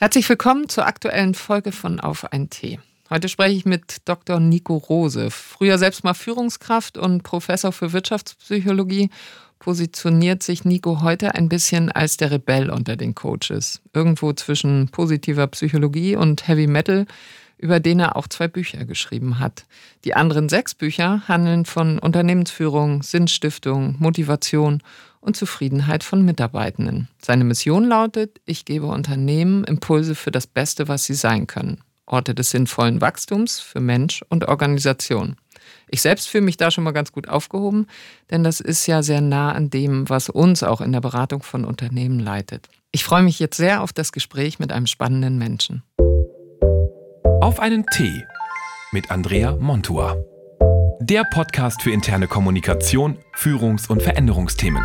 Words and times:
Herzlich 0.00 0.28
willkommen 0.28 0.68
zur 0.68 0.86
aktuellen 0.86 1.34
Folge 1.34 1.72
von 1.72 1.98
Auf 1.98 2.32
ein 2.32 2.50
Tee. 2.50 2.78
Heute 3.10 3.28
spreche 3.28 3.56
ich 3.56 3.64
mit 3.64 3.96
Dr. 4.04 4.38
Nico 4.38 4.76
Rose, 4.76 5.28
früher 5.32 5.76
selbst 5.76 6.04
mal 6.04 6.14
Führungskraft 6.14 6.96
und 6.96 7.24
Professor 7.24 7.72
für 7.72 7.92
Wirtschaftspsychologie. 7.92 9.10
Positioniert 9.58 10.44
sich 10.44 10.64
Nico 10.64 11.02
heute 11.02 11.34
ein 11.34 11.48
bisschen 11.48 11.90
als 11.90 12.16
der 12.16 12.30
Rebell 12.30 12.70
unter 12.70 12.94
den 12.94 13.16
Coaches. 13.16 13.80
Irgendwo 13.92 14.32
zwischen 14.34 14.88
positiver 14.90 15.48
Psychologie 15.48 16.14
und 16.14 16.46
Heavy 16.46 16.68
Metal, 16.68 17.04
über 17.56 17.80
den 17.80 17.98
er 17.98 18.14
auch 18.14 18.28
zwei 18.28 18.46
Bücher 18.46 18.84
geschrieben 18.84 19.40
hat. 19.40 19.64
Die 20.04 20.14
anderen 20.14 20.48
sechs 20.48 20.76
Bücher 20.76 21.26
handeln 21.26 21.64
von 21.64 21.98
Unternehmensführung, 21.98 23.02
Sinnstiftung, 23.02 23.96
Motivation 23.98 24.80
und 25.20 25.36
Zufriedenheit 25.36 26.04
von 26.04 26.24
Mitarbeitenden. 26.24 27.08
Seine 27.20 27.44
Mission 27.44 27.84
lautet, 27.84 28.40
ich 28.44 28.64
gebe 28.64 28.86
Unternehmen 28.86 29.64
Impulse 29.64 30.14
für 30.14 30.30
das 30.30 30.46
Beste, 30.46 30.88
was 30.88 31.04
sie 31.04 31.14
sein 31.14 31.46
können. 31.46 31.82
Orte 32.06 32.34
des 32.34 32.50
sinnvollen 32.50 33.00
Wachstums 33.00 33.60
für 33.60 33.80
Mensch 33.80 34.24
und 34.28 34.48
Organisation. 34.48 35.36
Ich 35.90 36.02
selbst 36.02 36.28
fühle 36.28 36.44
mich 36.44 36.56
da 36.56 36.70
schon 36.70 36.84
mal 36.84 36.92
ganz 36.92 37.12
gut 37.12 37.28
aufgehoben, 37.28 37.86
denn 38.30 38.44
das 38.44 38.60
ist 38.60 38.86
ja 38.86 39.02
sehr 39.02 39.20
nah 39.20 39.52
an 39.52 39.70
dem, 39.70 40.08
was 40.08 40.28
uns 40.28 40.62
auch 40.62 40.80
in 40.80 40.92
der 40.92 41.00
Beratung 41.00 41.42
von 41.42 41.64
Unternehmen 41.64 42.18
leitet. 42.18 42.68
Ich 42.90 43.04
freue 43.04 43.22
mich 43.22 43.38
jetzt 43.38 43.56
sehr 43.56 43.82
auf 43.82 43.92
das 43.92 44.12
Gespräch 44.12 44.58
mit 44.58 44.72
einem 44.72 44.86
spannenden 44.86 45.38
Menschen. 45.38 45.82
Auf 47.40 47.60
einen 47.60 47.84
Tee 47.86 48.24
mit 48.92 49.10
Andrea 49.10 49.56
Montua. 49.56 50.16
Der 51.00 51.22
Podcast 51.22 51.80
für 51.82 51.92
interne 51.92 52.26
Kommunikation, 52.26 53.18
Führungs- 53.32 53.88
und 53.88 54.02
Veränderungsthemen. 54.02 54.84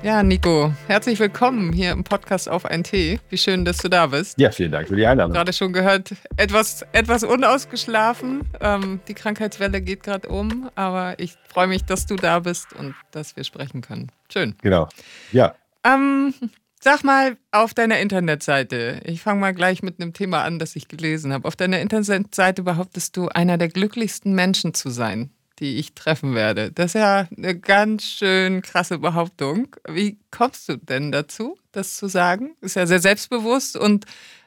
Ja, 0.00 0.22
Nico, 0.22 0.72
herzlich 0.86 1.18
willkommen 1.18 1.72
hier 1.72 1.90
im 1.90 2.04
Podcast 2.04 2.48
auf 2.48 2.64
ein 2.64 2.84
Tee. 2.84 3.18
Wie 3.30 3.36
schön, 3.36 3.64
dass 3.64 3.78
du 3.78 3.88
da 3.88 4.06
bist. 4.06 4.38
Ja, 4.38 4.52
vielen 4.52 4.70
Dank 4.70 4.86
für 4.86 4.94
die 4.94 5.04
Einladung. 5.04 5.32
Gerade 5.32 5.52
schon 5.52 5.72
gehört, 5.72 6.14
etwas, 6.36 6.86
etwas 6.92 7.24
unausgeschlafen. 7.24 8.48
Ähm, 8.60 9.00
die 9.08 9.14
Krankheitswelle 9.14 9.82
geht 9.82 10.04
gerade 10.04 10.28
um, 10.28 10.70
aber 10.76 11.18
ich 11.18 11.34
freue 11.48 11.66
mich, 11.66 11.84
dass 11.84 12.06
du 12.06 12.14
da 12.14 12.38
bist 12.38 12.72
und 12.74 12.94
dass 13.10 13.34
wir 13.34 13.42
sprechen 13.42 13.80
können. 13.80 14.12
Schön. 14.32 14.54
Genau. 14.62 14.88
Ja. 15.32 15.56
Ähm, 15.82 16.32
sag 16.80 17.02
mal 17.02 17.36
auf 17.50 17.74
deiner 17.74 17.98
Internetseite, 17.98 19.00
ich 19.04 19.20
fange 19.20 19.40
mal 19.40 19.52
gleich 19.52 19.82
mit 19.82 20.00
einem 20.00 20.12
Thema 20.12 20.44
an, 20.44 20.60
das 20.60 20.76
ich 20.76 20.86
gelesen 20.86 21.32
habe. 21.32 21.46
Auf 21.48 21.56
deiner 21.56 21.80
Internetseite 21.80 22.62
behauptest 22.62 23.16
du, 23.16 23.28
einer 23.30 23.58
der 23.58 23.68
glücklichsten 23.68 24.32
Menschen 24.32 24.74
zu 24.74 24.90
sein 24.90 25.32
die 25.60 25.76
ich 25.76 25.94
treffen 25.94 26.34
werde. 26.34 26.72
Das 26.72 26.94
ist 26.94 27.00
ja 27.00 27.28
eine 27.36 27.58
ganz 27.58 28.04
schön 28.04 28.62
krasse 28.62 28.98
Behauptung. 28.98 29.76
Wie 29.88 30.18
kommst 30.30 30.68
du 30.68 30.76
denn 30.76 31.12
dazu, 31.12 31.58
das 31.72 31.96
zu 31.96 32.08
sagen? 32.08 32.56
Ist 32.60 32.76
ja 32.76 32.86
sehr 32.86 33.00
selbstbewusst 33.00 33.76
und 33.76 34.06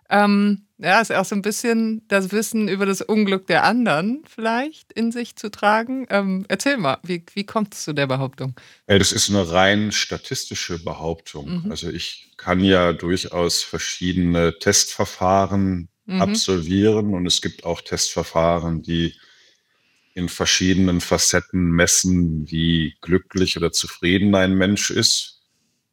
ähm, 0.10 0.66
ja, 0.78 1.00
ist 1.00 1.12
auch 1.12 1.26
so 1.26 1.36
ein 1.36 1.42
bisschen 1.42 2.02
das 2.08 2.32
Wissen 2.32 2.68
über 2.68 2.86
das 2.86 3.02
Unglück 3.02 3.48
der 3.48 3.64
anderen 3.64 4.24
vielleicht 4.28 4.92
in 4.94 5.12
sich 5.12 5.36
zu 5.36 5.50
tragen. 5.50 6.08
Ähm, 6.10 6.46
erzähl 6.50 6.78
mal, 6.78 6.98
wie, 7.04 7.24
wie 7.34 7.46
kommt 7.46 7.76
es 7.76 7.84
zu 7.84 7.94
der 7.94 8.08
Behauptung? 8.08 8.56
Ja, 8.90 8.98
das 8.98 9.12
ist 9.12 9.30
eine 9.30 9.50
rein 9.52 9.92
statistische 9.92 10.84
Behauptung. 10.84 11.64
Mhm. 11.64 11.72
Also 11.72 11.90
ich 11.90 12.32
kann 12.36 12.62
ja 12.62 12.94
durchaus 12.94 13.62
verschiedene 13.64 14.58
Testverfahren 14.60 15.88
mhm. 16.06 16.22
absolvieren 16.22 17.14
und 17.14 17.26
es 17.26 17.42
gibt 17.42 17.64
auch 17.64 17.82
Testverfahren, 17.82 18.82
die 18.82 19.16
in 20.14 20.30
verschiedenen 20.30 21.02
Facetten 21.02 21.72
messen, 21.72 22.50
wie 22.50 22.96
glücklich 23.02 23.58
oder 23.58 23.72
zufrieden 23.72 24.36
ein 24.36 24.54
Mensch 24.56 24.92
ist. 24.92 25.42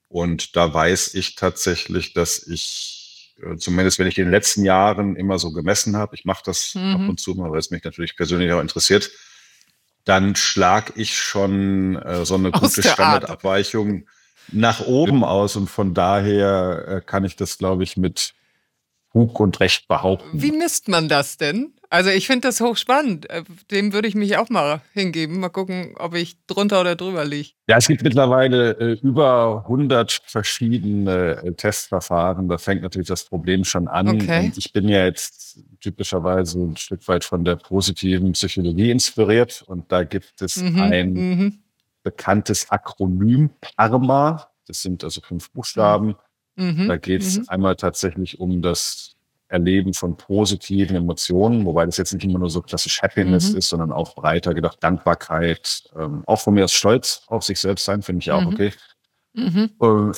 Und 0.09 0.57
da 0.57 0.73
weiß 0.73 1.15
ich 1.15 1.35
tatsächlich, 1.35 2.15
dass 2.15 2.47
ich, 2.47 3.35
äh, 3.43 3.57
zumindest 3.57 3.99
wenn 3.99 4.07
ich 4.07 4.19
in 4.19 4.25
den 4.25 4.33
letzten 4.33 4.65
Jahren 4.65 5.17
immer 5.17 5.39
so 5.39 5.53
gemessen 5.53 5.97
habe, 5.97 6.15
ich 6.15 6.25
mache 6.25 6.43
das 6.45 6.75
mhm. 6.75 6.95
ab 6.95 7.09
und 7.09 7.21
zu 7.21 7.35
mal, 7.35 7.51
weil 7.51 7.59
es 7.59 7.71
mich 7.71 7.85
natürlich 7.85 8.17
persönlich 8.17 8.51
auch 8.53 8.61
interessiert, 8.61 9.11
dann 10.05 10.35
schlage 10.35 10.95
ich 10.97 11.19
schon 11.19 11.97
äh, 11.97 12.25
so 12.25 12.35
eine 12.35 12.51
gute 12.51 12.83
Standardabweichung 12.83 14.07
nach 14.51 14.81
oben 14.81 15.23
aus. 15.23 15.57
Und 15.57 15.69
von 15.69 15.95
daher 15.95 16.85
äh, 16.89 17.01
kann 17.05 17.25
ich 17.25 17.37
das, 17.37 17.59
glaube 17.59 17.85
ich, 17.85 17.97
mit 17.97 18.33
Hug 19.13 19.39
und 19.41 19.61
Recht 19.61 19.87
behaupten. 19.89 20.31
Wie 20.33 20.53
misst 20.53 20.89
man 20.89 21.09
das 21.09 21.37
denn? 21.37 21.75
Also 21.91 22.11
ich 22.11 22.27
finde 22.27 22.49
das 22.49 22.61
hochspannend. 22.61 23.31
Äh, 23.31 23.45
dem 23.71 23.93
würde 23.93 24.09
ich 24.09 24.15
mich 24.15 24.37
auch 24.37 24.51
mal 24.51 24.83
hingeben. 24.93 25.41
Mal 25.41 25.49
gucken, 25.49 25.95
ob 25.99 26.15
ich 26.15 26.37
drunter 26.47 26.81
oder 26.81 26.97
drüber 26.97 27.25
liege. 27.25 27.51
Ja, 27.67 27.79
es 27.79 27.89
gibt 27.89 28.03
mittlerweile 28.03 28.73
äh, 28.79 28.99
über 29.01 29.63
100 29.65 30.21
verschiedene 30.27 31.43
äh, 31.43 31.53
Testverfahren. 31.53 32.49
Da 32.49 32.59
fängt 32.59 32.83
natürlich 32.83 33.09
das 33.09 33.25
Problem 33.25 33.65
schon 33.65 33.89
an. 33.89 34.09
Okay. 34.09 34.47
Und 34.47 34.59
ich 34.59 34.73
bin 34.73 34.89
ja 34.89 35.05
jetzt 35.05 35.61
typischerweise 35.81 36.61
ein 36.61 36.77
Stück 36.77 37.07
weit 37.09 37.25
von 37.25 37.45
der 37.45 37.57
positiven 37.57 38.33
Psychologie 38.33 38.91
inspiriert. 38.91 39.63
Und 39.67 39.91
da 39.91 40.05
gibt 40.05 40.43
es 40.43 40.57
mhm, 40.57 40.81
ein 40.81 41.13
mhm. 41.13 41.59
bekanntes 42.03 42.71
Akronym 42.71 43.51
PARMA. 43.61 44.51
Das 44.67 44.83
sind 44.83 45.05
also 45.05 45.23
fünf 45.23 45.51
Buchstaben. 45.53 46.17
Mhm, 46.57 46.89
da 46.89 46.99
geht 46.99 47.23
es 47.23 47.39
mhm. 47.39 47.45
einmal 47.49 47.77
tatsächlich 47.77 48.41
um 48.41 48.61
das 48.61 49.15
Erleben 49.49 49.95
von 49.95 50.17
positiven 50.17 50.97
Emotionen, 50.97 51.65
wobei 51.65 51.87
das 51.87 51.97
jetzt 51.97 52.13
nicht 52.13 52.25
immer 52.25 52.39
nur 52.39 52.51
so 52.51 52.61
klassisch 52.61 53.01
Happiness 53.03 53.53
mhm. 53.53 53.59
ist, 53.59 53.69
sondern 53.71 53.93
auch 53.93 54.15
breiter 54.15 54.55
gedacht 54.55 54.79
Dankbarkeit, 54.81 55.85
ähm, 55.97 56.23
auch 56.27 56.41
von 56.41 56.55
mir 56.55 56.65
aus 56.65 56.73
Stolz 56.73 57.23
auf 57.29 57.45
sich 57.45 57.59
selbst 57.59 57.85
sein, 57.85 58.03
finde 58.03 58.21
ich 58.21 58.31
auch 58.31 58.43
mhm. 58.43 58.49
okay. 58.49 58.73
Mhm. 59.33 59.71
Ähm, 59.83 60.13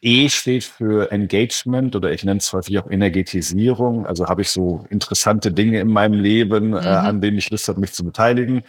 e 0.00 0.28
steht 0.28 0.64
für 0.64 1.10
Engagement 1.10 1.96
oder 1.96 2.12
ich 2.12 2.24
nenne 2.24 2.38
es 2.38 2.52
häufig 2.52 2.78
auch 2.78 2.90
Energetisierung. 2.90 4.06
Also 4.06 4.26
habe 4.26 4.42
ich 4.42 4.50
so 4.50 4.84
interessante 4.90 5.50
Dinge 5.50 5.80
in 5.80 5.88
meinem 5.88 6.20
Leben, 6.20 6.74
äh, 6.74 6.80
mhm. 6.80 6.86
an 6.86 7.20
denen 7.20 7.38
ich 7.38 7.50
Lust 7.50 7.68
habe, 7.68 7.80
mich 7.80 7.92
zu 7.92 8.04
beteiligen. 8.04 8.62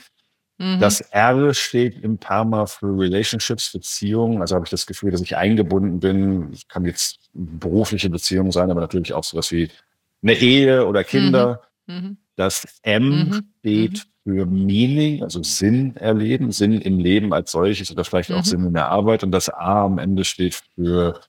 Mhm. 0.58 0.80
Das 0.80 1.02
R 1.02 1.54
steht 1.54 2.02
im 2.02 2.18
Perma 2.18 2.66
für 2.66 2.98
Relationships, 2.98 3.72
Beziehungen. 3.72 4.42
Also 4.42 4.56
habe 4.56 4.66
ich 4.66 4.70
das 4.72 4.86
Gefühl, 4.86 5.12
dass 5.12 5.22
ich 5.22 5.36
eingebunden 5.36 6.00
bin. 6.00 6.52
Das 6.52 6.68
kann 6.68 6.86
jetzt 6.86 7.20
berufliche 7.34 8.10
Beziehungen 8.10 8.52
sein, 8.52 8.72
aber 8.72 8.82
natürlich 8.82 9.14
auch 9.14 9.24
sowas 9.24 9.52
wie 9.52 9.70
eine 10.24 10.34
Ehe 10.34 10.86
oder 10.86 11.04
Kinder. 11.04 11.62
Mhm. 11.88 11.96
mhm. 11.96 12.18
Das 12.38 12.68
M 12.82 13.10
mhm. 13.10 13.44
steht 13.60 14.06
mhm. 14.26 14.32
für 14.32 14.46
Meaning, 14.46 15.24
also 15.24 15.42
Sinn 15.42 15.96
erleben, 15.96 16.52
Sinn 16.52 16.82
im 16.82 17.00
Leben 17.00 17.34
als 17.34 17.52
solches 17.52 17.92
oder 17.92 18.04
vielleicht 18.04 18.32
auch. 18.32 18.44
Sinn 18.44 18.66
in 18.66 18.74
der 18.74 18.90
Arbeit. 18.90 19.24
Und 19.24 19.32
das 19.32 19.48
A 19.50 19.86
am 19.86 20.00
Ende 20.00 20.26
steht 20.26 20.62
für 20.76 21.22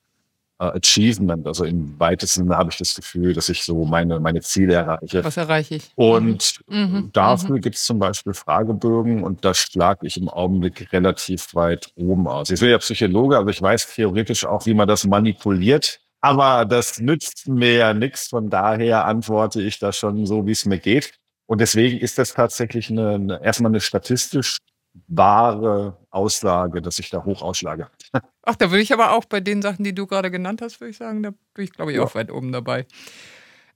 uh, 0.61 0.65
Achievement. 0.65 1.47
Also 1.47 1.65
im 1.65 1.99
weitesten 1.99 2.43
Sinne 2.43 2.57
habe 2.57 2.69
ich 2.71 2.77
das 2.77 2.95
Gefühl, 2.95 3.33
dass 3.33 3.49
ich 3.49 3.63
so 3.63 3.85
meine, 3.85 4.19
meine 4.19 4.41
Ziele 4.41 4.75
erreiche. 4.75 5.23
Was 5.23 5.37
erreiche 5.37 5.75
ich? 5.75 5.91
Und 5.95 6.59
mhm. 6.67 6.77
mhm. 6.77 7.09
dafür 7.13 7.57
mhm. 7.57 7.61
gibt 7.61 7.75
es 7.75 7.85
zum 7.85 7.99
Beispiel 7.99 8.33
Fragebögen 8.33 9.23
und 9.23 9.43
da 9.45 9.53
schlage 9.53 10.07
ich 10.07 10.17
im 10.17 10.29
Augenblick 10.29 10.91
relativ 10.91 11.53
weit 11.55 11.91
oben 11.95 12.27
aus. 12.27 12.49
Ich 12.49 12.59
bin 12.59 12.69
ja 12.69 12.77
Psychologe, 12.77 13.37
aber 13.37 13.49
ich 13.49 13.61
weiß 13.61 13.93
theoretisch 13.95 14.45
auch, 14.45 14.65
wie 14.65 14.73
man 14.73 14.87
das 14.87 15.05
manipuliert. 15.05 15.99
Aber 16.21 16.65
das 16.65 16.99
nützt 16.99 17.47
mir 17.47 17.73
ja 17.73 17.93
nichts. 17.93 18.29
Von 18.29 18.49
daher 18.49 19.05
antworte 19.05 19.61
ich 19.61 19.79
da 19.79 19.93
schon 19.93 20.25
so, 20.25 20.45
wie 20.47 20.51
es 20.51 20.65
mir 20.65 20.79
geht. 20.79 21.13
Und 21.45 21.61
deswegen 21.61 21.99
ist 21.99 22.17
das 22.17 22.33
tatsächlich 22.33 22.89
eine 22.89 23.39
erstmal 23.41 23.71
eine 23.71 23.79
statistisch 23.79 24.57
wahre 25.07 25.97
Aussage, 26.09 26.81
dass 26.81 26.99
ich 26.99 27.09
da 27.09 27.23
hoch 27.23 27.41
ausschlage. 27.41 27.87
Ach, 28.43 28.55
da 28.55 28.71
würde 28.71 28.81
ich 28.81 28.93
aber 28.93 29.11
auch 29.11 29.25
bei 29.25 29.39
den 29.39 29.61
Sachen, 29.61 29.83
die 29.83 29.93
du 29.93 30.07
gerade 30.07 30.31
genannt 30.31 30.61
hast, 30.61 30.79
würde 30.79 30.91
ich 30.91 30.97
sagen, 30.97 31.23
da 31.23 31.31
bin 31.53 31.65
ich, 31.65 31.73
glaube 31.73 31.91
ich, 31.91 31.97
ja. 31.97 32.03
auch 32.03 32.15
weit 32.15 32.31
oben 32.31 32.51
dabei. 32.51 32.85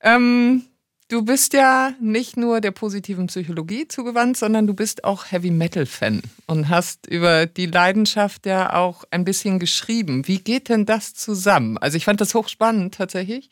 Ähm, 0.02 0.64
du 1.10 1.24
bist 1.24 1.54
ja 1.54 1.92
nicht 2.00 2.38
nur 2.38 2.62
der 2.62 2.72
positiven 2.72 3.28
Psychologie 3.28 3.88
zugewandt, 3.88 4.38
sondern 4.38 4.68
du 4.68 4.74
bist 4.74 5.04
auch 5.04 5.32
Heavy 5.32 5.52
Metal-Fan 5.52 6.22
und 6.48 6.70
hast 6.70 7.08
über 7.08 7.46
die 7.46 7.66
Leidenschaft 7.66 8.46
ja 8.46 8.74
auch 8.74 9.04
ein 9.12 9.26
bisschen 9.26 9.60
geschrieben. 9.60 10.28
Wie 10.28 10.40
geht 10.40 10.70
denn 10.70 10.86
das 10.86 11.14
zusammen? 11.14 11.78
Also 11.78 11.98
ich 11.98 12.06
fand 12.06 12.22
das 12.22 12.34
hochspannend 12.34 12.96
tatsächlich. 12.96 13.50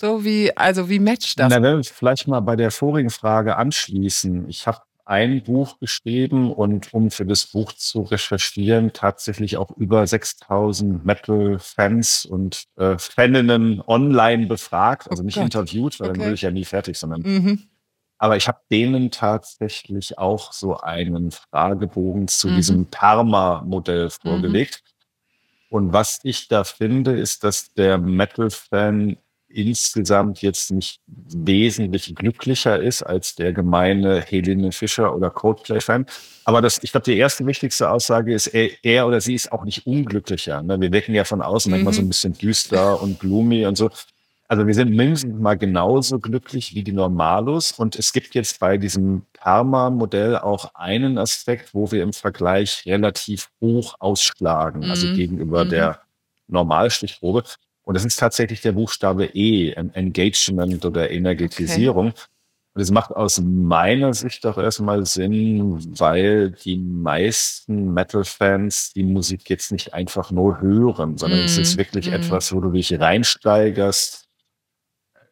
So 0.00 0.24
wie, 0.24 0.54
also 0.56 0.90
wie 0.90 0.98
matcht 0.98 1.38
das? 1.38 1.50
Na, 1.50 1.62
wenn 1.62 1.76
wir 1.76 1.84
vielleicht 1.84 2.28
mal 2.28 2.40
bei 2.40 2.56
der 2.56 2.70
vorigen 2.70 3.10
Frage 3.10 3.56
anschließen. 3.56 4.48
Ich 4.48 4.66
habe 4.66 4.80
ein 5.06 5.44
Buch 5.44 5.78
geschrieben 5.78 6.52
und 6.52 6.92
um 6.92 7.12
für 7.12 7.24
das 7.24 7.46
Buch 7.46 7.72
zu 7.72 8.02
recherchieren, 8.02 8.92
tatsächlich 8.92 9.56
auch 9.56 9.70
über 9.76 10.04
6000 10.04 11.06
Metal-Fans 11.06 12.26
und 12.26 12.64
äh, 12.76 12.98
Faninnen 12.98 13.80
online 13.86 14.46
befragt, 14.46 15.08
also 15.08 15.22
oh 15.22 15.26
nicht 15.26 15.36
Gott. 15.36 15.44
interviewt, 15.44 16.00
weil 16.00 16.10
okay. 16.10 16.18
dann 16.18 16.26
würde 16.26 16.34
ich 16.34 16.42
ja 16.42 16.50
nie 16.50 16.64
fertig, 16.64 16.98
sondern 16.98 17.22
mhm. 17.22 17.62
aber 18.18 18.36
ich 18.36 18.48
habe 18.48 18.58
denen 18.68 19.12
tatsächlich 19.12 20.18
auch 20.18 20.52
so 20.52 20.76
einen 20.76 21.30
Fragebogen 21.30 22.26
zu 22.26 22.48
mhm. 22.48 22.56
diesem 22.56 22.86
Perma-Modell 22.86 24.06
mhm. 24.06 24.10
vorgelegt. 24.10 24.82
Mhm. 24.84 24.90
Und 25.68 25.92
was 25.92 26.18
ich 26.24 26.48
da 26.48 26.64
finde, 26.64 27.12
ist, 27.12 27.44
dass 27.44 27.72
der 27.74 27.98
Metal-Fan 27.98 29.18
insgesamt 29.56 30.42
jetzt 30.42 30.70
nicht 30.70 31.00
wesentlich 31.06 32.14
glücklicher 32.14 32.80
ist 32.80 33.02
als 33.02 33.34
der 33.34 33.52
gemeine 33.52 34.20
Helene 34.20 34.70
Fischer 34.72 35.14
oder 35.14 35.30
Coldplay-Fan. 35.30 36.06
Aber 36.44 36.60
das, 36.60 36.82
ich 36.82 36.92
glaube, 36.92 37.04
die 37.04 37.16
erste 37.16 37.46
wichtigste 37.46 37.90
Aussage 37.90 38.34
ist, 38.34 38.48
er, 38.48 38.70
er, 38.82 39.06
oder 39.06 39.20
sie 39.20 39.34
ist 39.34 39.50
auch 39.50 39.64
nicht 39.64 39.86
unglücklicher. 39.86 40.62
Ne? 40.62 40.80
Wir 40.80 40.92
wecken 40.92 41.14
ja 41.14 41.24
von 41.24 41.42
außen 41.42 41.70
mhm. 41.70 41.78
manchmal 41.78 41.94
so 41.94 42.02
ein 42.02 42.08
bisschen 42.08 42.34
düster 42.34 43.02
und 43.02 43.18
gloomy 43.18 43.66
und 43.66 43.76
so. 43.76 43.90
Also 44.48 44.66
wir 44.66 44.74
sind 44.74 44.94
mindestens 44.94 45.40
mal 45.40 45.56
genauso 45.58 46.20
glücklich 46.20 46.74
wie 46.74 46.84
die 46.84 46.92
Normalos. 46.92 47.72
Und 47.72 47.96
es 47.96 48.12
gibt 48.12 48.34
jetzt 48.34 48.60
bei 48.60 48.78
diesem 48.78 49.22
Karma-Modell 49.32 50.38
auch 50.38 50.74
einen 50.74 51.18
Aspekt, 51.18 51.74
wo 51.74 51.90
wir 51.90 52.02
im 52.02 52.12
Vergleich 52.12 52.84
relativ 52.86 53.50
hoch 53.60 53.96
ausschlagen, 53.98 54.84
also 54.84 55.06
mhm. 55.06 55.12
also 55.12 55.16
gegenüber 55.16 55.64
mhm. 55.64 55.70
der 55.70 56.00
Normalstichprobe. 56.48 57.42
Und 57.86 57.94
das 57.94 58.04
ist 58.04 58.18
tatsächlich 58.18 58.60
der 58.62 58.72
Buchstabe 58.72 59.26
E, 59.26 59.70
Engagement 59.72 60.84
oder 60.84 61.08
Energetisierung. 61.08 62.08
Okay. 62.08 62.20
Und 62.74 62.82
es 62.82 62.90
macht 62.90 63.12
aus 63.12 63.40
meiner 63.40 64.12
Sicht 64.12 64.44
doch 64.44 64.58
erstmal 64.58 65.06
Sinn, 65.06 65.78
weil 65.98 66.50
die 66.50 66.78
meisten 66.78 67.94
Metal-Fans 67.94 68.92
die 68.92 69.04
Musik 69.04 69.48
jetzt 69.48 69.70
nicht 69.70 69.94
einfach 69.94 70.32
nur 70.32 70.60
hören, 70.60 71.16
sondern 71.16 71.40
mm, 71.40 71.44
es 71.44 71.58
ist 71.58 71.74
mhm. 71.74 71.78
wirklich 71.78 72.10
mm. 72.10 72.14
etwas, 72.14 72.52
wo 72.52 72.60
du 72.60 72.72
dich 72.72 72.98
reinsteigerst, 72.98 74.28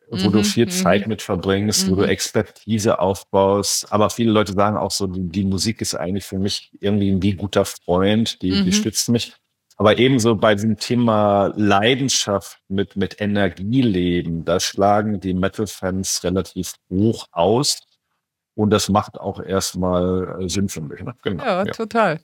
wo 0.08 0.16
mm 0.16 0.32
du 0.32 0.38
mhm, 0.38 0.44
viel 0.44 0.68
Zeit 0.68 1.08
mit 1.08 1.22
verbringst, 1.22 1.90
wo 1.90 1.96
du 1.96 2.02
mhm. 2.02 2.08
Expertise 2.08 3.00
aufbaust. 3.00 3.92
Aber 3.92 4.10
viele 4.10 4.30
Leute 4.30 4.52
sagen 4.52 4.76
auch 4.76 4.92
so, 4.92 5.08
die, 5.08 5.28
die 5.28 5.44
Musik 5.44 5.80
ist 5.80 5.94
eigentlich 5.94 6.24
für 6.24 6.38
mich 6.38 6.70
irgendwie 6.80 7.10
ein 7.10 7.20
wie 7.20 7.34
guter 7.34 7.64
Freund, 7.64 8.40
die, 8.42 8.62
die 8.62 8.72
stützt 8.72 9.08
mich. 9.08 9.34
Aber 9.76 9.98
ebenso 9.98 10.36
bei 10.36 10.54
diesem 10.54 10.76
Thema 10.76 11.52
Leidenschaft 11.56 12.60
mit, 12.68 12.96
mit 12.96 13.20
Energieleben, 13.20 14.44
da 14.44 14.60
schlagen 14.60 15.20
die 15.20 15.34
Metal-Fans 15.34 16.22
relativ 16.22 16.74
hoch 16.90 17.26
aus. 17.32 17.80
Und 18.54 18.70
das 18.70 18.88
macht 18.88 19.18
auch 19.18 19.40
erstmal 19.42 20.40
äh, 20.40 20.48
Sinn 20.48 20.68
für 20.68 20.80
mich. 20.80 21.00
Ne? 21.00 21.14
Genau, 21.22 21.44
ja, 21.44 21.64
ja, 21.64 21.72
total. 21.72 22.20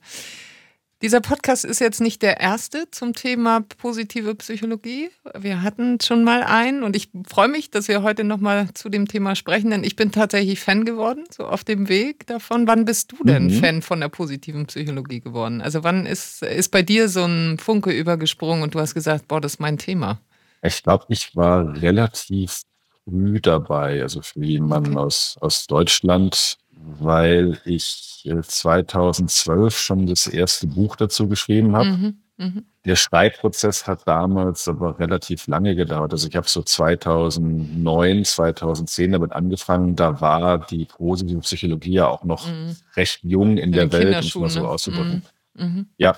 Dieser 1.01 1.19
Podcast 1.19 1.65
ist 1.65 1.79
jetzt 1.79 1.99
nicht 1.99 2.21
der 2.21 2.39
erste 2.39 2.83
zum 2.91 3.13
Thema 3.13 3.61
positive 3.79 4.35
Psychologie. 4.35 5.09
Wir 5.35 5.63
hatten 5.63 5.97
schon 5.99 6.23
mal 6.23 6.43
einen 6.43 6.83
und 6.83 6.95
ich 6.95 7.09
freue 7.27 7.47
mich, 7.47 7.71
dass 7.71 7.87
wir 7.87 8.03
heute 8.03 8.23
nochmal 8.23 8.71
zu 8.75 8.87
dem 8.87 9.07
Thema 9.07 9.35
sprechen, 9.35 9.71
denn 9.71 9.83
ich 9.83 9.95
bin 9.95 10.11
tatsächlich 10.11 10.59
Fan 10.59 10.85
geworden, 10.85 11.23
so 11.31 11.47
auf 11.47 11.63
dem 11.63 11.89
Weg 11.89 12.27
davon. 12.27 12.67
Wann 12.67 12.85
bist 12.85 13.13
du 13.13 13.23
denn 13.23 13.45
mhm. 13.45 13.49
Fan 13.49 13.81
von 13.81 13.99
der 13.99 14.09
positiven 14.09 14.67
Psychologie 14.67 15.21
geworden? 15.21 15.61
Also 15.61 15.83
wann 15.83 16.05
ist, 16.05 16.43
ist 16.43 16.69
bei 16.69 16.83
dir 16.83 17.09
so 17.09 17.25
ein 17.25 17.57
Funke 17.57 17.91
übergesprungen 17.91 18.61
und 18.61 18.75
du 18.75 18.79
hast 18.79 18.93
gesagt, 18.93 19.27
boah, 19.27 19.41
das 19.41 19.53
ist 19.53 19.59
mein 19.59 19.79
Thema? 19.79 20.21
Ich 20.61 20.83
glaube, 20.83 21.05
ich 21.09 21.35
war 21.35 21.81
relativ 21.81 22.61
früh 23.05 23.41
dabei, 23.41 24.03
also 24.03 24.21
für 24.21 24.45
jemanden 24.45 24.99
aus, 24.99 25.35
aus 25.41 25.65
Deutschland 25.65 26.59
weil 26.99 27.59
ich 27.65 28.27
2012 28.41 29.77
schon 29.77 30.07
das 30.07 30.27
erste 30.27 30.67
Buch 30.67 30.95
dazu 30.95 31.27
geschrieben 31.27 31.75
habe. 31.75 31.89
Mhm, 31.89 32.17
mh. 32.37 32.61
Der 32.85 32.95
Schreibprozess 32.95 33.85
hat 33.85 34.07
damals 34.07 34.67
aber 34.67 34.97
relativ 34.97 35.45
lange 35.45 35.75
gedauert. 35.75 36.13
Also 36.13 36.27
ich 36.27 36.35
habe 36.35 36.49
so 36.49 36.63
2009, 36.63 38.25
2010 38.25 39.11
damit 39.11 39.33
angefangen. 39.33 39.95
Da 39.95 40.19
war 40.19 40.65
die 40.65 40.85
positive 40.85 41.41
Psychologie 41.41 41.93
ja 41.93 42.07
auch 42.07 42.23
noch 42.23 42.47
mhm. 42.47 42.75
recht 42.95 43.19
jung 43.23 43.51
in, 43.51 43.57
in 43.57 43.71
der 43.71 43.91
Welt, 43.91 44.15
um 44.15 44.19
es 44.19 44.35
mal 44.35 44.49
so 44.49 44.67
auszudrücken. 44.67 45.23
Mhm, 45.53 45.65
mhm. 45.65 45.85
Ja. 45.97 46.17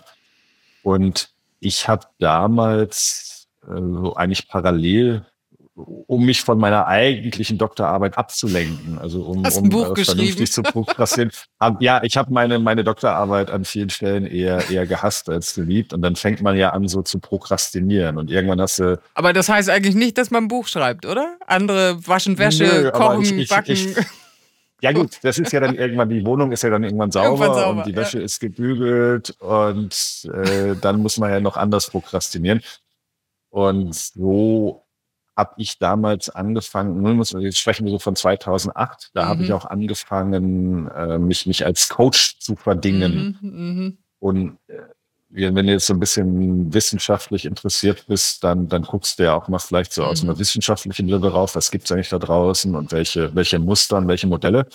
Und 0.84 1.32
ich 1.60 1.90
habe 1.90 2.08
damals 2.20 3.48
äh, 3.64 3.76
so 3.76 4.16
eigentlich 4.16 4.48
parallel 4.48 5.26
um 5.76 6.24
mich 6.24 6.42
von 6.42 6.60
meiner 6.60 6.86
eigentlichen 6.86 7.58
Doktorarbeit 7.58 8.18
abzulenken, 8.18 9.00
also 9.00 9.24
um, 9.24 9.44
Hast 9.44 9.58
um 9.58 9.70
Buch 9.70 9.98
äh, 9.98 10.04
vernünftig 10.04 10.52
zu 10.52 10.62
prokrastinieren. 10.62 11.32
ja, 11.80 12.04
ich 12.04 12.16
habe 12.16 12.32
meine 12.32 12.60
meine 12.60 12.84
Doktorarbeit 12.84 13.50
an 13.50 13.66
vielen 13.66 13.90
Stellen 13.90 14.28
eher 14.28 14.70
eher 14.70 14.86
gehasst 14.86 15.30
als 15.30 15.56
geliebt 15.56 15.92
und 15.94 16.04
dann 16.04 16.16
fängt 16.16 16.42
man 16.42 16.56
ja 16.56 16.70
an 16.70 16.88
so 16.88 17.02
zu 17.02 17.20
prokrastinieren 17.20 18.20
und 18.20 18.30
irgendwann 18.30 18.62
hast 18.62 18.80
du. 18.80 19.00
Aber 19.16 19.34
das 19.34 19.50
heißt 19.50 19.70
eigentlich 19.70 19.96
nicht, 19.96 20.20
dass 20.20 20.30
man 20.30 20.44
ein 20.44 20.48
Buch 20.48 20.68
schreibt, 20.68 21.08
oder? 21.08 21.38
Andere 21.48 22.06
waschen 22.06 22.38
Wäsche, 22.38 22.66
Nö, 22.66 22.92
kochen, 22.92 23.24
ich, 23.24 23.32
ich, 23.32 23.50
backen. 23.50 23.72
Ich, 23.72 23.96
ja 24.82 24.92
gut, 24.92 25.18
das 25.24 25.40
ist 25.40 25.52
ja 25.54 25.60
dann 25.60 25.76
irgendwann, 25.76 26.10
die 26.10 26.24
Wohnung 26.24 26.52
ist 26.52 26.62
ja 26.62 26.70
dann 26.70 26.84
irgendwann 26.84 27.10
sauber, 27.10 27.30
irgendwann 27.30 27.54
sauber 27.54 27.80
und 27.80 27.88
die 27.88 27.96
Wäsche 27.96 28.20
ja. 28.20 28.26
ist 28.26 28.40
gebügelt 28.40 29.32
und 29.40 30.30
äh, 30.32 30.76
dann 30.80 31.02
muss 31.02 31.18
man 31.18 31.32
ja 31.32 31.40
noch 31.40 31.58
anders 31.58 31.90
prokrastinieren. 31.90 32.62
Und 33.50 33.96
so 33.96 34.83
habe 35.36 35.54
ich 35.58 35.80
damals 35.80 36.30
angefangen, 36.30 37.22
jetzt 37.40 37.58
sprechen 37.58 37.86
wir 37.86 37.92
so 37.92 38.00
von 38.00 38.16
2008, 38.16 39.12
da 39.14 39.26
mhm. 39.26 39.30
habe 39.30 39.44
ich 39.44 39.50
mhm. 39.50 39.56
auch 39.56 39.66
angefangen, 39.66 40.88
äh, 40.90 41.18
mich, 41.18 41.46
mich 41.48 41.66
als 41.66 41.90
Coach 41.90 42.40
zu 42.40 42.56
verdingen. 42.56 43.38
Mhm, 43.42 43.86
mh. 43.86 43.92
Und 44.20 44.58
äh, 44.68 44.84
wenn 45.30 45.66
du 45.66 45.74
jetzt 45.74 45.88
so 45.88 45.94
ein 45.94 46.00
bisschen 46.00 46.72
wissenschaftlich 46.72 47.46
interessiert 47.46 48.06
bist, 48.08 48.44
dann, 48.44 48.68
dann 48.68 48.84
guckst 48.84 49.18
du 49.18 49.24
ja 49.24 49.34
auch 49.34 49.48
mal 49.48 49.58
vielleicht 49.58 49.92
so 49.92 50.04
aus 50.04 50.22
mhm. 50.22 50.30
einer 50.30 50.40
wissenschaftlichen 50.40 51.08
Brille 51.08 51.32
rauf, 51.32 51.56
was 51.56 51.72
gibt's 51.72 51.92
eigentlich 51.92 52.10
da 52.10 52.20
draußen 52.20 52.76
und 52.76 52.92
welche, 52.92 53.34
welche 53.34 53.58
Muster 53.58 53.98
und 53.98 54.08
welche 54.08 54.28
Modelle. 54.28 54.68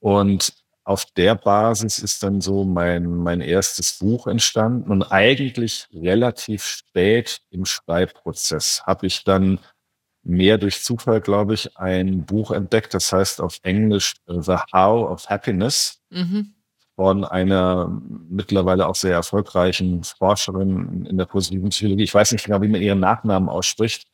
Und 0.00 0.52
auf 0.88 1.04
der 1.04 1.34
Basis 1.34 1.98
ist 1.98 2.22
dann 2.22 2.40
so 2.40 2.64
mein, 2.64 3.04
mein 3.18 3.42
erstes 3.42 3.98
Buch 3.98 4.26
entstanden 4.26 4.90
und 4.90 5.02
eigentlich 5.02 5.86
relativ 5.92 6.64
spät 6.64 7.42
im 7.50 7.66
Schreibprozess 7.66 8.84
habe 8.86 9.06
ich 9.06 9.22
dann 9.22 9.58
mehr 10.22 10.56
durch 10.56 10.82
Zufall, 10.82 11.20
glaube 11.20 11.52
ich, 11.52 11.76
ein 11.76 12.24
Buch 12.24 12.52
entdeckt, 12.52 12.94
das 12.94 13.12
heißt 13.12 13.42
auf 13.42 13.60
Englisch 13.64 14.14
äh, 14.28 14.40
The 14.40 14.56
How 14.72 15.10
of 15.10 15.28
Happiness 15.28 16.00
mhm. 16.08 16.54
von 16.96 17.26
einer 17.26 17.88
mittlerweile 18.30 18.86
auch 18.86 18.96
sehr 18.96 19.12
erfolgreichen 19.12 20.04
Forscherin 20.04 21.04
in 21.04 21.18
der 21.18 21.26
positiven 21.26 21.68
Psychologie. 21.68 22.04
Ich 22.04 22.14
weiß 22.14 22.32
nicht 22.32 22.46
genau, 22.46 22.62
wie 22.62 22.68
man 22.68 22.80
ihren 22.80 23.00
Nachnamen 23.00 23.50
ausspricht 23.50 24.06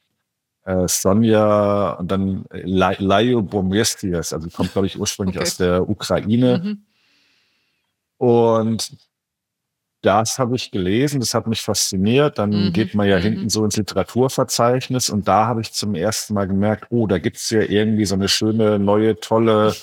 äh, 0.64 0.88
Sonja 0.88 1.92
und 1.92 2.10
dann 2.10 2.44
Lajo 2.50 3.42
Bomestias, 3.42 4.32
also 4.32 4.48
kommt, 4.50 4.72
glaube 4.72 4.86
ich, 4.86 4.98
ursprünglich 4.98 5.36
okay. 5.36 5.42
aus 5.42 5.56
der 5.56 5.88
Ukraine. 5.88 6.60
Mhm. 6.64 6.82
Und 8.16 8.96
das 10.02 10.38
habe 10.38 10.56
ich 10.56 10.70
gelesen, 10.70 11.20
das 11.20 11.34
hat 11.34 11.46
mich 11.46 11.62
fasziniert. 11.62 12.38
Dann 12.38 12.50
mhm. 12.50 12.72
geht 12.72 12.94
man 12.94 13.08
ja 13.08 13.18
mhm. 13.18 13.22
hinten 13.22 13.48
so 13.48 13.64
ins 13.64 13.76
Literaturverzeichnis 13.76 15.10
und 15.10 15.28
da 15.28 15.46
habe 15.46 15.60
ich 15.62 15.72
zum 15.72 15.94
ersten 15.94 16.34
Mal 16.34 16.46
gemerkt, 16.46 16.86
oh, 16.90 17.06
da 17.06 17.18
gibt's 17.18 17.50
ja 17.50 17.60
irgendwie 17.60 18.04
so 18.04 18.14
eine 18.14 18.28
schöne, 18.28 18.78
neue, 18.78 19.18
tolle 19.20 19.74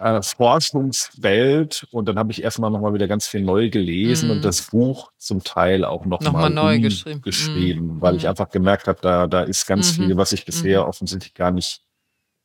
äh, 0.00 0.22
Forschungswelt 0.22 1.86
und 1.90 2.08
dann 2.08 2.18
habe 2.18 2.32
ich 2.32 2.42
erstmal 2.42 2.70
nochmal 2.70 2.94
wieder 2.94 3.06
ganz 3.06 3.26
viel 3.26 3.42
neu 3.42 3.68
gelesen 3.68 4.28
mm. 4.28 4.30
und 4.32 4.38
mhm. 4.38 4.42
das 4.42 4.62
Buch 4.70 5.12
zum 5.18 5.44
Teil 5.44 5.84
auch 5.84 6.06
nochmal 6.06 6.48
noch, 6.50 6.64
neu 6.64 6.80
geschrieben, 6.80 7.20
geschrieben 7.20 7.96
mm. 7.96 8.00
weil 8.00 8.16
ich 8.16 8.22
mhm. 8.22 8.30
einfach 8.30 8.48
gemerkt 8.48 8.88
habe, 8.88 8.98
da, 9.02 9.26
da 9.26 9.42
ist 9.42 9.66
ganz 9.66 9.98
mm 9.98 10.00
viel, 10.00 10.16
was 10.16 10.32
ich 10.32 10.44
bisher 10.44 10.86
offensichtlich 10.86 11.34
gar 11.34 11.50
nicht 11.50 11.82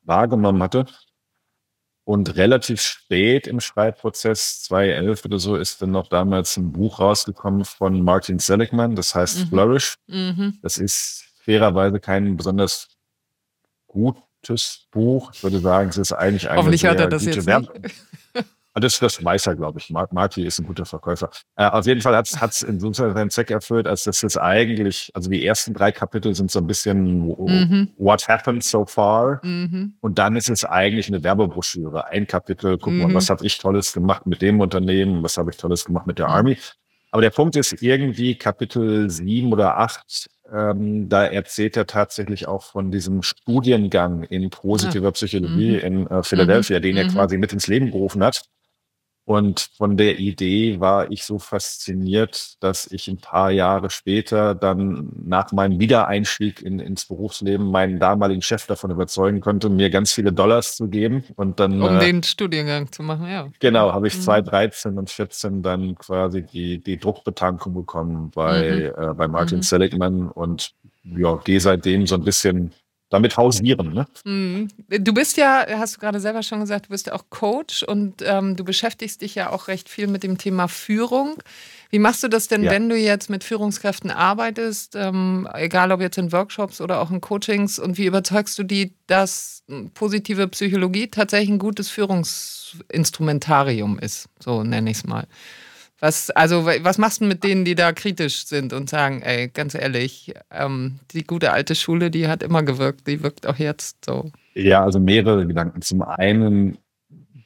wahrgenommen 0.02 0.62
hatte. 0.62 0.86
Und 2.04 2.36
relativ 2.36 2.82
spät 2.82 3.48
im 3.48 3.60
Schreibprozess, 3.60 4.64
2011 4.64 5.26
oder 5.26 5.40
so, 5.40 5.56
ist 5.56 5.82
dann 5.82 5.92
noch 5.92 6.08
damals 6.08 6.58
ein 6.58 6.72
Buch 6.72 7.00
rausgekommen 7.00 7.66
von 7.66 8.02
Martin 8.04 8.40
Seligman, 8.40 8.96
das 8.96 9.16
heißt 9.16 9.38
-hmm. 9.38 9.50
Flourish. 9.50 9.96
-hmm. 10.10 10.54
Das 10.62 10.78
ist 10.78 11.26
fairerweise 11.44 12.00
kein 12.00 12.36
besonders 12.38 12.90
gut 13.88 14.18
gutes 14.46 14.88
Buch. 14.92 15.32
Ich 15.34 15.44
würde 15.44 15.60
sagen, 15.60 15.90
es 15.90 15.98
ist 15.98 16.14
eigentlich 16.14 16.50
eine 16.50 16.58
Hoffentlich 16.58 16.86
hat 16.86 17.00
er 17.00 17.08
das 17.08 17.26
jetzt 17.26 17.46
Werbung. 17.46 17.70
Ah, 18.78 18.82
das, 18.82 19.00
das 19.00 19.24
weiß 19.24 19.48
er, 19.48 19.56
glaube 19.56 19.80
ich. 19.80 19.90
Marty 19.90 20.46
ist 20.46 20.60
ein 20.60 20.66
guter 20.68 20.86
Verkäufer. 20.86 21.30
Äh, 21.56 21.68
auf 21.68 21.86
jeden 21.86 22.02
Fall 22.02 22.14
hat 22.14 22.28
es 22.28 22.62
insofern 22.62 23.14
seinen 23.14 23.30
Zweck 23.30 23.50
erfüllt, 23.50 23.88
als 23.88 24.04
das 24.04 24.22
ist 24.22 24.36
eigentlich, 24.36 25.12
also 25.14 25.30
die 25.30 25.46
ersten 25.46 25.74
drei 25.74 25.94
Kapitel 25.94 26.36
sind 26.36 26.52
so 26.52 26.60
ein 26.60 26.68
bisschen 26.68 27.26
mhm. 27.26 27.94
What 27.98 28.28
happened 28.28 28.66
so 28.66 28.86
far? 28.86 29.40
Mhm. 29.46 29.94
Und 30.02 30.20
dann 30.20 30.36
ist 30.36 30.50
es 30.50 30.66
eigentlich 30.66 31.08
eine 31.08 31.24
Werbebroschüre. 31.24 32.08
Ein 32.08 32.28
Kapitel, 32.28 32.78
guck 32.78 32.92
mal, 32.92 33.08
mhm. 33.08 33.14
was 33.14 33.30
habe 33.30 33.46
ich 33.46 33.58
Tolles 33.60 33.94
gemacht 33.94 34.26
mit 34.26 34.42
dem 34.42 34.60
Unternehmen, 34.60 35.24
was 35.24 35.38
habe 35.38 35.52
ich 35.52 35.58
Tolles 35.58 35.86
gemacht 35.86 36.06
mit 36.06 36.20
der 36.20 36.28
mhm. 36.28 36.34
Army. 36.34 36.58
Aber 37.16 37.22
der 37.22 37.30
Punkt 37.30 37.56
ist 37.56 37.82
irgendwie 37.82 38.36
Kapitel 38.36 39.10
sieben 39.10 39.54
oder 39.54 39.78
acht 39.78 40.28
ähm, 40.54 41.08
da 41.08 41.26
erzählt 41.26 41.78
er 41.78 41.88
tatsächlich 41.88 42.46
auch 42.46 42.64
von 42.64 42.92
diesem 42.92 43.24
Studiengang 43.24 44.24
in 44.24 44.50
positiver 44.50 45.08
ah. 45.08 45.12
Psychologie 45.12 45.78
mhm. 45.78 45.80
in 45.80 46.08
äh, 46.08 46.24
Philadelphia, 46.24 46.80
mhm. 46.80 46.84
den 46.84 46.98
er 46.98 47.06
mhm. 47.06 47.12
quasi 47.12 47.38
mit 47.38 47.54
ins 47.54 47.68
Leben 47.68 47.90
gerufen 47.92 48.22
hat. 48.22 48.44
Und 49.26 49.72
von 49.76 49.98
der 49.98 50.20
Idee 50.20 50.80
war 50.80 51.12
ich 51.12 51.24
so 51.24 51.40
fasziniert, 51.40 52.58
dass 52.60 52.86
ich 52.92 53.08
ein 53.08 53.18
paar 53.18 53.50
Jahre 53.50 53.90
später 53.90 54.54
dann 54.54 55.10
nach 55.26 55.52
meinem 55.52 55.80
Wiedereinstieg 55.80 56.62
in, 56.62 56.78
ins 56.78 57.06
Berufsleben 57.06 57.72
meinen 57.72 58.00
damaligen 58.00 58.44
Chef 58.44 58.68
davon 58.68 58.92
überzeugen 58.92 59.42
konnte, 59.42 59.70
mir 59.70 59.90
ganz 59.90 60.14
viele 60.14 60.32
Dollars 60.32 60.76
zu 60.76 60.90
geben. 60.90 61.24
Und 61.36 61.60
dann, 61.60 61.82
um 61.82 61.98
äh, 61.98 62.00
den 62.00 62.22
Studiengang 62.22 62.92
zu 62.92 63.02
machen, 63.02 63.28
ja. 63.28 63.48
Genau, 63.60 63.94
habe 63.94 64.08
ich 64.08 64.16
mhm. 64.16 64.22
2013 64.22 64.98
und 65.00 65.10
14 65.10 65.64
dann 65.64 65.96
quasi 65.96 66.44
die, 66.44 66.84
die 66.84 66.98
Druckbetankung 67.00 67.74
bekommen 67.74 68.30
bei, 68.30 68.94
mhm. 68.96 69.04
äh, 69.04 69.14
bei 69.16 69.28
Martin 69.28 69.58
mhm. 69.58 69.64
Seligman 69.64 70.30
und 70.30 70.76
ja, 71.04 71.36
gehe 71.38 71.60
seitdem 71.60 72.06
so 72.06 72.14
ein 72.14 72.24
bisschen 72.24 72.74
damit 73.16 73.38
hausieren. 73.38 73.94
Ne? 73.94 74.06
Mhm. 74.24 74.68
Du 74.90 75.14
bist 75.14 75.38
ja, 75.38 75.66
hast 75.78 75.96
du 75.96 76.00
gerade 76.00 76.20
selber 76.20 76.44
schon 76.44 76.60
gesagt, 76.60 76.88
du 76.88 76.90
bist 76.90 77.08
ja 77.08 77.14
auch 77.14 77.24
Coach 77.30 77.84
und 77.84 78.22
ähm, 78.24 78.56
du 78.56 78.64
beschäftigst 78.64 79.22
dich 79.22 79.36
ja 79.36 79.52
auch 79.52 79.68
recht 79.68 79.90
viel 79.90 80.08
mit 80.08 80.24
dem 80.24 80.38
Thema 80.38 80.68
Führung. 80.68 81.42
Wie 81.90 82.00
machst 82.00 82.24
du 82.24 82.28
das 82.28 82.48
denn, 82.48 82.64
ja. 82.64 82.72
wenn 82.72 82.90
du 82.90 82.98
jetzt 82.98 83.30
mit 83.30 83.44
Führungskräften 83.44 84.10
arbeitest, 84.12 84.96
ähm, 84.96 85.48
egal 85.54 85.92
ob 85.92 86.02
jetzt 86.02 86.18
in 86.18 86.32
Workshops 86.32 86.82
oder 86.82 87.02
auch 87.02 87.12
in 87.12 87.22
Coachings, 87.22 87.78
und 87.80 87.98
wie 87.98 88.06
überzeugst 88.06 88.60
du 88.60 88.64
die, 88.64 88.94
dass 89.08 89.64
positive 89.94 90.48
Psychologie 90.50 91.08
tatsächlich 91.08 91.50
ein 91.50 91.60
gutes 91.60 91.90
Führungsinstrumentarium 91.90 93.98
ist? 94.00 94.28
So 94.44 94.64
nenne 94.64 94.92
ich 94.92 94.98
es 94.98 95.06
mal. 95.06 95.26
Was, 96.00 96.30
also, 96.32 96.66
was 96.66 96.98
machst 96.98 97.22
du 97.22 97.26
mit 97.26 97.44
denen, 97.44 97.64
die 97.64 97.76
da 97.76 97.94
kritisch 97.94 98.46
sind 98.46 98.74
und 98.74 98.90
sagen, 98.90 99.22
ey, 99.22 99.48
ganz 99.48 99.76
ehrlich, 99.76 100.34
ähm, 100.52 101.00
die 101.12 101.24
gute 101.24 101.52
alte 101.52 101.74
Schule, 101.74 102.12
die 102.12 102.28
hat 102.28 102.44
immer 102.44 102.64
gewirkt, 102.64 103.08
die 103.08 103.24
wirkt 103.24 103.48
auch 103.48 103.58
jetzt 103.58 104.04
so? 104.04 104.32
Ja, 104.56 104.84
also 104.84 105.00
mehrere 105.00 105.48
Gedanken. 105.48 105.82
Zum 105.82 106.02
einen, 106.02 106.78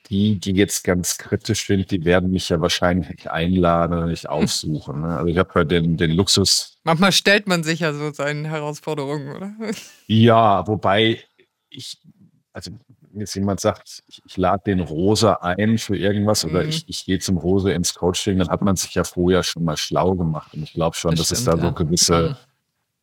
die, 0.09 0.39
die 0.39 0.53
jetzt 0.53 0.83
ganz 0.83 1.19
kritisch 1.19 1.67
sind, 1.67 1.91
die 1.91 2.03
werden 2.05 2.31
mich 2.31 2.49
ja 2.49 2.59
wahrscheinlich 2.59 3.09
nicht 3.09 3.29
einladen 3.29 3.93
oder 3.97 4.07
nicht 4.07 4.27
aufsuchen. 4.27 5.01
Ne? 5.01 5.17
Also 5.17 5.27
ich 5.27 5.37
habe 5.37 5.51
ja 5.55 5.63
den, 5.63 5.97
den 5.97 6.11
Luxus. 6.11 6.79
Manchmal 6.83 7.11
stellt 7.11 7.47
man 7.47 7.63
sich 7.63 7.81
ja 7.81 7.93
so 7.93 8.11
seinen 8.11 8.45
Herausforderungen, 8.45 9.35
oder? 9.35 9.53
Ja, 10.07 10.65
wobei 10.67 11.19
ich, 11.69 11.99
also 12.51 12.71
jetzt 13.13 13.35
jemand 13.35 13.59
sagt, 13.59 14.03
ich, 14.07 14.21
ich 14.25 14.37
lade 14.37 14.63
den 14.65 14.79
Rose 14.79 15.41
ein 15.41 15.77
für 15.77 15.97
irgendwas 15.97 16.45
mhm. 16.45 16.51
oder 16.51 16.63
ich, 16.63 16.85
ich 16.87 17.05
gehe 17.05 17.19
zum 17.19 17.37
Rose 17.37 17.71
ins 17.71 17.93
Coaching, 17.93 18.39
dann 18.39 18.49
hat 18.49 18.61
man 18.61 18.75
sich 18.75 18.95
ja 18.95 19.03
vorher 19.03 19.43
schon 19.43 19.63
mal 19.63 19.77
schlau 19.77 20.15
gemacht. 20.15 20.53
Und 20.53 20.63
ich 20.63 20.73
glaube 20.73 20.95
schon, 20.95 21.11
das 21.11 21.29
dass 21.29 21.39
stimmt, 21.39 21.39
es 21.39 21.45
da 21.45 21.55
ja. 21.55 21.61
so 21.69 21.71
gewisse 21.73 22.29
mhm. 22.29 22.35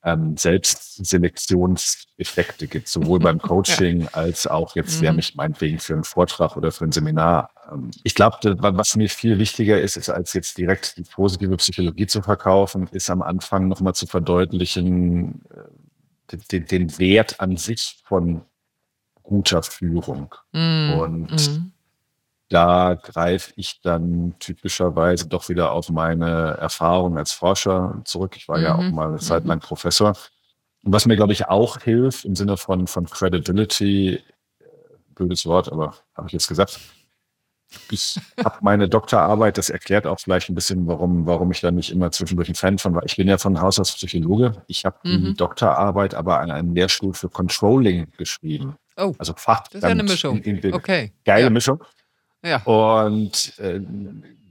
ähm, 0.05 0.37
Selbstselektionseffekte 0.37 2.67
gibt, 2.67 2.89
sowohl 2.89 3.21
beim 3.21 3.39
Coaching 3.43 4.03
ja. 4.03 4.09
als 4.13 4.47
auch 4.47 4.77
jetzt, 4.77 4.99
mhm. 4.99 5.03
wer 5.03 5.13
mich 5.13 5.35
meinetwegen 5.35 5.79
für 5.79 5.95
einen 5.95 6.05
Vortrag 6.05 6.57
oder 6.57 6.73
für 6.73 6.85
ein 6.85 6.93
Seminar. 6.93 7.51
Ähm, 7.73 7.91
ich 8.03 8.15
glaube, 8.15 8.37
was 8.59 8.97
mir 8.97 9.09
viel 9.09 9.39
wichtiger 9.39 9.81
ist, 9.81 9.97
ist 9.97 10.11
als 10.11 10.35
jetzt 10.35 10.59
direkt 10.59 10.97
die 10.97 11.03
positive 11.03 11.57
Psychologie 11.57 12.07
zu 12.07 12.23
verkaufen, 12.23 12.89
ist 12.93 13.11
am 13.11 13.23
Anfang 13.23 13.69
nochmal 13.69 13.95
zu 13.95 14.07
verdeutlichen, 14.07 15.43
äh, 15.51 15.65
den, 16.51 16.67
den 16.67 16.99
Wert 16.99 17.41
an 17.41 17.57
sich 17.57 18.01
von 18.05 18.43
guter 19.27 19.63
Führung. 19.63 20.35
Mm, 20.53 20.93
und 20.93 21.33
mm. 21.33 21.73
da 22.49 22.95
greife 22.95 23.53
ich 23.57 23.81
dann 23.83 24.35
typischerweise 24.39 25.29
doch 25.29 25.49
wieder 25.49 25.73
auf 25.73 25.91
meine 25.91 26.57
Erfahrung 26.59 27.19
als 27.19 27.33
Forscher 27.33 28.01
zurück. 28.05 28.37
Ich 28.37 28.49
war 28.49 28.59
mm 28.59 28.63
ja 28.63 28.75
auch 28.77 28.83
mhm, 28.83 28.95
mal 28.95 29.09
eine 29.09 29.19
Zeit 29.19 29.43
mhm. 29.43 29.51
lang 29.51 29.61
Professor. 29.61 30.15
Und 30.85 30.93
was 30.93 31.07
mir, 31.07 31.17
glaube 31.17 31.33
ich, 31.33 31.49
auch 31.49 31.81
hilft 31.81 32.25
im 32.25 32.37
Sinne 32.37 32.57
von, 32.57 32.87
von 32.87 33.07
Credibility, 33.07 34.15
äh, 34.15 34.23
blödes 35.15 35.45
Wort, 35.45 35.71
aber 35.71 35.95
habe 36.15 36.29
ich 36.29 36.33
jetzt 36.33 36.49
gesagt, 36.49 36.79
ich 37.91 38.19
habe 38.45 38.59
meine 38.61 38.89
Doktorarbeit, 38.89 39.59
das 39.59 39.71
erklärt 39.71 40.07
auch 40.07 40.21
vielleicht 40.21 40.49
ein 40.49 40.55
bisschen, 40.55 40.87
warum, 40.87 41.27
warum 41.27 41.51
ich 41.51 41.61
da 41.61 41.71
nicht 41.71 41.91
immer 41.91 42.11
zwischendurch 42.11 42.49
ein 42.49 42.55
Fan 42.55 42.79
von 42.79 42.95
war. 42.95 43.05
Ich 43.05 43.17
bin 43.17 43.29
ja 43.29 43.39
von 43.39 43.61
Haus 43.61 43.79
aus 43.79 43.93
Psychologe. 43.93 44.53
Ich 44.67 44.85
habe 44.85 44.97
mhm. 45.05 45.25
die 45.25 45.35
Doktorarbeit 45.35 46.15
aber 46.15 46.41
an 46.41 46.51
einem 46.51 46.75
Lehrstuhl 46.75 47.15
für 47.15 47.29
Controlling 47.29 48.09
geschrieben. 48.17 48.77
Oh, 48.97 49.15
also 49.19 49.35
Fach. 49.37 49.65
Das 49.69 49.77
ist 49.77 49.83
ja 49.83 49.89
eine 49.89 50.03
Mischung. 50.03 50.39
In, 50.43 50.59
in, 50.59 50.75
okay. 50.75 51.13
Geile 51.25 51.45
ja. 51.45 51.51
Mischung. 51.51 51.83
Ja. 52.45 52.63
Und 52.63 53.59
äh, 53.59 53.81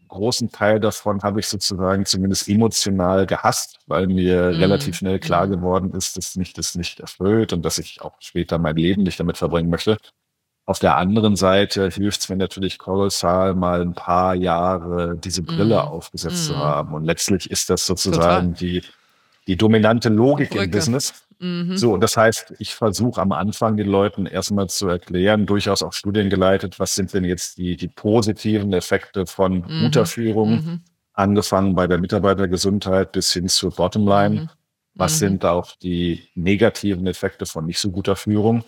großen 0.07 0.51
Teil 0.51 0.79
davon 0.79 1.21
habe 1.23 1.39
ich 1.39 1.47
sozusagen 1.47 2.05
zumindest 2.05 2.47
emotional 2.47 3.25
gehasst, 3.25 3.79
weil 3.87 4.07
mir 4.07 4.51
mhm. 4.51 4.59
relativ 4.59 4.95
schnell 4.95 5.19
klar 5.19 5.47
mhm. 5.47 5.51
geworden 5.51 5.91
ist, 5.93 6.17
dass 6.17 6.35
mich 6.35 6.53
das 6.53 6.75
nicht 6.75 6.99
erfüllt 6.99 7.53
und 7.53 7.63
dass 7.63 7.77
ich 7.77 8.01
auch 8.01 8.13
später 8.19 8.57
mein 8.57 8.75
Leben 8.75 9.03
nicht 9.03 9.19
damit 9.19 9.37
verbringen 9.37 9.69
möchte. 9.69 9.97
Auf 10.67 10.79
der 10.79 10.97
anderen 10.97 11.35
Seite 11.35 11.89
hilft 11.89 12.21
es 12.21 12.29
mir 12.29 12.37
natürlich 12.37 12.79
kolossal, 12.79 13.53
mal 13.53 13.81
ein 13.81 13.93
paar 13.93 14.33
Jahre 14.33 15.15
diese 15.15 15.43
Brille 15.43 15.75
mm. 15.75 15.87
aufgesetzt 15.87 16.45
mm. 16.45 16.47
zu 16.47 16.53
mhm. 16.53 16.57
haben. 16.57 16.93
Und 16.95 17.05
letztlich 17.05 17.51
ist 17.51 17.69
das 17.69 17.85
sozusagen 17.85 18.55
die, 18.55 18.81
die 19.45 19.57
dominante 19.57 20.09
Logik 20.09 20.49
Brücke. 20.49 20.63
im 20.63 20.71
Business. 20.71 21.13
Mhm. 21.39 21.77
So, 21.77 21.97
das 21.97 22.17
heißt, 22.17 22.55
ich 22.59 22.73
versuche 22.73 23.21
am 23.21 23.31
Anfang 23.31 23.77
den 23.77 23.87
Leuten 23.87 24.25
erstmal 24.25 24.67
zu 24.69 24.87
erklären, 24.87 25.45
durchaus 25.45 25.83
auch 25.83 25.93
Studien 25.93 26.29
geleitet, 26.29 26.79
was 26.79 26.95
sind 26.95 27.13
denn 27.13 27.25
jetzt 27.25 27.57
die, 27.57 27.75
die 27.75 27.87
positiven 27.87 28.73
Effekte 28.73 29.25
von 29.25 29.59
mhm. 29.59 29.81
guter 29.83 30.05
Führung, 30.05 30.49
mhm. 30.51 30.81
angefangen 31.13 31.75
bei 31.75 31.87
der 31.87 31.99
Mitarbeitergesundheit 31.99 33.11
bis 33.11 33.33
hin 33.33 33.49
zur 33.49 33.71
Bottomline. 33.71 34.41
Mhm. 34.41 34.49
Was 34.95 35.15
mhm. 35.15 35.17
sind 35.17 35.45
auch 35.45 35.75
die 35.75 36.29
negativen 36.35 37.05
Effekte 37.05 37.45
von 37.45 37.65
nicht 37.65 37.79
so 37.79 37.91
guter 37.91 38.15
Führung? 38.15 38.63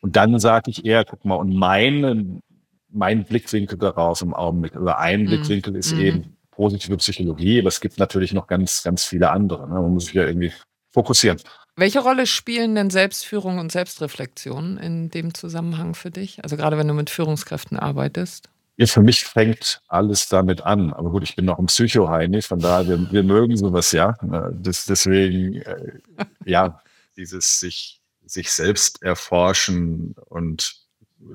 Und 0.00 0.16
dann 0.16 0.38
sage 0.38 0.70
ich 0.70 0.84
eher, 0.84 1.04
guck 1.04 1.24
mal, 1.24 1.34
und 1.36 1.54
mein, 1.54 2.40
mein 2.88 3.24
Blickwinkel 3.24 3.78
daraus 3.78 4.22
im 4.22 4.34
Augenblick, 4.34 4.76
oder 4.76 4.98
ein 4.98 5.22
mhm. 5.22 5.26
Blickwinkel 5.26 5.76
ist 5.76 5.94
mhm. 5.94 6.00
eben 6.00 6.36
positive 6.50 6.96
Psychologie, 6.96 7.60
aber 7.60 7.68
es 7.68 7.80
gibt 7.80 7.98
natürlich 7.98 8.32
noch 8.32 8.46
ganz, 8.46 8.82
ganz 8.82 9.04
viele 9.04 9.30
andere. 9.30 9.68
Ne? 9.68 9.74
Man 9.74 9.94
muss 9.94 10.06
sich 10.06 10.14
ja 10.14 10.26
irgendwie 10.26 10.52
fokussieren. 10.90 11.38
Welche 11.76 12.00
Rolle 12.00 12.26
spielen 12.26 12.74
denn 12.74 12.90
Selbstführung 12.90 13.58
und 13.58 13.70
Selbstreflexion 13.70 14.78
in 14.78 15.10
dem 15.10 15.32
Zusammenhang 15.34 15.94
für 15.94 16.10
dich? 16.10 16.42
Also 16.42 16.56
gerade 16.56 16.76
wenn 16.76 16.88
du 16.88 16.94
mit 16.94 17.10
Führungskräften 17.10 17.78
arbeitest? 17.78 18.48
Ja, 18.76 18.86
für 18.86 19.02
mich 19.02 19.24
fängt 19.24 19.80
alles 19.86 20.28
damit 20.28 20.62
an. 20.62 20.92
Aber 20.92 21.10
gut, 21.10 21.22
ich 21.22 21.36
bin 21.36 21.44
noch 21.44 21.58
ein 21.58 21.66
Psycho-Heini, 21.66 22.42
von 22.42 22.58
daher, 22.58 22.88
wir, 22.88 23.12
wir 23.12 23.22
mögen 23.22 23.56
sowas 23.56 23.92
ja. 23.92 24.16
Das, 24.52 24.86
deswegen, 24.86 25.54
äh, 25.62 26.00
ja, 26.44 26.80
dieses 27.16 27.60
sich 27.60 27.97
sich 28.28 28.52
selbst 28.52 29.02
erforschen 29.02 30.14
und 30.28 30.76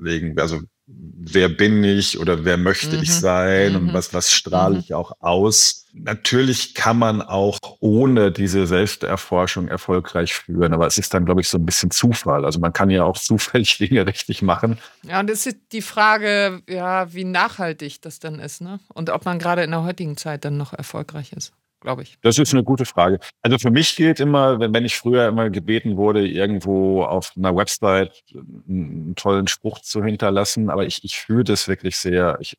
legen, 0.00 0.38
also 0.38 0.60
wer 0.86 1.48
bin 1.48 1.82
ich 1.82 2.18
oder 2.18 2.44
wer 2.44 2.56
möchte 2.58 2.96
mhm. 2.96 3.02
ich 3.02 3.12
sein 3.12 3.72
mhm. 3.72 3.76
und 3.76 3.94
was, 3.94 4.12
was 4.12 4.30
strahle 4.30 4.74
mhm. 4.74 4.80
ich 4.80 4.94
auch 4.94 5.12
aus. 5.20 5.86
Natürlich 5.94 6.74
kann 6.74 6.98
man 6.98 7.22
auch 7.22 7.58
ohne 7.80 8.32
diese 8.32 8.66
Selbsterforschung 8.66 9.68
erfolgreich 9.68 10.34
führen, 10.34 10.74
aber 10.74 10.86
es 10.86 10.98
ist 10.98 11.14
dann, 11.14 11.24
glaube 11.24 11.40
ich, 11.40 11.48
so 11.48 11.56
ein 11.56 11.64
bisschen 11.64 11.90
Zufall. 11.90 12.44
Also 12.44 12.58
man 12.58 12.72
kann 12.72 12.90
ja 12.90 13.04
auch 13.04 13.16
zufällig 13.18 13.78
Dinge 13.78 14.06
richtig 14.06 14.42
machen. 14.42 14.78
Ja, 15.02 15.20
und 15.20 15.30
es 15.30 15.46
ist 15.46 15.58
die 15.72 15.82
Frage, 15.82 16.62
ja, 16.68 17.12
wie 17.14 17.24
nachhaltig 17.24 18.02
das 18.02 18.18
dann 18.18 18.38
ist, 18.38 18.60
ne? 18.60 18.80
Und 18.92 19.10
ob 19.10 19.24
man 19.24 19.38
gerade 19.38 19.62
in 19.62 19.70
der 19.70 19.84
heutigen 19.84 20.16
Zeit 20.16 20.44
dann 20.44 20.56
noch 20.56 20.72
erfolgreich 20.72 21.32
ist 21.32 21.52
glaube 21.84 22.02
ich. 22.02 22.18
Das 22.22 22.38
ist 22.38 22.52
eine 22.52 22.64
gute 22.64 22.84
Frage. 22.84 23.20
Also 23.42 23.58
für 23.58 23.70
mich 23.70 23.94
gilt 23.94 24.18
immer, 24.18 24.58
wenn, 24.58 24.74
wenn 24.74 24.84
ich 24.84 24.96
früher 24.96 25.28
immer 25.28 25.50
gebeten 25.50 25.96
wurde, 25.96 26.26
irgendwo 26.26 27.04
auf 27.04 27.32
einer 27.36 27.54
Website 27.54 28.24
einen 28.34 29.14
tollen 29.14 29.46
Spruch 29.46 29.78
zu 29.80 30.02
hinterlassen, 30.02 30.70
aber 30.70 30.86
ich, 30.86 31.04
ich 31.04 31.18
fühle 31.18 31.44
das 31.44 31.68
wirklich 31.68 31.96
sehr. 31.96 32.38
Ich, 32.40 32.56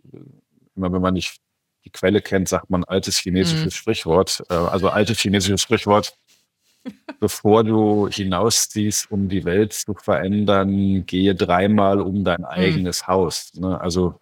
immer 0.75 0.93
wenn 0.93 1.01
man 1.01 1.15
nicht 1.15 1.37
die 1.83 1.89
Quelle 1.89 2.21
kennt, 2.21 2.47
sagt 2.47 2.69
man 2.69 2.83
altes 2.83 3.17
chinesisches 3.17 3.65
mhm. 3.65 3.71
Sprichwort. 3.71 4.43
Äh, 4.49 4.53
also 4.53 4.89
altes 4.89 5.19
chinesisches 5.19 5.61
Sprichwort. 5.61 6.15
Bevor 7.19 7.63
du 7.63 8.07
hinausziehst, 8.07 9.09
um 9.09 9.27
die 9.27 9.43
Welt 9.43 9.73
zu 9.73 9.95
verändern, 9.95 11.05
gehe 11.05 11.33
dreimal 11.33 11.99
um 11.99 12.23
dein 12.23 12.41
mhm. 12.41 12.45
eigenes 12.45 13.01
mhm. 13.01 13.07
Haus. 13.07 13.51
Ne? 13.55 13.81
Also 13.81 14.19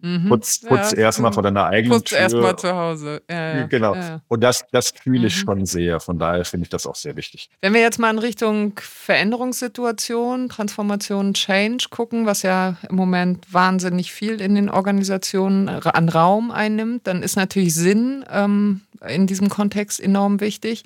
Mhm. 0.00 0.28
Putz, 0.28 0.60
putz 0.60 0.92
ja, 0.92 0.98
erstmal 0.98 1.32
vor 1.32 1.42
deiner 1.42 1.66
eigenen 1.66 1.98
putz 1.98 2.10
Tür. 2.10 2.18
Putz 2.18 2.32
erstmal 2.32 2.56
zu 2.56 2.74
Hause. 2.74 3.22
Ja, 3.28 3.56
ja, 3.58 3.66
genau. 3.66 3.96
Und 4.28 4.42
das, 4.42 4.64
das 4.70 4.90
fühle 4.90 5.26
ich 5.26 5.36
mhm. 5.36 5.40
schon 5.40 5.66
sehr. 5.66 6.00
Von 6.00 6.18
daher 6.18 6.44
finde 6.44 6.64
ich 6.64 6.70
das 6.70 6.86
auch 6.86 6.94
sehr 6.94 7.16
wichtig. 7.16 7.50
Wenn 7.60 7.74
wir 7.74 7.80
jetzt 7.80 7.98
mal 7.98 8.10
in 8.10 8.18
Richtung 8.18 8.78
Veränderungssituation, 8.78 10.48
Transformation, 10.48 11.34
Change 11.34 11.86
gucken, 11.90 12.26
was 12.26 12.42
ja 12.42 12.76
im 12.88 12.96
Moment 12.96 13.52
wahnsinnig 13.52 14.12
viel 14.12 14.40
in 14.40 14.54
den 14.54 14.70
Organisationen 14.70 15.68
an 15.68 16.08
Raum 16.08 16.50
einnimmt, 16.50 17.06
dann 17.06 17.22
ist 17.22 17.36
natürlich 17.36 17.74
Sinn 17.74 18.24
ähm, 18.30 18.82
in 19.06 19.26
diesem 19.26 19.48
Kontext 19.48 20.00
enorm 20.00 20.40
wichtig. 20.40 20.84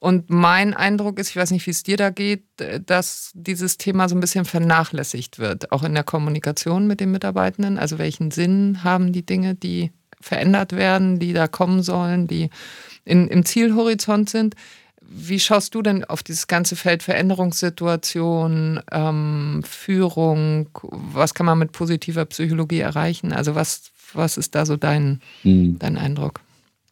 Und 0.00 0.30
mein 0.30 0.72
Eindruck 0.72 1.18
ist, 1.18 1.28
ich 1.28 1.36
weiß 1.36 1.50
nicht, 1.50 1.66
wie 1.66 1.70
es 1.70 1.82
dir 1.82 1.98
da 1.98 2.08
geht, 2.08 2.44
dass 2.86 3.32
dieses 3.34 3.76
Thema 3.76 4.08
so 4.08 4.16
ein 4.16 4.20
bisschen 4.20 4.46
vernachlässigt 4.46 5.38
wird, 5.38 5.72
auch 5.72 5.82
in 5.82 5.92
der 5.92 6.04
Kommunikation 6.04 6.86
mit 6.86 7.00
den 7.00 7.12
Mitarbeitenden. 7.12 7.78
Also 7.78 7.98
welchen 7.98 8.30
Sinn 8.30 8.82
haben 8.82 9.12
die 9.12 9.26
Dinge, 9.26 9.54
die 9.54 9.92
verändert 10.18 10.72
werden, 10.72 11.18
die 11.18 11.34
da 11.34 11.48
kommen 11.48 11.82
sollen, 11.82 12.26
die 12.26 12.48
in, 13.04 13.28
im 13.28 13.44
Zielhorizont 13.44 14.30
sind. 14.30 14.54
Wie 15.02 15.40
schaust 15.40 15.74
du 15.74 15.82
denn 15.82 16.04
auf 16.04 16.22
dieses 16.22 16.46
ganze 16.46 16.76
Feld 16.76 17.02
Veränderungssituation, 17.02 18.80
ähm, 18.90 19.62
Führung? 19.68 20.70
Was 20.80 21.34
kann 21.34 21.44
man 21.46 21.58
mit 21.58 21.72
positiver 21.72 22.24
Psychologie 22.24 22.80
erreichen? 22.80 23.32
Also 23.34 23.54
was, 23.54 23.90
was 24.14 24.38
ist 24.38 24.54
da 24.54 24.64
so 24.64 24.76
dein, 24.76 25.20
hm. 25.42 25.78
dein 25.78 25.98
Eindruck? 25.98 26.40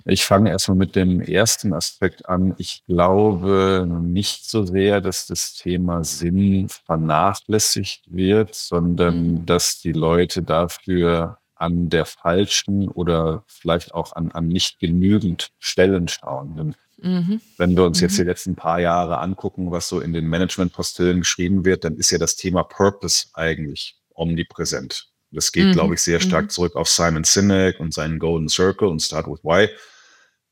Ich 0.05 0.25
fange 0.25 0.51
erstmal 0.51 0.77
mit 0.77 0.97
dem 0.97 1.21
ersten 1.21 1.75
Aspekt 1.75 2.29
an. 2.29 2.55
Ich 2.59 2.83
glaube 2.87 3.87
nicht 4.03 4.49
so 4.49 4.65
sehr, 4.65 5.01
dass 5.01 5.27
das 5.27 5.55
Thema 5.55 6.05
Sinn 6.05 6.69
vernachlässigt 6.69 8.05
wird, 8.07 8.55
sondern 8.55 9.33
mhm. 9.33 9.47
dass 9.47 9.81
die 9.81 9.93
Leute 9.93 10.43
dafür 10.43 11.39
an 11.57 11.91
der 11.91 12.05
falschen 12.05 12.89
oder 12.89 13.43
vielleicht 13.47 13.93
auch 13.93 14.15
an, 14.15 14.31
an 14.31 14.49
nicht 14.49 14.79
genügend 14.79 15.51
Stellen 15.59 16.09
schauen. 16.09 16.57
Denn 16.57 16.75
mhm. 17.03 17.41
wenn 17.57 17.77
wir 17.77 17.85
uns 17.85 18.01
mhm. 18.01 18.07
jetzt 18.07 18.19
die 18.19 18.25
letzten 18.25 18.55
paar 18.55 18.81
Jahre 18.81 19.19
angucken, 19.19 19.71
was 19.71 19.89
so 19.89 20.01
in 20.01 20.13
den 20.13 20.27
Management-Postillen 20.27 21.21
geschrieben 21.21 21.65
wird, 21.65 21.85
dann 21.85 21.97
ist 21.97 22.11
ja 22.11 22.19
das 22.19 22.37
Thema 22.37 22.63
Purpose 22.63 23.27
eigentlich 23.35 23.97
omnipräsent. 24.15 25.11
Das 25.31 25.53
geht, 25.53 25.67
mhm. 25.67 25.73
glaube 25.73 25.95
ich, 25.95 26.01
sehr 26.01 26.21
stark 26.21 26.47
mhm. 26.47 26.51
zurück 26.51 26.77
auf 26.77 26.89
Simon 26.89 27.25
Sinek 27.25 27.81
und 27.81 27.93
seinen 27.93 28.19
Golden 28.19 28.49
Circle 28.49 28.89
und 28.89 29.01
Start 29.01 29.27
with 29.27 29.43
Why. 29.43 29.69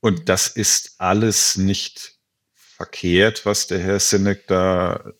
Und 0.00 0.20
mhm. 0.20 0.24
das 0.26 0.48
ist 0.48 0.96
alles 0.98 1.56
nicht 1.56 2.16
verkehrt, 2.76 3.46
was 3.46 3.66
der 3.66 3.78
Herr 3.78 3.98
Sinek 3.98 4.46
da 4.48 5.12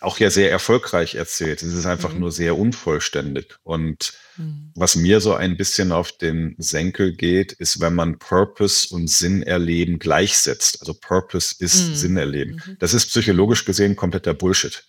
auch 0.00 0.18
ja 0.18 0.30
sehr 0.30 0.50
erfolgreich 0.50 1.16
erzählt. 1.16 1.62
Es 1.62 1.74
ist 1.74 1.84
einfach 1.84 2.14
mhm. 2.14 2.20
nur 2.20 2.32
sehr 2.32 2.56
unvollständig. 2.56 3.56
Und 3.62 4.14
mhm. 4.38 4.72
was 4.74 4.96
mir 4.96 5.20
so 5.20 5.34
ein 5.34 5.58
bisschen 5.58 5.92
auf 5.92 6.12
den 6.12 6.54
Senkel 6.56 7.14
geht, 7.14 7.52
ist, 7.52 7.80
wenn 7.80 7.94
man 7.94 8.18
Purpose 8.18 8.94
und 8.94 9.08
Sinn 9.10 9.42
erleben 9.42 9.98
gleichsetzt. 9.98 10.80
Also 10.80 10.94
Purpose 10.94 11.56
ist 11.58 11.88
mhm. 11.88 11.94
Sinn 11.94 12.16
erleben. 12.16 12.62
Mhm. 12.64 12.76
Das 12.78 12.94
ist 12.94 13.08
psychologisch 13.08 13.66
gesehen 13.66 13.94
kompletter 13.94 14.32
Bullshit. 14.32 14.82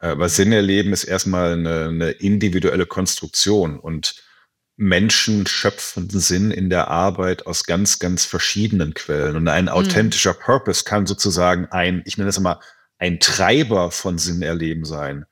Äh, 0.00 0.18
weil 0.18 0.28
Sinn 0.28 0.52
erleben 0.52 0.92
ist 0.92 1.04
erstmal 1.04 1.52
eine, 1.52 1.88
eine 1.88 2.10
individuelle 2.10 2.86
Konstruktion 2.86 3.78
und 3.78 4.24
Menschen 4.76 5.46
schöpfen 5.46 6.08
Sinn 6.08 6.50
in 6.50 6.70
der 6.70 6.88
Arbeit 6.88 7.46
aus 7.46 7.64
ganz, 7.64 7.98
ganz 7.98 8.24
verschiedenen 8.24 8.94
Quellen. 8.94 9.36
Und 9.36 9.46
ein 9.46 9.66
mhm. 9.66 9.72
authentischer 9.72 10.32
Purpose 10.32 10.84
kann 10.84 11.06
sozusagen 11.06 11.66
ein, 11.66 12.02
ich 12.06 12.16
nenne 12.16 12.28
das 12.28 12.38
immer, 12.38 12.60
ein 12.98 13.20
Treiber 13.20 13.90
von 13.90 14.16
Sinn 14.16 14.40
erleben 14.40 14.86
sein. 14.86 15.26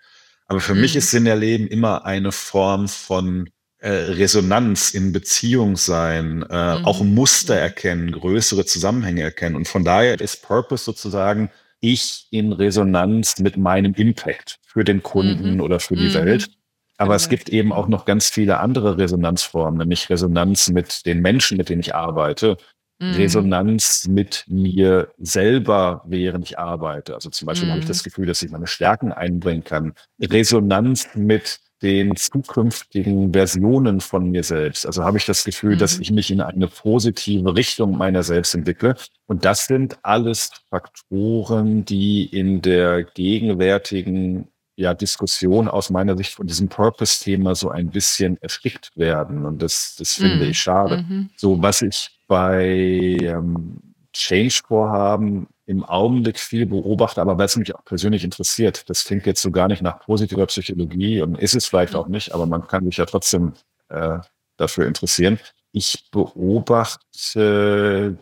Aber 0.46 0.60
für 0.60 0.74
mhm. 0.74 0.82
mich 0.82 0.96
ist 0.96 1.10
Sinn 1.10 1.26
erleben 1.26 1.66
immer 1.66 2.04
eine 2.04 2.30
Form 2.30 2.88
von 2.88 3.48
äh, 3.78 3.90
Resonanz 3.90 4.90
in 4.90 5.12
Beziehung 5.12 5.76
sein, 5.76 6.42
äh, 6.50 6.78
mhm. 6.78 6.84
auch 6.84 7.00
Muster 7.00 7.54
mhm. 7.54 7.60
erkennen, 7.60 8.12
größere 8.12 8.66
Zusammenhänge 8.66 9.22
erkennen. 9.22 9.56
Und 9.56 9.66
von 9.66 9.84
daher 9.84 10.20
ist 10.20 10.42
Purpose 10.42 10.84
sozusagen 10.84 11.50
ich 11.80 12.26
in 12.30 12.52
Resonanz 12.52 13.38
mit 13.38 13.56
meinem 13.56 13.94
Impact 13.94 14.58
für 14.66 14.84
den 14.84 15.02
Kunden 15.02 15.54
mhm. 15.54 15.60
oder 15.60 15.80
für 15.80 15.96
die 15.96 16.08
mhm. 16.08 16.14
Welt. 16.14 16.50
Aber 16.96 17.14
es 17.14 17.28
gibt 17.28 17.48
eben 17.48 17.72
auch 17.72 17.86
noch 17.86 18.04
ganz 18.04 18.28
viele 18.28 18.58
andere 18.58 18.98
Resonanzformen, 18.98 19.78
nämlich 19.78 20.10
Resonanz 20.10 20.68
mit 20.68 21.06
den 21.06 21.20
Menschen, 21.20 21.56
mit 21.56 21.68
denen 21.68 21.80
ich 21.80 21.94
arbeite, 21.94 22.56
mhm. 22.98 23.14
Resonanz 23.14 24.08
mit 24.08 24.44
mir 24.48 25.12
selber, 25.18 26.02
während 26.06 26.44
ich 26.44 26.58
arbeite. 26.58 27.14
Also 27.14 27.30
zum 27.30 27.46
Beispiel 27.46 27.68
mhm. 27.68 27.72
habe 27.72 27.80
ich 27.80 27.86
das 27.86 28.02
mhm. 28.02 28.04
Gefühl, 28.04 28.26
dass 28.26 28.42
ich 28.42 28.50
meine 28.50 28.66
Stärken 28.66 29.12
einbringen 29.12 29.62
kann. 29.62 29.94
Resonanz 30.20 31.08
mit 31.14 31.60
den 31.82 32.16
zukünftigen 32.16 33.32
Versionen 33.32 34.00
von 34.00 34.30
mir 34.30 34.42
selbst. 34.42 34.86
Also 34.86 35.04
habe 35.04 35.18
ich 35.18 35.26
das 35.26 35.44
Gefühl, 35.44 35.74
mhm. 35.74 35.78
dass 35.78 35.98
ich 35.98 36.10
mich 36.10 36.30
in 36.30 36.40
eine 36.40 36.66
positive 36.66 37.54
Richtung 37.54 37.96
meiner 37.96 38.22
selbst 38.22 38.54
entwickle. 38.54 38.96
Und 39.26 39.44
das 39.44 39.66
sind 39.66 39.98
alles 40.02 40.50
Faktoren, 40.68 41.84
die 41.84 42.24
in 42.24 42.62
der 42.62 43.04
gegenwärtigen 43.04 44.48
ja, 44.76 44.94
Diskussion 44.94 45.68
aus 45.68 45.90
meiner 45.90 46.16
Sicht 46.16 46.34
von 46.34 46.46
diesem 46.46 46.68
Purpose-Thema 46.68 47.54
so 47.54 47.68
ein 47.68 47.90
bisschen 47.90 48.36
erstickt 48.40 48.90
werden. 48.96 49.44
Und 49.44 49.60
das, 49.60 49.96
das 49.98 50.14
finde 50.14 50.44
mhm. 50.44 50.50
ich 50.50 50.60
schade. 50.60 50.98
Mhm. 50.98 51.30
So, 51.36 51.60
was 51.60 51.82
ich 51.82 52.10
bei 52.28 53.16
ähm, 53.20 53.80
Change-Vorhaben 54.12 55.48
im 55.68 55.84
Augenblick 55.84 56.38
viel 56.38 56.64
beobachte, 56.64 57.20
aber 57.20 57.36
weil 57.36 57.44
es 57.44 57.56
mich 57.56 57.74
auch 57.74 57.84
persönlich 57.84 58.24
interessiert, 58.24 58.88
das 58.88 59.04
klingt 59.04 59.26
jetzt 59.26 59.42
so 59.42 59.50
gar 59.50 59.68
nicht 59.68 59.82
nach 59.82 60.00
positiver 60.00 60.46
Psychologie 60.46 61.20
und 61.20 61.38
ist 61.38 61.54
es 61.54 61.66
vielleicht 61.66 61.94
auch 61.94 62.08
nicht, 62.08 62.32
aber 62.32 62.46
man 62.46 62.66
kann 62.66 62.86
sich 62.86 62.96
ja 62.96 63.04
trotzdem 63.04 63.52
äh, 63.90 64.18
dafür 64.56 64.86
interessieren. 64.86 65.38
Ich 65.72 66.08
beobachte, 66.10 66.96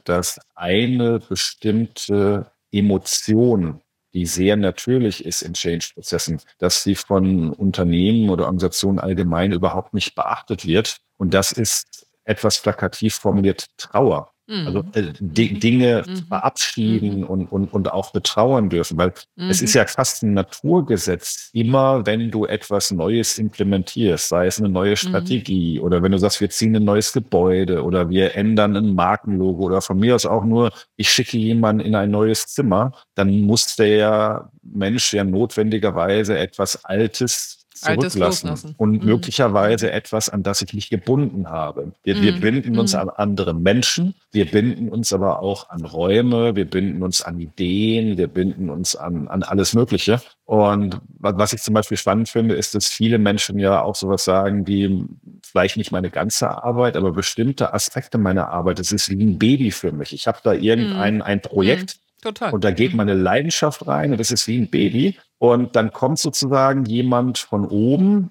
dass 0.03 0.41
eine 0.57 1.21
bestimmte 1.21 2.51
Emotion 2.73 3.81
die 4.13 4.25
sehr 4.25 4.57
natürlich 4.57 5.27
ist 5.27 5.43
in 5.43 5.53
Change-Prozessen, 5.53 6.41
dass 6.57 6.83
sie 6.83 6.95
von 6.95 7.51
Unternehmen 7.53 8.31
oder 8.31 8.45
Organisationen 8.45 8.99
allgemein 8.99 9.53
überhaupt 9.53 9.93
nicht 9.93 10.15
beachtet 10.15 10.67
wird. 10.67 10.97
Und 11.19 11.35
das 11.35 11.53
ist 11.53 12.07
etwas 12.25 12.63
plakativ 12.63 13.17
formuliert 13.17 13.67
Trauer. 13.77 14.33
Also 14.49 14.83
mhm. 14.83 14.91
äh, 14.95 15.03
mhm. 15.03 15.61
Dinge 15.61 16.05
mhm. 16.07 16.17
verabschieden 16.29 17.21
mhm. 17.21 17.25
und, 17.25 17.47
und, 17.47 17.73
und 17.73 17.93
auch 17.93 18.13
betrauern 18.13 18.69
dürfen, 18.69 18.97
weil 18.97 19.13
mhm. 19.35 19.51
es 19.51 19.61
ist 19.61 19.75
ja 19.75 19.85
fast 19.87 20.23
ein 20.23 20.35
Naturgesetz, 20.35 21.51
immer 21.53 22.07
wenn 22.07 22.31
du 22.31 22.47
etwas 22.47 22.93
Neues 22.93 23.39
implementierst, 23.39 24.29
sei 24.29 24.47
es 24.47 24.61
eine 24.61 24.69
neue 24.69 24.93
mhm. 24.93 24.97
Strategie 24.97 25.81
oder 25.81 26.01
wenn 26.03 26.13
du 26.13 26.19
sagst, 26.19 26.41
wir 26.41 26.49
ziehen 26.49 26.77
ein 26.77 26.85
neues 26.85 27.13
Gebäude 27.13 27.83
oder 27.83 28.09
wir 28.09 28.37
ändern 28.37 28.77
ein 28.77 28.95
Markenlogo 28.95 29.65
oder 29.65 29.81
von 29.81 29.99
mir 29.99 30.15
aus 30.15 30.27
auch 30.27 30.45
nur, 30.45 30.71
ich 30.97 31.11
schicke 31.11 31.37
jemanden 31.39 31.85
in 31.85 31.97
ein 31.97 32.13
neues 32.13 32.47
Zimmer, 32.47 32.93
dann 33.17 33.41
muss 33.41 33.75
der 33.75 34.51
Mensch 34.63 35.13
ja 35.13 35.25
notwendigerweise 35.25 36.39
etwas 36.39 36.85
Altes 36.85 37.66
zurücklassen 37.77 38.75
und 38.77 39.03
mhm. 39.03 39.07
möglicherweise 39.07 39.91
etwas, 39.93 40.29
an 40.29 40.43
das 40.43 40.63
ich 40.63 40.73
mich 40.73 40.91
gebunden 40.91 41.49
habe. 41.49 41.93
Wir, 42.03 42.17
mhm. 42.17 42.23
wir 42.23 42.41
binden 42.41 42.79
uns 42.79 42.95
mhm. 42.95 43.01
an 43.01 43.09
andere 43.11 43.55
Menschen, 43.55 44.15
wir 44.33 44.47
binden 44.47 44.89
uns 44.89 45.13
aber 45.13 45.41
auch 45.41 45.71
an 45.71 45.85
Räume, 45.85 46.57
wir 46.57 46.65
binden 46.65 47.03
uns 47.03 47.23
an 47.23 47.39
Ideen, 47.39 48.17
wir 48.19 48.29
binden 48.29 48.71
uns 48.71 48.97
an, 48.97 49.29
an 49.29 49.43
alles 49.43 49.75
Mögliche. 49.75 50.21
Und 50.45 51.01
was 51.19 51.53
ich 51.53 51.63
zum 51.63 51.75
Beispiel 51.75 51.97
spannend 51.97 52.29
finde, 52.29 52.55
ist, 52.55 52.75
dass 52.75 52.87
viele 52.87 53.19
Menschen 53.19 53.59
ja 53.59 53.83
auch 53.83 53.97
sowas 53.97 54.25
sagen 54.25 54.67
wie 54.67 55.05
vielleicht 55.43 55.77
nicht 55.77 55.91
meine 55.91 56.11
ganze 56.11 56.63
Arbeit, 56.63 56.97
aber 56.97 57.13
bestimmte 57.13 57.75
Aspekte 57.75 58.19
meiner 58.19 58.49
Arbeit. 58.49 58.79
Es 58.79 58.93
ist 58.93 59.09
wie 59.11 59.23
ein 59.23 59.39
Baby 59.39 59.71
für 59.71 59.93
mich. 59.93 60.13
Ich 60.13 60.27
habe 60.27 60.39
da 60.43 60.53
irgendein 60.53 61.17
mhm. 61.17 61.23
ein 61.23 61.41
Projekt, 61.41 61.99
Total. 62.23 62.53
Und 62.53 62.65
da 62.65 62.71
geht 62.71 62.95
meine 62.95 63.15
Leidenschaft 63.15 63.87
rein 63.87 64.13
und 64.13 64.19
das 64.19 64.31
ist 64.31 64.47
wie 64.49 64.59
ein 64.59 64.71
Baby. 64.71 65.19
Und 65.39 65.77
dann 65.77 65.93
kommt 65.93 66.19
sozusagen 66.19 66.85
jemand 66.87 67.39
von 67.39 67.67
oben 67.67 68.31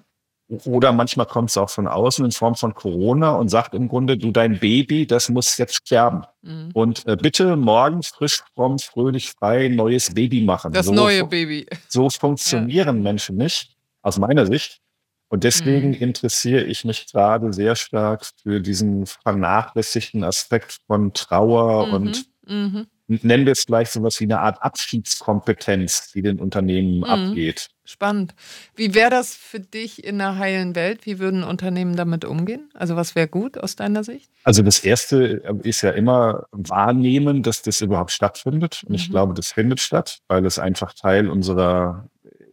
oder 0.64 0.92
manchmal 0.92 1.26
kommt 1.26 1.50
es 1.50 1.56
auch 1.56 1.70
von 1.70 1.88
außen 1.88 2.24
in 2.24 2.30
Form 2.30 2.54
von 2.54 2.74
Corona 2.74 3.32
und 3.32 3.48
sagt 3.48 3.74
im 3.74 3.88
Grunde, 3.88 4.16
du 4.16 4.30
dein 4.30 4.60
Baby, 4.60 5.06
das 5.06 5.28
muss 5.28 5.58
jetzt 5.58 5.74
sterben. 5.74 6.22
Mhm. 6.42 6.70
Und 6.72 7.06
äh, 7.06 7.16
bitte 7.16 7.56
morgen 7.56 8.02
frisch, 8.02 8.44
prompt, 8.54 8.82
fröhlich, 8.82 9.32
frei, 9.32 9.68
neues 9.68 10.14
Baby 10.14 10.42
machen. 10.42 10.72
Das 10.72 10.86
so, 10.86 10.92
neue 10.92 11.24
Baby. 11.24 11.66
So 11.88 12.08
funktionieren 12.10 12.98
ja. 12.98 13.02
Menschen 13.02 13.36
nicht, 13.36 13.76
aus 14.02 14.18
meiner 14.18 14.46
Sicht. 14.46 14.80
Und 15.28 15.42
deswegen 15.42 15.88
mhm. 15.88 15.94
interessiere 15.94 16.62
ich 16.62 16.84
mich 16.84 17.10
gerade 17.10 17.52
sehr 17.52 17.74
stark 17.74 18.24
für 18.40 18.60
diesen 18.60 19.06
vernachlässigten 19.06 20.22
Aspekt 20.22 20.78
von 20.86 21.12
Trauer 21.12 21.88
mhm. 21.88 21.92
und 21.92 22.26
mhm 22.46 22.86
nennen 23.08 23.46
wir 23.46 23.52
es 23.52 23.66
gleich 23.66 23.90
so 23.90 24.02
was 24.02 24.20
wie 24.20 24.24
eine 24.24 24.40
Art 24.40 24.62
Abschiedskompetenz, 24.62 26.12
die 26.12 26.22
den 26.22 26.40
Unternehmen 26.40 26.98
mhm. 26.98 27.04
abgeht. 27.04 27.68
Spannend. 27.84 28.34
Wie 28.74 28.94
wäre 28.94 29.10
das 29.10 29.34
für 29.34 29.60
dich 29.60 30.02
in 30.04 30.20
einer 30.20 30.38
heilen 30.38 30.74
Welt? 30.74 31.06
Wie 31.06 31.20
würden 31.20 31.44
Unternehmen 31.44 31.94
damit 31.94 32.24
umgehen? 32.24 32.68
Also 32.74 32.96
was 32.96 33.14
wäre 33.14 33.28
gut 33.28 33.58
aus 33.58 33.76
deiner 33.76 34.02
Sicht? 34.02 34.28
Also 34.42 34.62
das 34.62 34.80
Erste 34.80 35.44
äh, 35.44 35.54
ist 35.62 35.82
ja 35.82 35.90
immer 35.90 36.46
wahrnehmen, 36.50 37.44
dass 37.44 37.62
das 37.62 37.80
überhaupt 37.80 38.10
stattfindet. 38.10 38.82
Und 38.82 38.90
mhm. 38.90 38.94
ich 38.96 39.10
glaube, 39.10 39.34
das 39.34 39.52
findet 39.52 39.80
statt, 39.80 40.18
weil 40.26 40.44
es 40.46 40.58
einfach 40.58 40.94
Teil 40.94 41.28
unserer 41.28 42.08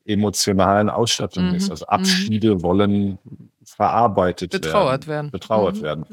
emotionalen 0.06 0.90
Ausstattung 0.90 1.50
mhm. 1.50 1.56
ist. 1.56 1.72
Also 1.72 1.88
Abschiede 1.88 2.56
mhm. 2.56 2.62
wollen 2.62 3.18
verarbeitet 3.64 4.52
Betrauert 4.52 5.08
werden. 5.08 5.10
werden. 5.10 5.32
Betrauert 5.32 5.78
mhm. 5.78 5.82
werden. 5.82 6.06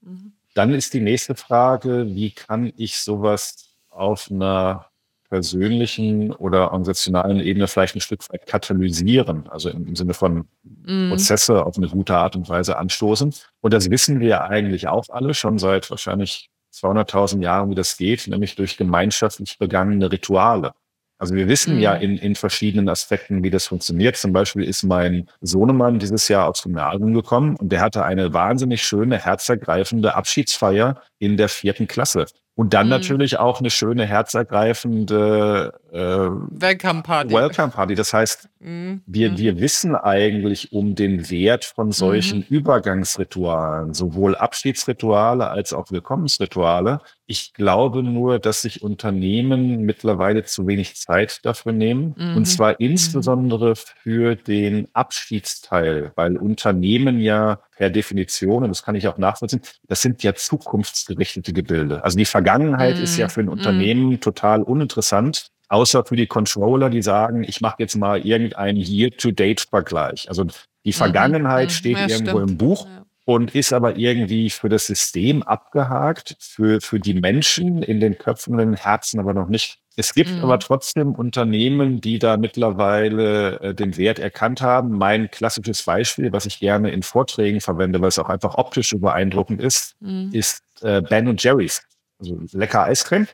Mhm. 0.00 0.32
Dann 0.54 0.72
ist 0.72 0.94
die 0.94 1.00
nächste 1.00 1.34
Frage, 1.34 2.06
wie 2.08 2.30
kann 2.30 2.72
ich 2.76 2.98
sowas 2.98 3.65
auf 3.96 4.30
einer 4.30 4.86
persönlichen 5.28 6.32
oder 6.32 6.66
organisationalen 6.66 7.40
Ebene 7.40 7.66
vielleicht 7.66 7.96
ein 7.96 8.00
Stück 8.00 8.30
weit 8.30 8.46
katalysieren, 8.46 9.48
also 9.48 9.70
im, 9.70 9.96
Sinne 9.96 10.14
von 10.14 10.46
mm. 10.62 11.10
Prozesse 11.10 11.64
auf 11.64 11.76
eine 11.76 11.88
gute 11.88 12.16
Art 12.16 12.36
und 12.36 12.48
Weise 12.48 12.76
anstoßen. 12.76 13.34
Und 13.60 13.74
das 13.74 13.90
wissen 13.90 14.20
wir 14.20 14.28
ja 14.28 14.44
eigentlich 14.44 14.88
auch 14.88 15.04
alle 15.08 15.34
schon 15.34 15.58
seit 15.58 15.90
wahrscheinlich 15.90 16.48
200.000 16.72 17.42
Jahren, 17.42 17.70
wie 17.70 17.74
das 17.74 17.96
geht, 17.96 18.26
nämlich 18.28 18.54
durch 18.54 18.76
gemeinschaftlich 18.76 19.58
begangene 19.58 20.12
Rituale. 20.12 20.72
Also 21.18 21.34
wir 21.34 21.48
wissen 21.48 21.76
mhm. 21.76 21.80
ja 21.80 21.94
in, 21.94 22.18
in 22.18 22.34
verschiedenen 22.34 22.88
Aspekten, 22.90 23.42
wie 23.42 23.50
das 23.50 23.66
funktioniert. 23.66 24.16
Zum 24.16 24.32
Beispiel 24.32 24.64
ist 24.64 24.82
mein 24.82 25.28
Sohnemann 25.40 25.98
dieses 25.98 26.28
Jahr 26.28 26.48
aufs 26.48 26.62
Gymnasium 26.62 27.14
gekommen 27.14 27.56
und 27.56 27.70
der 27.70 27.80
hatte 27.80 28.04
eine 28.04 28.34
wahnsinnig 28.34 28.82
schöne, 28.82 29.18
herzergreifende 29.18 30.14
Abschiedsfeier 30.14 31.00
in 31.18 31.38
der 31.38 31.48
vierten 31.48 31.86
Klasse. 31.86 32.26
Und 32.56 32.72
dann 32.72 32.86
mhm. 32.86 32.90
natürlich 32.90 33.38
auch 33.38 33.60
eine 33.60 33.68
schöne, 33.68 34.06
herzergreifende 34.06 35.78
äh, 35.92 35.98
Welcome 35.98 37.02
Party. 37.02 37.34
Welcome 37.34 37.68
Party. 37.68 37.94
Das 37.94 38.14
heißt, 38.14 38.48
Mhm. 38.66 39.02
Wir, 39.06 39.38
wir 39.38 39.60
wissen 39.60 39.94
eigentlich 39.94 40.72
um 40.72 40.96
den 40.96 41.30
Wert 41.30 41.64
von 41.64 41.92
solchen 41.92 42.38
mhm. 42.38 42.46
Übergangsritualen, 42.48 43.94
sowohl 43.94 44.34
Abschiedsrituale 44.34 45.48
als 45.48 45.72
auch 45.72 45.92
Willkommensrituale. 45.92 46.98
Ich 47.26 47.54
glaube 47.54 48.02
nur, 48.02 48.40
dass 48.40 48.62
sich 48.62 48.82
Unternehmen 48.82 49.82
mittlerweile 49.82 50.42
zu 50.44 50.66
wenig 50.66 50.96
Zeit 50.96 51.44
dafür 51.44 51.72
nehmen. 51.72 52.16
Mhm. 52.18 52.36
Und 52.38 52.46
zwar 52.46 52.70
mhm. 52.70 52.76
insbesondere 52.80 53.76
für 53.76 54.34
den 54.34 54.88
Abschiedsteil, 54.94 56.10
weil 56.16 56.36
Unternehmen 56.36 57.20
ja 57.20 57.60
per 57.76 57.88
Definition, 57.88 58.64
und 58.64 58.70
das 58.70 58.82
kann 58.82 58.96
ich 58.96 59.06
auch 59.06 59.18
nachvollziehen, 59.18 59.62
das 59.86 60.02
sind 60.02 60.24
ja 60.24 60.34
zukunftsgerichtete 60.34 61.52
Gebilde. 61.52 62.02
Also 62.02 62.18
die 62.18 62.24
Vergangenheit 62.24 62.98
ist 62.98 63.16
ja 63.16 63.26
mhm. 63.26 63.30
für 63.30 63.40
ein 63.42 63.48
Unternehmen 63.48 64.18
total 64.18 64.62
uninteressant 64.64 65.52
außer 65.68 66.04
für 66.04 66.16
die 66.16 66.26
Controller, 66.26 66.90
die 66.90 67.02
sagen, 67.02 67.44
ich 67.44 67.60
mache 67.60 67.76
jetzt 67.78 67.96
mal 67.96 68.24
irgendeinen 68.24 68.78
Year-to-Date-Vergleich. 68.78 70.28
Also 70.28 70.44
die 70.44 70.90
mhm. 70.90 70.92
Vergangenheit 70.92 71.68
mhm. 71.68 71.72
steht 71.72 71.98
ja, 71.98 72.08
irgendwo 72.08 72.38
stimmt. 72.38 72.50
im 72.50 72.58
Buch 72.58 72.86
ja. 72.86 73.04
und 73.24 73.54
ist 73.54 73.72
aber 73.72 73.96
irgendwie 73.96 74.50
für 74.50 74.68
das 74.68 74.86
System 74.86 75.42
abgehakt, 75.42 76.36
für, 76.38 76.80
für 76.80 77.00
die 77.00 77.14
Menschen 77.14 77.82
in 77.82 78.00
den 78.00 78.18
Köpfen 78.18 78.52
und 78.54 78.58
den 78.58 78.74
Herzen 78.74 79.18
aber 79.20 79.34
noch 79.34 79.48
nicht. 79.48 79.80
Es 79.98 80.12
gibt 80.12 80.30
mhm. 80.30 80.44
aber 80.44 80.58
trotzdem 80.58 81.14
Unternehmen, 81.14 82.02
die 82.02 82.18
da 82.18 82.36
mittlerweile 82.36 83.60
äh, 83.60 83.74
den 83.74 83.96
Wert 83.96 84.18
erkannt 84.18 84.60
haben. 84.60 84.90
Mein 84.92 85.30
klassisches 85.30 85.82
Beispiel, 85.82 86.32
was 86.32 86.44
ich 86.44 86.60
gerne 86.60 86.90
in 86.90 87.02
Vorträgen 87.02 87.62
verwende, 87.62 88.00
weil 88.02 88.08
es 88.08 88.18
auch 88.18 88.28
einfach 88.28 88.56
optisch 88.58 88.90
so 88.90 88.98
beeindruckend 88.98 89.62
ist, 89.62 89.96
mhm. 90.00 90.30
ist 90.32 90.62
äh, 90.82 91.00
Ben 91.00 91.34
Jerry's. 91.38 91.82
Also 92.18 92.38
lecker 92.52 92.84
Eiscreme. 92.84 93.26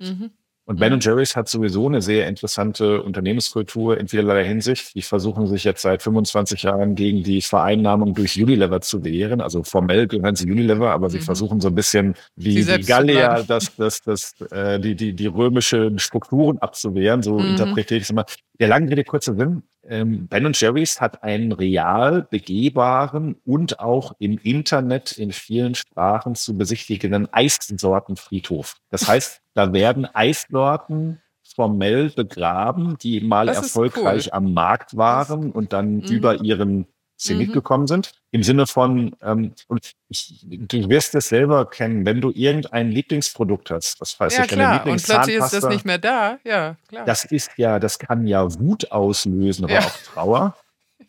Und 0.73 0.81
Ben. 0.81 0.99
Jerry's 1.01 1.37
hat 1.37 1.49
sowieso 1.49 1.87
eine 1.87 2.01
sehr 2.01 2.27
interessante 2.27 3.03
Unternehmenskultur 3.03 3.99
in 3.99 4.09
vielerlei 4.09 4.43
Hinsicht. 4.47 4.95
Die 4.95 5.03
versuchen 5.03 5.47
sich 5.47 5.65
jetzt 5.65 5.83
seit 5.83 6.01
25 6.01 6.63
Jahren 6.63 6.95
gegen 6.95 7.23
die 7.23 7.43
Vereinnahmung 7.43 8.15
durch 8.15 8.43
Unilever 8.43 8.81
zu 8.81 9.05
wehren. 9.05 9.43
Also 9.43 9.65
formell 9.65 10.07
gehören 10.07 10.35
sie 10.35 10.51
Unilever, 10.51 10.91
aber 10.93 11.11
sie 11.11 11.19
mhm. 11.19 11.25
versuchen 11.25 11.61
so 11.61 11.69
ein 11.69 11.75
bisschen 11.75 12.15
wie 12.37 12.65
die 12.65 12.81
Gallier 12.85 13.45
das, 13.47 13.77
das, 13.77 14.01
das, 14.01 14.33
äh, 14.51 14.81
die, 14.81 14.95
die, 14.95 15.13
die 15.13 15.27
römischen 15.27 15.99
Strukturen 15.99 16.57
abzuwehren. 16.57 17.23
So 17.23 17.39
mhm. 17.39 17.51
interpretiere 17.51 17.99
ich 17.99 18.05
es 18.05 18.11
immer. 18.11 18.25
Der 18.59 18.69
lange 18.69 18.91
Rede, 18.91 19.05
kurzer 19.05 19.35
Sinn. 19.35 19.65
Ähm, 19.93 20.27
ben 20.27 20.51
Jerry's 20.55 21.03
hat 21.03 21.23
einen 21.23 21.53
real 21.53 22.23
begehbaren 22.23 23.37
und 23.45 23.79
auch 23.79 24.15
im 24.19 24.39
Internet 24.39 25.13
in 25.19 25.33
vielen 25.33 25.75
Sprachen 25.75 26.35
zu 26.35 26.57
besichtigenden 26.57 27.31
Eissortenfriedhof. 27.31 28.77
Das 28.89 29.07
heißt, 29.07 29.43
da 29.53 29.75
werden 29.75 30.07
Eissorten 30.07 31.21
formell 31.55 32.09
begraben, 32.09 32.97
die 33.03 33.21
mal 33.21 33.45
das 33.45 33.59
erfolgreich 33.59 34.29
cool. 34.29 34.33
am 34.33 34.55
Markt 34.55 34.97
waren 34.97 35.53
und 35.53 35.75
dann 35.75 35.97
mhm. 35.97 36.05
über 36.05 36.43
ihren 36.43 36.87
Zenit 37.23 37.49
mhm. 37.49 37.53
gekommen 37.53 37.87
sind. 37.87 38.13
Im 38.31 38.43
Sinne 38.43 38.67
von, 38.67 39.15
ähm, 39.23 39.53
und 39.69 39.93
ich, 40.09 40.45
du 40.49 40.89
wirst 40.89 41.15
es 41.15 41.29
selber 41.29 41.69
kennen, 41.69 42.05
wenn 42.07 42.21
du 42.21 42.31
irgendein 42.31 42.91
Lieblingsprodukt 42.91 43.71
hast, 43.71 44.01
was 44.01 44.19
weiß 44.19 44.37
ja, 44.37 44.45
ich, 44.45 44.51
klar. 44.51 44.83
eine 44.83 44.93
Und 44.93 45.03
plötzlich 45.03 45.37
ist 45.37 45.53
das 45.53 45.65
nicht 45.69 45.85
mehr 45.85 45.99
da, 45.99 46.39
ja, 46.45 46.77
klar. 46.89 47.05
Das 47.05 47.25
ist 47.25 47.51
ja, 47.57 47.79
das 47.79 47.99
kann 47.99 48.27
ja 48.27 48.53
Wut 48.59 48.91
auslösen, 48.91 49.65
aber 49.65 49.75
ja. 49.75 49.81
auch 49.81 49.97
Trauer. 50.13 50.57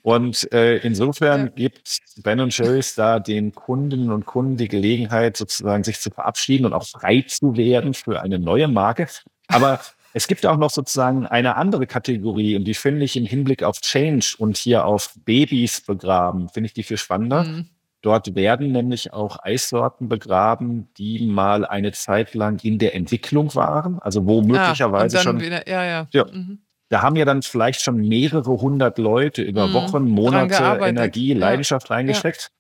Und 0.04 0.52
äh, 0.52 0.78
insofern 0.80 1.46
ja. 1.46 1.52
gibt 1.56 2.00
Ben 2.18 2.50
Jerry's 2.50 2.94
da 2.96 3.20
den 3.20 3.56
Kundinnen 3.56 4.12
und 4.12 4.26
Kunden 4.26 4.58
die 4.58 4.68
Gelegenheit, 4.68 5.38
sozusagen 5.38 5.84
sich 5.86 6.00
zu 6.00 6.12
verabschieden 6.12 6.66
und 6.66 6.74
auch 6.74 6.86
frei 6.86 7.24
zu 7.26 7.56
werden 7.56 7.94
für 7.94 8.22
eine 8.22 8.38
neue 8.38 8.68
Marke. 8.68 9.08
Aber 9.48 9.80
es 10.14 10.28
gibt 10.28 10.46
auch 10.46 10.58
noch 10.58 10.70
sozusagen 10.70 11.26
eine 11.26 11.56
andere 11.56 11.88
Kategorie 11.88 12.56
und 12.56 12.66
die 12.66 12.76
finde 12.76 13.04
ich 13.04 13.16
im 13.18 13.26
Hinblick 13.26 13.64
auf 13.64 13.82
Change 13.82 14.36
und 14.38 14.58
hier 14.58 14.86
auf 14.86 15.14
Babys 15.26 15.82
begraben, 15.82 16.50
finde 16.50 16.68
ich 16.68 16.74
die 16.74 16.84
viel 16.84 16.98
spannender. 16.98 17.44
Mhm. 17.44 17.70
Dort 18.02 18.36
werden 18.36 18.74
nämlich 18.74 19.14
auch 19.14 19.38
Eissorten 19.44 20.10
begraben, 20.10 20.90
die 20.98 21.26
mal 21.26 21.66
eine 21.66 21.94
Zeit 21.94 22.34
lang 22.34 22.60
in 22.64 22.78
der 22.78 22.96
Entwicklung 22.96 23.56
waren, 23.56 23.98
also 24.00 24.28
wo 24.28 24.42
ah, 24.42 24.44
möglicherweise 24.44 25.18
ja, 25.18 25.24
schon. 25.24 25.40
Wieder, 25.40 25.68
ja, 25.68 25.86
ja. 25.86 26.08
ja 26.12 26.26
mhm. 26.26 26.60
Da 26.90 27.02
haben 27.02 27.16
ja 27.16 27.26
dann 27.26 27.42
vielleicht 27.42 27.82
schon 27.82 27.96
mehrere 27.96 28.52
hundert 28.62 29.00
Leute 29.00 29.42
über 29.42 29.68
mhm. 29.68 29.74
Wochen, 29.74 30.08
Monate 30.10 30.80
Energie, 30.86 31.34
Leidenschaft 31.34 31.90
ja. 31.90 31.96
reingesteckt. 31.96 32.52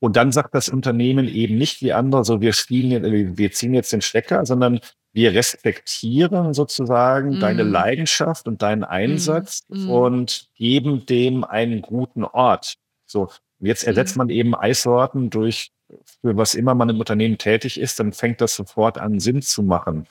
Und 0.00 0.16
dann 0.16 0.32
sagt 0.32 0.54
das 0.54 0.68
Unternehmen 0.68 1.28
eben 1.28 1.56
nicht 1.56 1.82
wie 1.82 1.92
andere, 1.92 2.24
so 2.24 2.40
wir 2.40 2.52
spielen, 2.52 3.36
wir 3.36 3.52
ziehen 3.52 3.74
jetzt 3.74 3.92
den 3.92 4.00
Stecker, 4.00 4.46
sondern 4.46 4.80
wir 5.12 5.34
respektieren 5.34 6.54
sozusagen 6.54 7.38
mm. 7.38 7.40
deine 7.40 7.62
Leidenschaft 7.62 8.46
und 8.46 8.62
deinen 8.62 8.84
Einsatz 8.84 9.64
mm. 9.68 9.90
und 9.90 10.48
geben 10.54 11.04
dem 11.06 11.44
einen 11.44 11.82
guten 11.82 12.24
Ort. 12.24 12.74
So, 13.06 13.28
jetzt 13.58 13.84
ersetzt 13.84 14.16
mm. 14.16 14.18
man 14.18 14.30
eben 14.30 14.54
Eissorten 14.54 15.30
durch, 15.30 15.72
für 16.20 16.36
was 16.36 16.54
immer 16.54 16.74
man 16.74 16.88
im 16.88 16.98
Unternehmen 16.98 17.38
tätig 17.38 17.80
ist, 17.80 17.98
dann 17.98 18.12
fängt 18.12 18.40
das 18.40 18.54
sofort 18.54 18.98
an, 18.98 19.18
Sinn 19.18 19.42
zu 19.42 19.62
machen. 19.62 20.06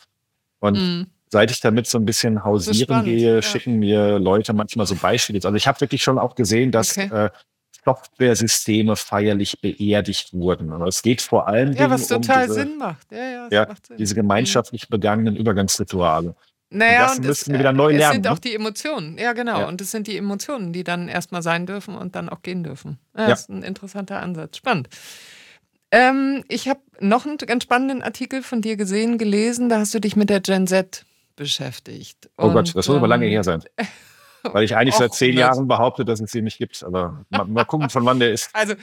Und 0.59 0.77
mm. 0.77 1.07
seit 1.29 1.51
ich 1.51 1.61
damit 1.61 1.87
so 1.87 1.97
ein 1.97 2.05
bisschen 2.05 2.43
hausieren 2.43 2.75
spannend, 2.75 3.05
gehe, 3.05 3.35
ja. 3.35 3.41
schicken 3.41 3.79
mir 3.79 4.19
Leute 4.19 4.51
manchmal 4.51 4.85
so 4.85 4.95
Beispiele. 4.95 5.39
Also 5.41 5.55
ich 5.55 5.67
habe 5.67 5.79
wirklich 5.79 6.03
schon 6.03 6.19
auch 6.19 6.35
gesehen, 6.35 6.71
dass 6.71 6.97
okay. 6.97 7.25
äh, 7.25 7.29
Software-Systeme 7.83 8.95
feierlich 8.95 9.59
beerdigt 9.61 10.33
wurden. 10.33 10.71
Aber 10.71 10.87
es 10.87 11.01
geht 11.01 11.21
vor 11.21 11.47
allem 11.47 11.73
ja, 11.73 11.89
was 11.89 12.07
total 12.07 12.43
um 12.43 12.47
diese, 12.47 12.53
Sinn 12.53 12.77
macht. 12.77 13.11
Ja, 13.11 13.17
ja, 13.17 13.47
ja 13.51 13.65
macht 13.67 13.87
Sinn. 13.87 13.97
diese 13.97 14.15
gemeinschaftlich 14.15 14.89
begangenen 14.89 15.35
Übergangsrituale. 15.35 16.35
Naja, 16.71 17.01
und 17.01 17.07
das 17.07 17.17
und 17.17 17.25
müssen 17.25 17.41
es, 17.41 17.47
wir 17.49 17.59
wieder 17.59 17.73
neu 17.73 17.91
lernen. 17.91 18.01
Es 18.01 18.11
sind 18.11 18.25
ne? 18.25 18.31
auch 18.31 18.39
die 18.39 18.53
Emotionen, 18.53 19.17
ja 19.17 19.33
genau. 19.33 19.61
Ja. 19.61 19.67
Und 19.67 19.81
es 19.81 19.91
sind 19.91 20.07
die 20.07 20.17
Emotionen, 20.17 20.71
die 20.71 20.83
dann 20.83 21.07
erstmal 21.07 21.41
sein 21.41 21.65
dürfen 21.65 21.95
und 21.95 22.15
dann 22.15 22.29
auch 22.29 22.43
gehen 22.43 22.63
dürfen. 22.63 22.99
Ja, 23.15 23.23
ja. 23.23 23.29
Das 23.29 23.41
ist 23.41 23.49
ein 23.49 23.63
interessanter 23.63 24.21
Ansatz. 24.21 24.57
Spannend. 24.57 24.89
Ähm, 25.91 26.43
ich 26.47 26.67
habe 26.67 26.81
noch 26.99 27.25
einen 27.25 27.37
ganz 27.37 27.63
spannenden 27.63 28.03
Artikel 28.03 28.43
von 28.43 28.61
dir 28.61 28.77
gesehen, 28.77 29.17
gelesen. 29.17 29.69
Da 29.69 29.79
hast 29.79 29.93
du 29.95 29.99
dich 29.99 30.15
mit 30.15 30.29
der 30.29 30.41
Gen 30.41 30.67
Z 30.67 31.05
beschäftigt. 31.35 32.29
Oh 32.37 32.45
und, 32.45 32.53
Gott, 32.53 32.67
das 32.67 32.75
muss 32.75 32.89
ähm, 32.89 32.95
aber 32.97 33.07
lange 33.07 33.25
her 33.25 33.43
sein. 33.43 33.63
Weil 34.43 34.63
ich 34.63 34.75
eigentlich 34.75 34.95
seit 34.97 35.13
zehn 35.13 35.37
Jahren 35.37 35.67
behaupte, 35.67 36.05
dass 36.05 36.19
es 36.19 36.31
sie 36.31 36.41
nicht 36.41 36.57
gibt. 36.57 36.83
Aber 36.83 37.25
mal, 37.29 37.45
mal 37.45 37.65
gucken, 37.65 37.89
von 37.89 38.05
wann 38.05 38.19
der 38.19 38.31
ist. 38.31 38.49
Also, 38.53 38.73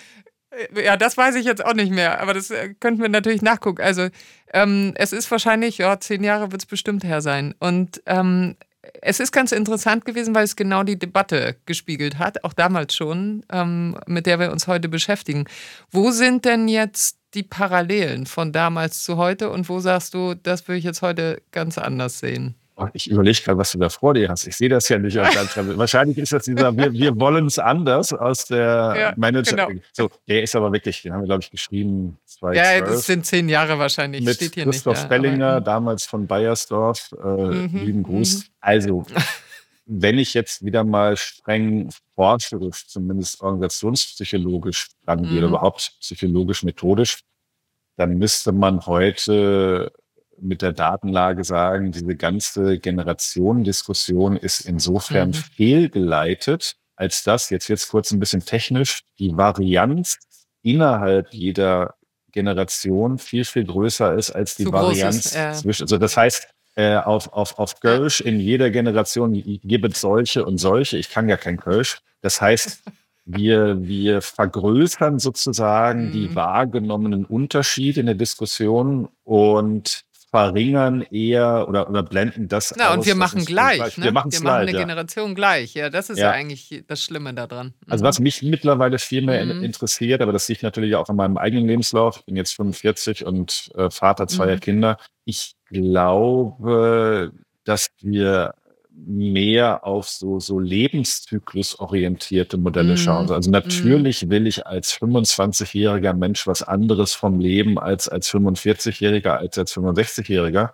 äh, 0.51 0.85
ja, 0.85 0.97
das 0.97 1.17
weiß 1.17 1.35
ich 1.37 1.45
jetzt 1.45 1.65
auch 1.65 1.75
nicht 1.75 1.93
mehr, 1.93 2.21
aber 2.21 2.35
das 2.35 2.51
äh, 2.51 2.75
könnten 2.75 3.03
wir 3.03 3.09
natürlich 3.09 3.43
nachgucken. 3.43 3.83
Also, 3.83 4.09
ähm, 4.53 4.93
es 4.97 5.13
ist 5.13 5.31
wahrscheinlich, 5.31 5.79
ja, 5.79 5.99
zehn 6.01 6.25
Jahre 6.25 6.53
wird 6.53 6.63
es 6.63 6.67
bestimmt 6.67 7.05
her 7.05 7.21
sein. 7.21 7.55
Und 7.59 8.03
ähm, 8.07 8.57
es 9.03 9.21
ist 9.21 9.33
ganz 9.33 9.53
interessant 9.53 10.05
gewesen, 10.05 10.35
weil 10.35 10.45
es 10.45 10.57
genau 10.57 10.83
die 10.83 10.99
Debatte 10.99 11.57
gespiegelt 11.67 12.19
hat, 12.19 12.45
auch 12.45 12.53
damals 12.53 12.95
schon, 12.95 13.45
ähm, 13.51 13.99
mit 14.07 14.27
der 14.27 14.39
wir 14.39 14.53
uns 14.53 14.67
heute 14.67 14.89
beschäftigen. 14.89 15.45
Wo 15.91 16.11
sind 16.11 16.45
denn 16.45 16.69
jetzt 16.69 17.19
die 17.35 17.43
Parallelen 17.43 18.27
von 18.27 18.53
damals 18.53 19.03
zu 19.03 19.17
heute 19.17 19.51
und 19.51 19.69
wo 19.69 19.81
sagst 19.81 20.15
du, 20.15 20.35
das 20.35 20.67
würde 20.69 20.79
ich 20.79 20.85
jetzt 20.85 21.03
heute 21.03 21.43
ganz 21.51 21.79
anders 21.79 22.19
sehen? 22.19 22.55
Ich 22.93 23.11
überlege 23.11 23.41
gerade, 23.43 23.57
was 23.57 23.73
du 23.73 23.79
da 23.79 23.89
vor 23.89 24.13
dir 24.13 24.29
hast. 24.29 24.47
Ich 24.47 24.57
sehe 24.57 24.69
das 24.69 24.89
ja 24.91 24.99
nicht. 24.99 25.17
Wahrscheinlich 25.17 26.19
ist 26.19 26.33
das 26.35 26.45
dieser 26.45 26.77
Wir, 26.77 26.93
wir 26.93 27.19
wollen 27.19 27.47
es 27.47 27.59
anders 27.59 28.13
aus 28.13 28.45
der 28.45 28.95
ja, 28.99 29.15
Manager. 29.17 29.67
Genau. 29.67 29.81
So, 29.93 30.11
der 30.29 30.43
ist 30.43 30.55
aber 30.55 30.71
wirklich, 30.73 31.01
den 31.01 31.15
haben 31.15 31.23
wir, 31.23 31.27
glaube 31.27 31.43
ich, 31.43 31.51
geschrieben. 31.51 32.19
2012, 32.27 32.57
ja, 32.57 32.87
das 32.87 33.07
sind 33.07 33.25
zehn 33.25 33.49
Jahre 33.49 33.79
wahrscheinlich. 33.79 34.23
Mit 34.23 34.37
Steht 34.37 34.55
hier 34.55 34.65
Christoph 34.65 34.95
nicht, 34.95 35.03
ja, 35.05 35.09
Bellinger, 35.09 35.49
aber, 35.53 35.61
damals 35.63 36.05
von 36.05 36.27
Bayersdorf. 36.27 37.15
Äh, 37.19 37.27
mhm, 37.27 37.85
lieben 37.85 38.03
Gruß. 38.03 38.37
Mhm. 38.37 38.43
Also, 38.61 39.07
wenn 39.87 40.19
ich 40.19 40.35
jetzt 40.35 40.63
wieder 40.63 40.85
mal 40.85 41.17
streng 41.17 41.89
forscherisch, 42.15 42.89
zumindest 42.89 43.41
organisationspsychologisch 43.41 44.89
rangehe, 45.07 45.41
mhm. 45.41 45.49
überhaupt 45.49 45.93
psychologisch, 46.01 46.63
methodisch, 46.63 47.21
dann 47.97 48.19
müsste 48.19 48.53
man 48.53 48.85
heute 48.85 49.93
mit 50.41 50.63
der 50.63 50.73
Datenlage 50.73 51.45
sagen, 51.45 51.93
diese 51.93 52.17
ganze 52.17 52.79
Generationendiskussion 52.79 54.37
ist 54.37 54.61
insofern 54.61 55.29
mhm. 55.29 55.35
fehlgeleitet, 55.35 56.77
als 56.97 57.23
dass, 57.23 57.51
jetzt 57.51 57.69
jetzt 57.69 57.91
kurz 57.91 58.11
ein 58.11 58.21
bisschen 58.21 58.45
technisch, 58.45 59.03
die 59.19 59.37
Varianz 59.37 60.19
innerhalb 60.63 61.33
jeder 61.33 61.95
Generation 62.33 63.19
viel, 63.19 63.45
viel 63.45 63.65
größer 63.65 64.15
ist 64.15 64.31
als 64.31 64.57
die 64.57 64.65
Zu 64.65 64.73
Varianz 64.73 65.27
ist, 65.27 65.35
ja. 65.35 65.53
zwischen. 65.53 65.85
Also 65.85 65.99
das 65.99 66.17
heißt, 66.17 66.49
äh, 66.75 66.97
auf, 66.97 67.33
auf, 67.33 67.59
auf 67.59 67.81
Kölsch 67.81 68.21
in 68.21 68.39
jeder 68.39 68.71
Generation 68.71 69.33
gibt 69.35 69.95
es 69.95 70.01
solche 70.01 70.45
und 70.45 70.59
solche. 70.59 70.99
Ich 70.99 71.11
kann 71.11 71.29
ja 71.29 71.37
kein 71.37 71.57
Kölsch. 71.57 72.01
Das 72.21 72.41
heißt, 72.41 72.83
wir, 73.25 73.83
wir 73.83 74.23
vergrößern 74.23 75.19
sozusagen 75.19 76.09
mhm. 76.09 76.13
die 76.13 76.35
wahrgenommenen 76.35 77.25
Unterschiede 77.25 78.01
in 78.01 78.07
der 78.07 78.15
Diskussion 78.15 79.09
und 79.25 80.05
verringern 80.31 81.03
eher 81.03 81.69
oder, 81.69 81.89
oder 81.89 82.03
blenden 82.03 82.49
das 82.49 82.75
Na, 82.77 82.89
aus. 82.89 82.97
und 82.97 83.07
wir 83.07 83.15
machen 83.15 83.45
gleich. 83.45 83.79
gleich. 83.79 83.99
Ne? 83.99 84.05
Wir, 84.05 84.13
machen, 84.13 84.33
wir 84.33 84.43
machen 84.43 84.61
eine 84.61 84.73
ja. 84.73 84.79
Generation 84.79 85.35
gleich. 85.35 85.75
Ja, 85.75 85.89
das 85.89 86.11
ist 86.11 86.19
ja. 86.19 86.27
ja. 86.27 86.31
eigentlich 86.33 86.85
das 86.87 87.03
Schlimme 87.03 87.33
daran. 87.33 87.69
Mhm. 87.69 87.93
Also 87.93 88.05
was 88.05 88.19
mich 88.19 88.43
mittlerweile 88.43 88.99
viel 88.99 89.23
mehr 89.23 89.45
mhm. 89.45 89.63
interessiert, 89.63 90.21
aber 90.21 90.33
das 90.33 90.49
liegt 90.49 90.63
natürlich 90.63 90.95
auch 90.97 91.09
in 91.09 91.17
meinem 91.17 91.37
eigenen 91.37 91.67
Lebenslauf. 91.67 92.19
Ich 92.19 92.25
bin 92.27 92.37
jetzt 92.37 92.55
45 92.55 93.25
und 93.25 93.71
äh, 93.77 93.91
Vater 93.91 94.27
zweier 94.27 94.57
mhm. 94.57 94.61
Kinder. 94.61 94.99
Ich 95.25 95.55
glaube, 95.71 97.33
dass 97.65 97.89
wir 98.01 98.55
mehr 99.05 99.85
auf 99.85 100.09
so, 100.09 100.41
so 100.41 100.59
lebenszyklusorientierte 100.59 102.57
Modelle 102.57 102.95
mm. 102.95 102.97
schauen. 102.97 103.31
Also 103.31 103.51
natürlich 103.51 104.25
mm. 104.25 104.31
will 104.31 104.47
ich 104.47 104.67
als 104.67 104.95
25-jähriger 104.95 106.15
Mensch 106.15 106.47
was 106.47 106.63
anderes 106.63 107.13
vom 107.13 107.39
Leben 107.39 107.79
als 107.79 108.09
als 108.09 108.31
45-jähriger, 108.31 109.37
als 109.37 109.59
als 109.59 109.77
65-jähriger. 109.77 110.71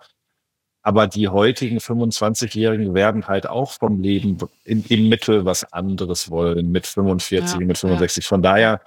Aber 0.85 1.07
die 1.07 1.29
heutigen 1.29 1.77
25-Jährigen 1.77 2.93
werden 2.93 3.27
halt 3.27 3.47
auch 3.47 3.71
vom 3.71 4.01
Leben 4.01 4.37
in, 4.65 4.83
im 4.85 5.07
Mittel 5.07 5.45
was 5.45 5.71
anderes 5.71 6.29
wollen 6.29 6.71
mit 6.71 6.85
45, 6.85 7.59
ja, 7.59 7.65
mit 7.65 7.77
65. 7.77 8.23
Ja. 8.23 8.27
Von 8.27 8.41
daher 8.41 8.81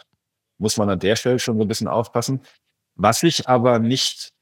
muss 0.58 0.76
man 0.76 0.90
an 0.90 0.98
der 0.98 1.16
Stelle 1.16 1.38
schon 1.38 1.56
so 1.56 1.64
ein 1.64 1.68
bisschen 1.68 1.88
aufpassen. 1.88 2.40
Was 2.96 3.22
ich 3.22 3.48
aber 3.48 3.78
nicht 3.78 4.32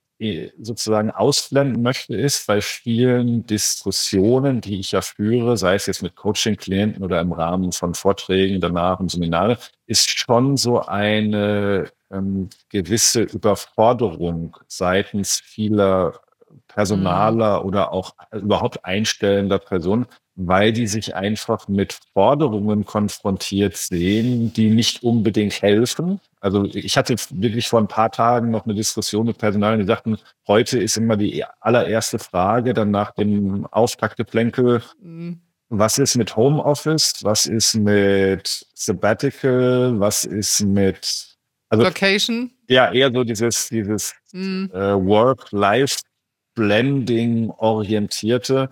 sozusagen 0.61 1.11
ausblenden 1.11 1.83
möchte, 1.83 2.15
ist 2.15 2.47
bei 2.47 2.61
vielen 2.61 3.47
Diskussionen, 3.47 4.61
die 4.61 4.79
ich 4.81 4.93
ja 4.93 5.03
führe, 5.03 5.57
sei 5.57 5.75
es 5.75 5.87
jetzt 5.87 6.03
mit 6.03 6.15
Coaching-Klienten 6.15 7.03
oder 7.03 7.21
im 7.21 7.33
Rahmen 7.33 7.73
von 7.73 7.95
Vorträgen, 7.95 8.61
danach 8.61 9.01
und 9.01 9.11
Seminare, 9.11 9.59
ist 9.87 10.19
schon 10.19 10.57
so 10.57 10.81
eine 10.81 11.91
ähm, 12.13 12.49
gewisse 12.69 13.23
Überforderung 13.23 14.57
seitens 14.69 15.41
vieler 15.41 16.21
Personaler 16.69 17.61
mhm. 17.61 17.67
oder 17.67 17.93
auch 17.93 18.15
überhaupt 18.33 18.85
einstellender 18.85 19.59
Personen, 19.59 20.07
weil 20.37 20.73
die 20.73 20.87
sich 20.87 21.15
einfach 21.15 21.69
mit 21.69 21.99
Forderungen 22.13 22.85
konfrontiert 22.85 23.77
sehen, 23.77 24.53
die 24.53 24.71
nicht 24.71 25.03
unbedingt 25.03 25.63
helfen. 25.63 26.21
Also 26.45 26.65
ich 26.67 26.97
hatte 26.99 27.17
wirklich 27.31 27.69
vor 27.69 27.81
ein 27.81 27.89
paar 27.89 28.11
Tagen 28.11 28.51
noch 28.51 28.67
eine 28.67 28.75
Diskussion 28.75 29.25
mit 29.25 29.39
Personal, 29.39 29.79
die 29.79 29.85
sagten, 29.85 30.19
heute 30.47 30.79
ist 30.79 30.99
immer 30.99 31.17
die 31.17 31.43
allererste 31.61 32.19
Frage, 32.19 32.75
dann 32.75 32.91
nach 32.91 33.13
dem 33.13 33.65
Auftaktgeplänkel, 33.71 34.83
mhm. 35.01 35.41
was 35.71 35.97
ist 35.97 36.17
mit 36.17 36.37
Homeoffice, 36.37 37.15
was 37.23 37.47
ist 37.47 37.77
mit 37.77 38.67
Sabbatical, 38.75 39.99
was 39.99 40.27
ist 40.27 40.61
mit 40.61 41.35
also, 41.71 41.83
Vacation? 41.83 42.53
Ja, 42.69 42.93
eher 42.93 43.11
so 43.11 43.25
dieses, 43.25 43.71
dieses 43.71 44.15
mhm. 44.33 44.71
äh, 44.75 45.03
Work-Life-Blending 45.03 47.53
orientierte 47.53 48.69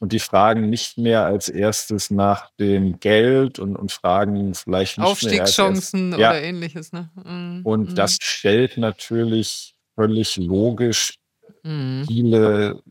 und 0.00 0.12
die 0.12 0.18
fragen 0.18 0.70
nicht 0.70 0.96
mehr 0.96 1.26
als 1.26 1.48
erstes 1.48 2.10
nach 2.10 2.50
dem 2.58 2.98
Geld 3.00 3.58
und, 3.58 3.76
und 3.76 3.92
fragen 3.92 4.54
vielleicht 4.54 4.96
nicht 4.96 5.06
Aufstiegschancen 5.06 6.14
oder 6.14 6.20
ja. 6.20 6.34
ähnliches. 6.34 6.92
Ne? 6.92 7.10
Mhm. 7.22 7.60
Und 7.64 7.90
mhm. 7.90 7.94
das 7.94 8.16
stellt 8.20 8.78
natürlich 8.78 9.76
völlig 9.94 10.36
logisch 10.38 11.18
mhm. 11.62 12.06
viele, 12.08 12.82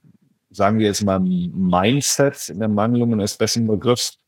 sagen 0.51 0.77
wir 0.77 0.85
jetzt 0.85 1.03
mal, 1.03 1.19
Mindsets 1.19 2.49
in 2.49 2.59
der 2.59 2.69
Mangelung 2.69 3.13
eines 3.13 3.37
besseren 3.37 3.67
Begriffs, 3.67 4.19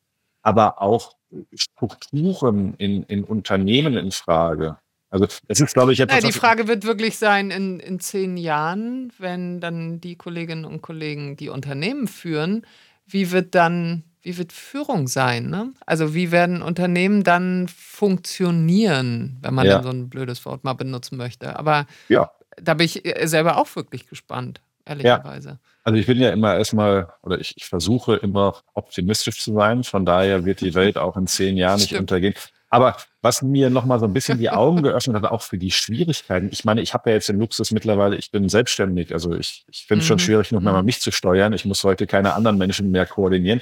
aber 0.42 0.82
auch 0.82 1.16
Strukturen 1.54 2.74
in, 2.80 3.04
in 3.04 3.24
Unternehmen 3.24 3.96
in 3.96 4.12
Frage. 4.12 4.78
Also 5.12 5.28
das 5.48 5.60
ist, 5.60 5.74
glaube 5.74 5.92
ich, 5.92 6.00
etwas. 6.00 6.24
Ja, 6.24 6.28
die 6.28 6.34
Frage 6.34 6.68
wird 6.70 6.86
wirklich 6.86 7.18
sein, 7.18 7.52
in, 7.52 7.80
in 7.82 8.00
zehn 8.00 8.38
Jahren, 8.38 9.12
wenn 9.20 9.60
dann 9.60 10.00
die 10.00 10.16
Kolleginnen 10.16 10.64
und 10.64 10.82
Kollegen 10.82 11.36
die 11.36 11.50
Unternehmen 11.50 12.08
führen, 12.08 12.66
wie 13.06 13.32
wird 13.32 13.54
dann, 13.54 14.04
wie 14.22 14.38
wird 14.38 14.54
Führung 14.54 15.10
sein? 15.10 15.50
Ne? 15.50 15.74
Also 15.86 16.14
wie 16.16 16.32
werden 16.32 16.62
Unternehmen 16.62 17.26
dann 17.26 17.68
funktionieren, 17.68 19.38
wenn 19.42 19.54
man 19.54 19.68
ja. 19.68 19.76
dann 19.76 19.84
so 19.84 19.90
ein 19.90 20.10
blödes 20.10 20.46
Wort 20.46 20.64
mal 20.64 20.74
benutzen 20.74 21.18
möchte? 21.18 21.60
Aber 21.60 21.88
ja. 22.08 22.32
da 22.56 22.74
bin 22.74 22.86
ich 22.86 23.06
äh, 23.06 23.28
selber 23.28 23.58
auch 23.58 23.76
wirklich 23.76 24.08
gespannt, 24.08 24.62
ehrlicherweise. 24.86 25.50
Ja. 25.50 25.60
Also 25.84 26.00
ich 26.00 26.06
bin 26.06 26.20
ja 26.20 26.30
immer 26.30 26.56
erstmal, 26.56 27.10
oder 27.22 27.38
ich, 27.38 27.58
ich 27.58 27.66
versuche 27.66 28.16
immer 28.16 28.56
optimistisch 28.76 29.44
zu 29.44 29.54
sein. 29.54 29.84
Von 29.84 30.06
daher 30.06 30.46
wird 30.46 30.62
die 30.62 30.74
Welt 30.74 30.98
auch 30.98 31.18
in 31.18 31.28
zehn 31.28 31.58
Jahren 31.58 31.80
nicht 31.80 31.88
Stimmt. 31.88 32.02
untergehen. 32.02 32.36
Aber 32.72 32.96
was 33.22 33.42
mir 33.42 33.70
nochmal 33.70 34.00
so 34.00 34.06
ein 34.06 34.14
bisschen 34.14 34.40
die 34.40 34.50
Augen 34.50 34.82
geöffnet 34.82 35.18
hat, 35.18 35.30
auch 35.30 35.42
für 35.42 35.58
die 35.58 35.72
Schwierigkeiten. 35.72 36.50
Ich 36.52 36.64
meine, 36.64 36.82
ich 36.82 36.94
habe 36.94 37.10
ja 37.10 37.18
jetzt 37.18 37.28
den 37.28 37.38
Luxus 37.38 37.72
mittlerweile, 37.72 38.16
ich 38.16 38.32
bin 38.32 38.48
selbstständig. 38.48 39.14
Also 39.14 39.36
ich, 39.36 39.66
ich 39.70 39.86
finde 39.86 40.02
es 40.02 40.06
mhm. 40.06 40.08
schon 40.08 40.20
schwierig, 40.20 40.52
noch 40.54 40.62
mal 40.62 40.80
mhm. 40.80 40.86
mich 40.86 41.02
zu 41.02 41.12
steuern. 41.12 41.52
Ich 41.52 41.66
muss 41.66 41.84
heute 41.84 42.08
keine 42.08 42.34
anderen 42.34 42.58
Menschen 42.58 42.90
mehr 42.90 43.06
koordinieren. 43.06 43.62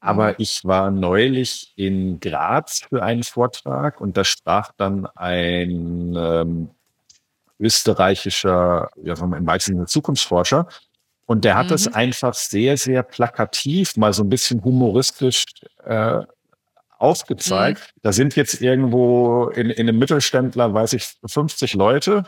Aber 0.00 0.30
mhm. 0.30 0.34
ich 0.38 0.64
war 0.64 0.90
neulich 0.90 1.72
in 1.76 2.18
Graz 2.18 2.82
für 2.88 3.00
einen 3.00 3.22
Vortrag 3.22 4.00
und 4.00 4.16
da 4.16 4.24
sprach 4.24 4.72
dann 4.76 5.06
ein 5.14 6.14
ähm, 6.16 6.70
österreichischer, 7.60 8.90
ja, 9.04 9.14
sagen 9.14 9.30
wir 9.30 9.36
im 9.36 9.46
weitesten 9.46 9.74
Sinne 9.74 9.86
Zukunftsforscher. 9.86 10.66
Und 11.26 11.44
der 11.44 11.54
hat 11.54 11.68
mhm. 11.68 11.74
es 11.74 11.86
einfach 11.86 12.34
sehr, 12.34 12.76
sehr 12.76 13.04
plakativ, 13.04 13.96
mal 13.96 14.12
so 14.12 14.24
ein 14.24 14.28
bisschen 14.28 14.64
humoristisch 14.64 15.44
äh, 15.84 16.22
aufgezeigt. 17.00 17.80
Mhm. 17.80 18.00
Da 18.02 18.12
sind 18.12 18.36
jetzt 18.36 18.60
irgendwo 18.60 19.48
in, 19.48 19.70
in 19.70 19.88
einem 19.88 19.98
Mittelständler, 19.98 20.72
weiß 20.72 20.92
ich, 20.92 21.16
50 21.26 21.74
Leute. 21.74 22.24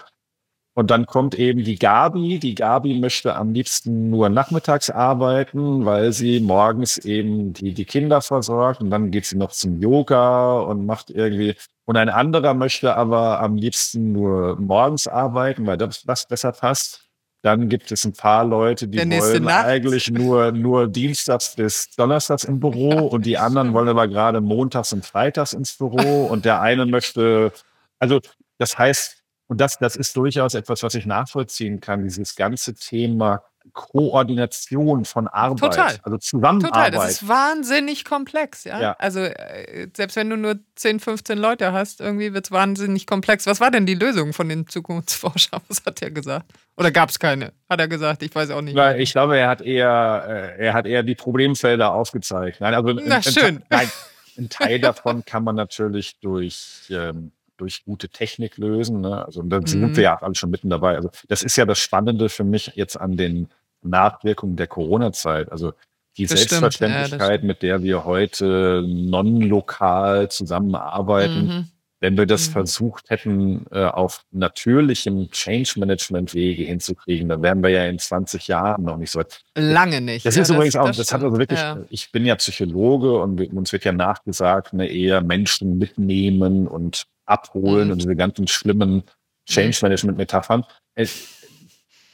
Und 0.74 0.90
dann 0.90 1.04
kommt 1.04 1.34
eben 1.38 1.64
die 1.64 1.78
Gabi. 1.78 2.38
Die 2.38 2.54
Gabi 2.54 2.98
möchte 2.98 3.36
am 3.36 3.52
liebsten 3.52 4.08
nur 4.08 4.30
nachmittags 4.30 4.88
arbeiten, 4.88 5.84
weil 5.84 6.12
sie 6.12 6.40
morgens 6.40 6.96
eben 6.96 7.52
die, 7.52 7.74
die 7.74 7.84
Kinder 7.84 8.22
versorgt. 8.22 8.80
Und 8.80 8.90
dann 8.90 9.10
geht 9.10 9.26
sie 9.26 9.36
noch 9.36 9.52
zum 9.52 9.80
Yoga 9.80 10.60
und 10.60 10.86
macht 10.86 11.10
irgendwie. 11.10 11.56
Und 11.84 11.96
ein 11.96 12.08
anderer 12.08 12.54
möchte 12.54 12.96
aber 12.96 13.40
am 13.40 13.56
liebsten 13.56 14.12
nur 14.12 14.58
morgens 14.58 15.06
arbeiten, 15.06 15.66
weil 15.66 15.76
das, 15.76 16.04
das 16.04 16.26
besser 16.26 16.52
passt. 16.52 17.01
Dann 17.42 17.68
gibt 17.68 17.90
es 17.90 18.04
ein 18.04 18.12
paar 18.12 18.44
Leute, 18.44 18.86
die 18.86 18.98
wollen 18.98 19.44
Nacht. 19.44 19.66
eigentlich 19.66 20.10
nur, 20.10 20.52
nur 20.52 20.86
Dienstags 20.86 21.56
bis 21.56 21.90
Donnerstags 21.90 22.44
im 22.44 22.60
Büro 22.60 22.90
ja, 22.90 23.00
und 23.00 23.26
die 23.26 23.36
anderen 23.36 23.74
wollen 23.74 23.88
aber 23.88 24.06
gerade 24.06 24.40
Montags 24.40 24.92
und 24.92 25.04
Freitags 25.04 25.52
ins 25.52 25.76
Büro 25.76 26.26
und 26.26 26.44
der 26.44 26.60
eine 26.60 26.86
möchte, 26.86 27.52
also 27.98 28.20
das 28.58 28.78
heißt, 28.78 29.24
und 29.48 29.60
das, 29.60 29.76
das 29.78 29.96
ist 29.96 30.16
durchaus 30.16 30.54
etwas, 30.54 30.84
was 30.84 30.94
ich 30.94 31.04
nachvollziehen 31.04 31.80
kann, 31.80 32.04
dieses 32.04 32.36
ganze 32.36 32.74
Thema 32.74 33.42
Koordination 33.72 35.04
von 35.04 35.28
Arbeit, 35.28 35.72
Total. 35.72 35.98
also 36.02 36.18
Zusammenarbeit. 36.18 36.92
Total, 36.92 37.06
das 37.06 37.10
ist 37.22 37.28
wahnsinnig 37.28 38.04
komplex, 38.04 38.64
ja. 38.64 38.80
ja. 38.80 38.96
Also 38.98 39.20
äh, 39.20 39.88
selbst 39.96 40.16
wenn 40.16 40.30
du 40.30 40.36
nur 40.36 40.56
10, 40.76 41.00
15 41.00 41.38
Leute 41.38 41.72
hast, 41.72 42.00
irgendwie 42.00 42.34
wird 42.34 42.46
es 42.46 42.50
wahnsinnig 42.50 43.06
komplex. 43.06 43.46
Was 43.46 43.60
war 43.60 43.70
denn 43.70 43.86
die 43.86 43.94
Lösung 43.94 44.32
von 44.32 44.48
den 44.48 44.66
Zukunftsforschern? 44.66 45.60
Was 45.68 45.82
hat 45.84 46.02
er 46.02 46.10
gesagt? 46.10 46.46
Oder 46.76 46.90
gab 46.90 47.10
es 47.10 47.18
keine? 47.18 47.52
Hat 47.68 47.80
er 47.80 47.88
gesagt? 47.88 48.22
Ich 48.22 48.34
weiß 48.34 48.50
auch 48.50 48.62
nicht. 48.62 48.74
Weil 48.74 49.00
ich 49.00 49.12
glaube, 49.12 49.36
er 49.38 49.48
hat 49.48 49.60
eher, 49.60 50.56
äh, 50.58 50.66
er 50.66 50.74
hat 50.74 50.86
eher 50.86 51.02
die 51.02 51.14
Problemfelder 51.14 51.92
aufgezeigt. 51.92 52.60
Nein, 52.60 52.74
also 52.74 52.92
Na, 52.92 53.16
ein, 53.16 53.22
schön. 53.22 53.56
Ein, 53.56 53.64
nein, 53.70 53.90
ein 54.38 54.48
Teil 54.48 54.80
davon 54.80 55.24
kann 55.24 55.44
man 55.44 55.56
natürlich 55.56 56.18
durch 56.20 56.86
ähm, 56.90 57.32
durch 57.62 57.84
gute 57.84 58.08
Technik 58.08 58.58
lösen. 58.58 59.02
Ne? 59.02 59.24
Also 59.24 59.40
da 59.42 59.60
sind 59.64 59.82
mhm. 59.82 59.96
wir 59.96 60.02
ja 60.02 60.18
alle 60.20 60.34
schon 60.34 60.50
mitten 60.50 60.68
dabei. 60.68 60.96
Also 60.96 61.10
das 61.28 61.44
ist 61.44 61.56
ja 61.56 61.64
das 61.64 61.78
Spannende 61.78 62.28
für 62.28 62.42
mich 62.42 62.72
jetzt 62.74 63.00
an 63.00 63.16
den 63.16 63.48
Nachwirkungen 63.82 64.56
der 64.56 64.66
Corona-Zeit. 64.66 65.52
Also 65.52 65.72
die 66.16 66.26
das 66.26 66.40
Selbstverständlichkeit, 66.40 67.42
ja, 67.42 67.46
mit 67.46 67.62
der 67.62 67.82
wir 67.84 68.04
heute 68.04 68.84
non-lokal 68.84 70.28
zusammenarbeiten, 70.28 71.46
mhm. 71.46 71.68
wenn 72.00 72.18
wir 72.18 72.26
das 72.26 72.48
mhm. 72.48 72.52
versucht 72.52 73.10
hätten, 73.10 73.64
äh, 73.70 73.84
auf 73.84 74.24
natürlichem 74.32 75.30
Change-Management-Wege 75.30 76.64
hinzukriegen, 76.64 77.28
dann 77.28 77.42
wären 77.42 77.62
wir 77.62 77.70
ja 77.70 77.86
in 77.86 78.00
20 78.00 78.48
Jahren 78.48 78.82
noch 78.82 78.96
nicht 78.96 79.12
so 79.12 79.20
weit. 79.20 79.40
Lange 79.54 80.00
nicht. 80.00 80.26
Das 80.26 80.34
ja, 80.34 80.42
ist 80.42 80.48
das, 80.48 80.56
übrigens 80.56 80.76
auch, 80.76 80.88
das, 80.88 80.96
das 80.96 81.12
hat 81.14 81.22
also 81.22 81.38
wirklich, 81.38 81.60
ja. 81.60 81.78
ich 81.90 82.10
bin 82.10 82.26
ja 82.26 82.34
Psychologe 82.34 83.18
und 83.20 83.40
uns 83.52 83.72
wird 83.72 83.84
ja 83.84 83.92
nachgesagt, 83.92 84.74
ne, 84.74 84.88
eher 84.88 85.20
Menschen 85.20 85.78
mitnehmen 85.78 86.66
und 86.66 87.06
abholen 87.32 87.86
mhm. 87.86 87.92
und 87.92 88.02
diese 88.02 88.16
ganzen 88.16 88.46
schlimmen 88.46 88.94
mhm. 88.94 89.02
Change-Management-Metaphern. 89.46 90.64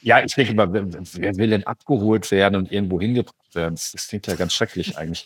Ja, 0.01 0.23
ich 0.23 0.33
denke 0.33 0.53
mal, 0.53 0.71
wer, 0.71 1.37
will 1.37 1.49
denn 1.49 1.67
abgeholt 1.67 2.31
werden 2.31 2.55
und 2.55 2.71
irgendwo 2.71 2.99
hingebracht 2.99 3.53
werden? 3.53 3.75
Das, 3.75 3.91
das 3.91 4.07
klingt 4.07 4.27
ja 4.27 4.35
ganz 4.35 4.53
schrecklich 4.53 4.97
eigentlich. 4.97 5.25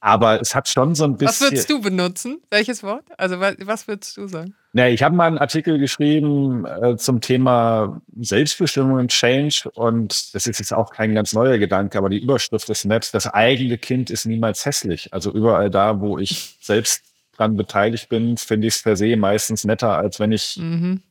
Aber 0.00 0.40
es 0.40 0.54
hat 0.54 0.68
schon 0.68 0.94
so 0.94 1.04
ein 1.04 1.16
bisschen. 1.16 1.28
Was 1.28 1.40
würdest 1.40 1.68
du 1.68 1.80
benutzen? 1.80 2.40
Welches 2.50 2.84
Wort? 2.84 3.04
Also, 3.18 3.40
was 3.40 3.88
würdest 3.88 4.16
du 4.16 4.28
sagen? 4.28 4.54
Na, 4.72 4.88
ich 4.88 5.02
habe 5.02 5.16
mal 5.16 5.26
einen 5.26 5.38
Artikel 5.38 5.78
geschrieben 5.78 6.64
äh, 6.64 6.96
zum 6.96 7.20
Thema 7.20 8.00
Selbstbestimmung 8.16 8.98
und 8.98 9.10
Change. 9.10 9.68
Und 9.74 10.34
das 10.34 10.46
ist 10.46 10.60
jetzt 10.60 10.72
auch 10.72 10.92
kein 10.92 11.14
ganz 11.14 11.32
neuer 11.32 11.58
Gedanke, 11.58 11.98
aber 11.98 12.10
die 12.10 12.22
Überschrift 12.22 12.68
ist 12.68 12.84
nett. 12.84 13.12
Das 13.14 13.26
eigene 13.26 13.78
Kind 13.78 14.10
ist 14.10 14.26
niemals 14.26 14.64
hässlich. 14.64 15.12
Also 15.12 15.32
überall 15.32 15.70
da, 15.70 16.00
wo 16.00 16.18
ich 16.18 16.56
selbst 16.60 17.02
dran 17.36 17.56
beteiligt 17.56 18.08
bin, 18.08 18.36
finde 18.36 18.66
ich 18.68 18.76
es 18.76 18.82
per 18.82 18.96
se 18.96 19.16
meistens 19.16 19.64
netter, 19.64 19.96
als 19.96 20.20
wenn 20.20 20.32
ich 20.32 20.56
mhm. 20.56 21.02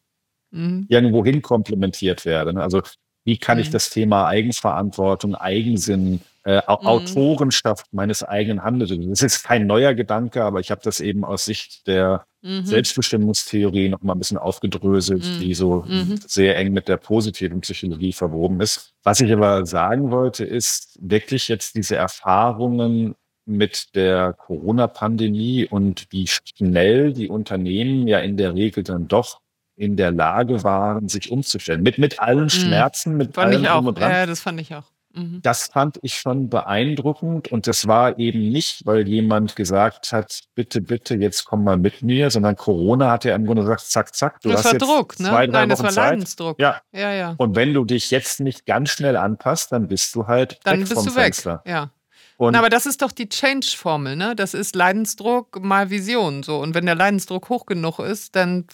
Mhm. 0.52 0.86
irgendwo 0.90 1.24
hin 1.24 1.42
komplementiert 1.42 2.26
werde. 2.26 2.54
Ne? 2.54 2.62
Also 2.62 2.82
wie 3.26 3.38
kann 3.38 3.58
mhm. 3.58 3.64
ich 3.64 3.70
das 3.72 3.90
Thema 3.90 4.28
Eigenverantwortung, 4.28 5.36
Eigensinn 5.36 6.22
äh, 6.46 6.58
mhm. 6.58 6.62
Autorenschaft 6.68 7.88
meines 7.92 8.24
eigenen 8.24 8.64
Handelns. 8.64 9.20
Das 9.20 9.34
ist 9.34 9.44
kein 9.44 9.66
neuer 9.66 9.96
Gedanke, 9.96 10.44
aber 10.44 10.60
ich 10.60 10.72
habe 10.72 10.82
das 10.84 11.00
eben 11.00 11.26
aus 11.26 11.46
Sicht 11.46 11.88
der 11.88 12.26
mhm. 12.44 12.66
Selbstbestimmungstheorie 12.66 13.90
noch 13.90 14.02
mal 14.04 14.14
ein 14.14 14.20
bisschen 14.20 14.38
aufgedröselt, 14.38 15.26
mhm. 15.26 15.40
die 15.40 15.54
so 15.56 15.86
sehr 16.28 16.56
eng 16.58 16.72
mit 16.72 16.88
der 16.88 16.98
positiven 16.98 17.62
Psychologie 17.62 18.14
verwoben 18.14 18.62
ist. 18.62 18.94
Was 19.04 19.22
ich 19.22 19.34
aber 19.34 19.66
sagen 19.66 20.12
wollte, 20.12 20.46
ist 20.46 21.00
wirklich 21.02 21.48
jetzt 21.48 21.76
diese 21.76 21.96
Erfahrungen 21.96 23.16
mit 23.46 23.96
der 23.96 24.34
Corona-Pandemie 24.34 25.68
und 25.68 26.08
wie 26.10 26.28
schnell 26.28 27.14
die 27.14 27.30
Unternehmen 27.30 28.08
ja 28.08 28.20
in 28.20 28.38
der 28.38 28.56
Regel 28.56 28.84
dann 28.84 29.08
doch 29.08 29.42
in 29.76 29.98
der 29.98 30.12
Lage 30.12 30.64
waren, 30.64 31.10
sich 31.10 31.32
umzustellen. 31.32 31.84
Mit, 31.84 31.98
mit 31.98 32.20
allen 32.20 32.44
mhm. 32.44 32.50
Schmerzen, 32.50 33.18
mit 33.18 33.36
fand 33.36 33.54
allem 33.54 33.64
ich 33.64 33.70
auch. 33.70 34.00
Ja, 34.00 34.26
das 34.26 34.40
fand 34.40 34.60
ich 34.62 34.74
auch. 34.74 34.84
Mhm. 35.16 35.40
Das 35.42 35.68
fand 35.68 35.98
ich 36.02 36.16
schon 36.16 36.50
beeindruckend 36.50 37.52
und 37.52 37.68
das 37.68 37.88
war 37.88 38.20
eben 38.20 38.50
nicht, 38.50 38.86
weil 38.86 39.08
jemand 39.08 39.56
gesagt 39.56 40.12
hat, 40.12 40.42
bitte, 40.56 40.82
bitte, 40.82 41.16
jetzt 41.16 41.46
komm 41.46 41.64
mal 41.64 41.78
mit 41.78 42.02
mir, 42.02 42.30
sondern 42.30 42.56
Corona 42.56 43.12
hat 43.12 43.24
ja 43.24 43.36
im 43.36 43.46
Grunde 43.46 43.64
gesagt, 43.64 43.82
zack, 43.82 44.14
zack, 44.14 44.42
du 44.42 44.50
das 44.50 44.60
hast 44.60 44.66
war 44.66 44.74
jetzt 44.74 44.82
Druck, 44.82 45.20
ne? 45.20 45.30
zwei, 45.30 45.48
drei 45.48 45.60
Nein, 45.60 45.70
das 45.70 45.84
war 45.84 45.90
Zeit. 45.90 46.12
Leidensdruck. 46.12 46.60
Ja. 46.60 46.82
ja, 46.92 47.14
ja. 47.14 47.36
Und 47.38 47.56
wenn 47.56 47.74
du 47.74 47.86
dich 47.86 48.12
jetzt 48.12 48.42
nicht 48.42 48.66
ganz 48.66 48.90
schnell 48.90 49.16
anpasst, 49.16 49.72
dann 49.72 49.88
bist 49.88 50.14
du 50.16 50.28
halt 50.28 50.60
dann 50.64 50.80
weg 50.80 50.82
bist 50.82 50.94
vom 50.94 51.06
du 51.06 51.12
Fenster. 51.12 51.62
weg. 51.64 51.72
Ja. 51.72 51.92
Und 52.38 52.54
Na, 52.54 52.60
aber 52.60 52.70
das 52.70 52.86
ist 52.86 53.02
doch 53.02 53.12
die 53.12 53.30
Change-Formel, 53.30 54.16
ne? 54.16 54.36
Das 54.36 54.54
ist 54.54 54.76
Leidensdruck 54.76 55.64
mal 55.64 55.90
Vision. 55.90 56.44
So. 56.44 56.58
Und 56.58 56.76
wenn 56.76 56.86
der 56.86 56.96
Leidensdruck 56.96 57.50
hoch 57.50 57.66
genug 57.66 58.00
ist, 58.00 58.36
dann 58.36 58.66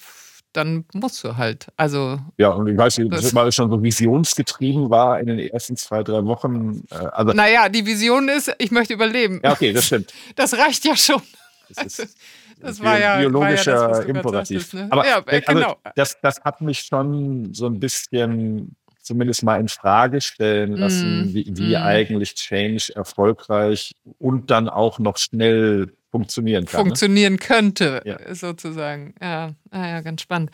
dann 0.54 0.86
musst 0.94 1.24
du 1.24 1.38
halt. 1.38 1.68
Also 1.78 2.20
ja, 2.38 2.50
und 2.50 2.68
ich 2.68 2.78
weiß 2.78 2.98
nicht, 2.98 3.14
das 3.14 3.32
mal 3.34 3.52
schon 3.52 3.70
so 3.70 3.82
visionsgetrieben 3.82 4.90
war 4.90 5.20
in 5.20 5.28
den 5.28 5.40
ersten 5.40 5.78
zwei, 5.78 6.04
drei 6.04 6.26
Wochen. 6.26 6.84
Äh, 6.92 6.96
also 6.96 7.34
naja, 7.34 7.70
die 7.70 7.86
Vision 7.86 8.28
ist, 8.30 8.54
ich 8.58 8.72
möchte 8.72 8.94
überleben. 8.94 9.40
Ja, 9.44 9.54
okay, 9.54 9.74
das 9.74 9.86
stimmt. 9.86 10.14
Das 10.36 10.58
reicht 10.58 10.86
ja 10.86 10.96
schon. 10.96 11.22
Das, 11.70 12.00
ist 12.00 12.18
das 12.60 12.82
war 12.82 13.00
ja 13.00 13.18
biologischer 13.20 13.76
war 13.76 13.90
ja 13.90 13.98
das, 13.98 14.06
Imperativ. 14.06 14.74
ne? 14.74 14.88
Aber 14.90 15.08
ja, 15.08 15.24
äh, 15.28 15.42
also, 15.46 15.60
genau. 15.62 15.78
das, 15.96 16.18
das 16.22 16.42
hat 16.42 16.62
mich 16.62 16.80
schon 16.80 17.54
so 17.54 17.68
ein 17.68 17.80
bisschen 17.80 18.76
zumindest 19.12 19.44
mal 19.44 19.60
in 19.60 19.68
Frage 19.68 20.22
stellen 20.22 20.78
lassen, 20.78 21.26
mm. 21.26 21.34
wie, 21.34 21.52
wie 21.58 21.76
mm. 21.76 21.84
eigentlich 21.84 22.36
Change 22.36 22.94
erfolgreich 22.96 23.92
und 24.20 24.50
dann 24.52 24.70
auch 24.70 25.00
noch 25.00 25.18
schnell 25.18 25.92
funktionieren 26.12 26.64
kann. 26.64 26.80
Ne? 26.80 26.86
Funktionieren 26.86 27.34
ne? 27.34 27.40
könnte, 27.40 28.02
ja. 28.06 28.34
sozusagen. 28.34 29.14
Ja, 29.22 29.54
ah, 29.70 29.88
ja, 29.88 30.02
ganz 30.02 30.22
spannend. 30.22 30.52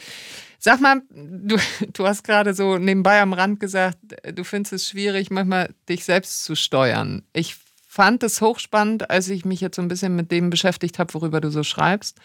Sag 0.57 0.81
mal, 0.81 1.01
du, 1.11 1.57
du 1.93 2.07
hast 2.07 2.23
gerade 2.23 2.55
so 2.55 2.79
nebenbei 2.79 3.21
am 3.21 3.33
Rand 3.33 3.59
gesagt, 3.59 3.99
du 4.33 4.43
findest 4.43 4.73
es 4.73 4.89
schwierig, 4.89 5.29
manchmal 5.29 5.69
dich 5.87 6.03
selbst 6.03 6.43
zu 6.43 6.55
steuern. 6.55 7.21
Ich 7.33 7.57
fand 7.87 8.23
es 8.23 8.41
hochspannend, 8.41 9.11
als 9.11 9.29
ich 9.29 9.45
mich 9.45 9.61
jetzt 9.61 9.75
so 9.75 9.83
ein 9.83 9.87
bisschen 9.87 10.15
mit 10.15 10.31
dem 10.31 10.49
beschäftigt 10.49 10.97
habe, 10.97 11.13
worüber 11.13 11.41
du 11.41 11.51
so 11.51 11.61
schreibst, 11.61 12.19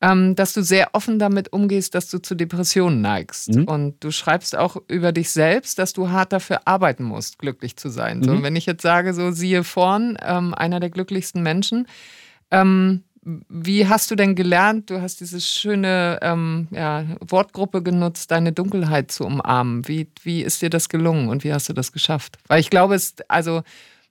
ähm, 0.00 0.36
dass 0.36 0.52
du 0.52 0.62
sehr 0.62 0.90
offen 0.92 1.18
damit 1.18 1.52
umgehst, 1.52 1.94
dass 1.94 2.08
du 2.08 2.18
zu 2.18 2.34
Depressionen 2.34 3.00
neigst. 3.00 3.54
Mhm. 3.54 3.64
Und 3.64 4.04
du 4.04 4.10
schreibst 4.10 4.56
auch 4.56 4.76
über 4.88 5.12
dich 5.12 5.30
selbst, 5.30 5.78
dass 5.78 5.92
du 5.92 6.10
hart 6.10 6.32
dafür 6.32 6.60
arbeiten 6.66 7.02
musst, 7.02 7.38
glücklich 7.38 7.76
zu 7.76 7.88
sein. 7.88 8.18
Mhm. 8.18 8.24
So, 8.24 8.42
wenn 8.42 8.56
ich 8.56 8.66
jetzt 8.66 8.82
sage, 8.82 9.12
so 9.12 9.32
siehe 9.32 9.64
vorn, 9.64 10.16
ähm, 10.24 10.54
einer 10.54 10.78
der 10.78 10.90
glücklichsten 10.90 11.42
Menschen, 11.42 11.88
ähm, 12.50 13.02
wie 13.48 13.86
hast 13.86 14.10
du 14.10 14.14
denn 14.14 14.36
gelernt, 14.36 14.88
du 14.88 15.02
hast 15.02 15.20
diese 15.20 15.40
schöne 15.40 16.18
ähm, 16.22 16.68
ja, 16.70 17.04
Wortgruppe 17.20 17.82
genutzt, 17.82 18.30
deine 18.30 18.52
Dunkelheit 18.52 19.10
zu 19.10 19.24
umarmen? 19.24 19.86
Wie, 19.86 20.08
wie 20.22 20.42
ist 20.42 20.62
dir 20.62 20.70
das 20.70 20.88
gelungen 20.88 21.28
und 21.28 21.44
wie 21.44 21.52
hast 21.52 21.68
du 21.68 21.72
das 21.72 21.92
geschafft? 21.92 22.38
Weil 22.46 22.60
ich 22.60 22.70
glaube, 22.70 22.94
es, 22.94 23.16
also 23.28 23.62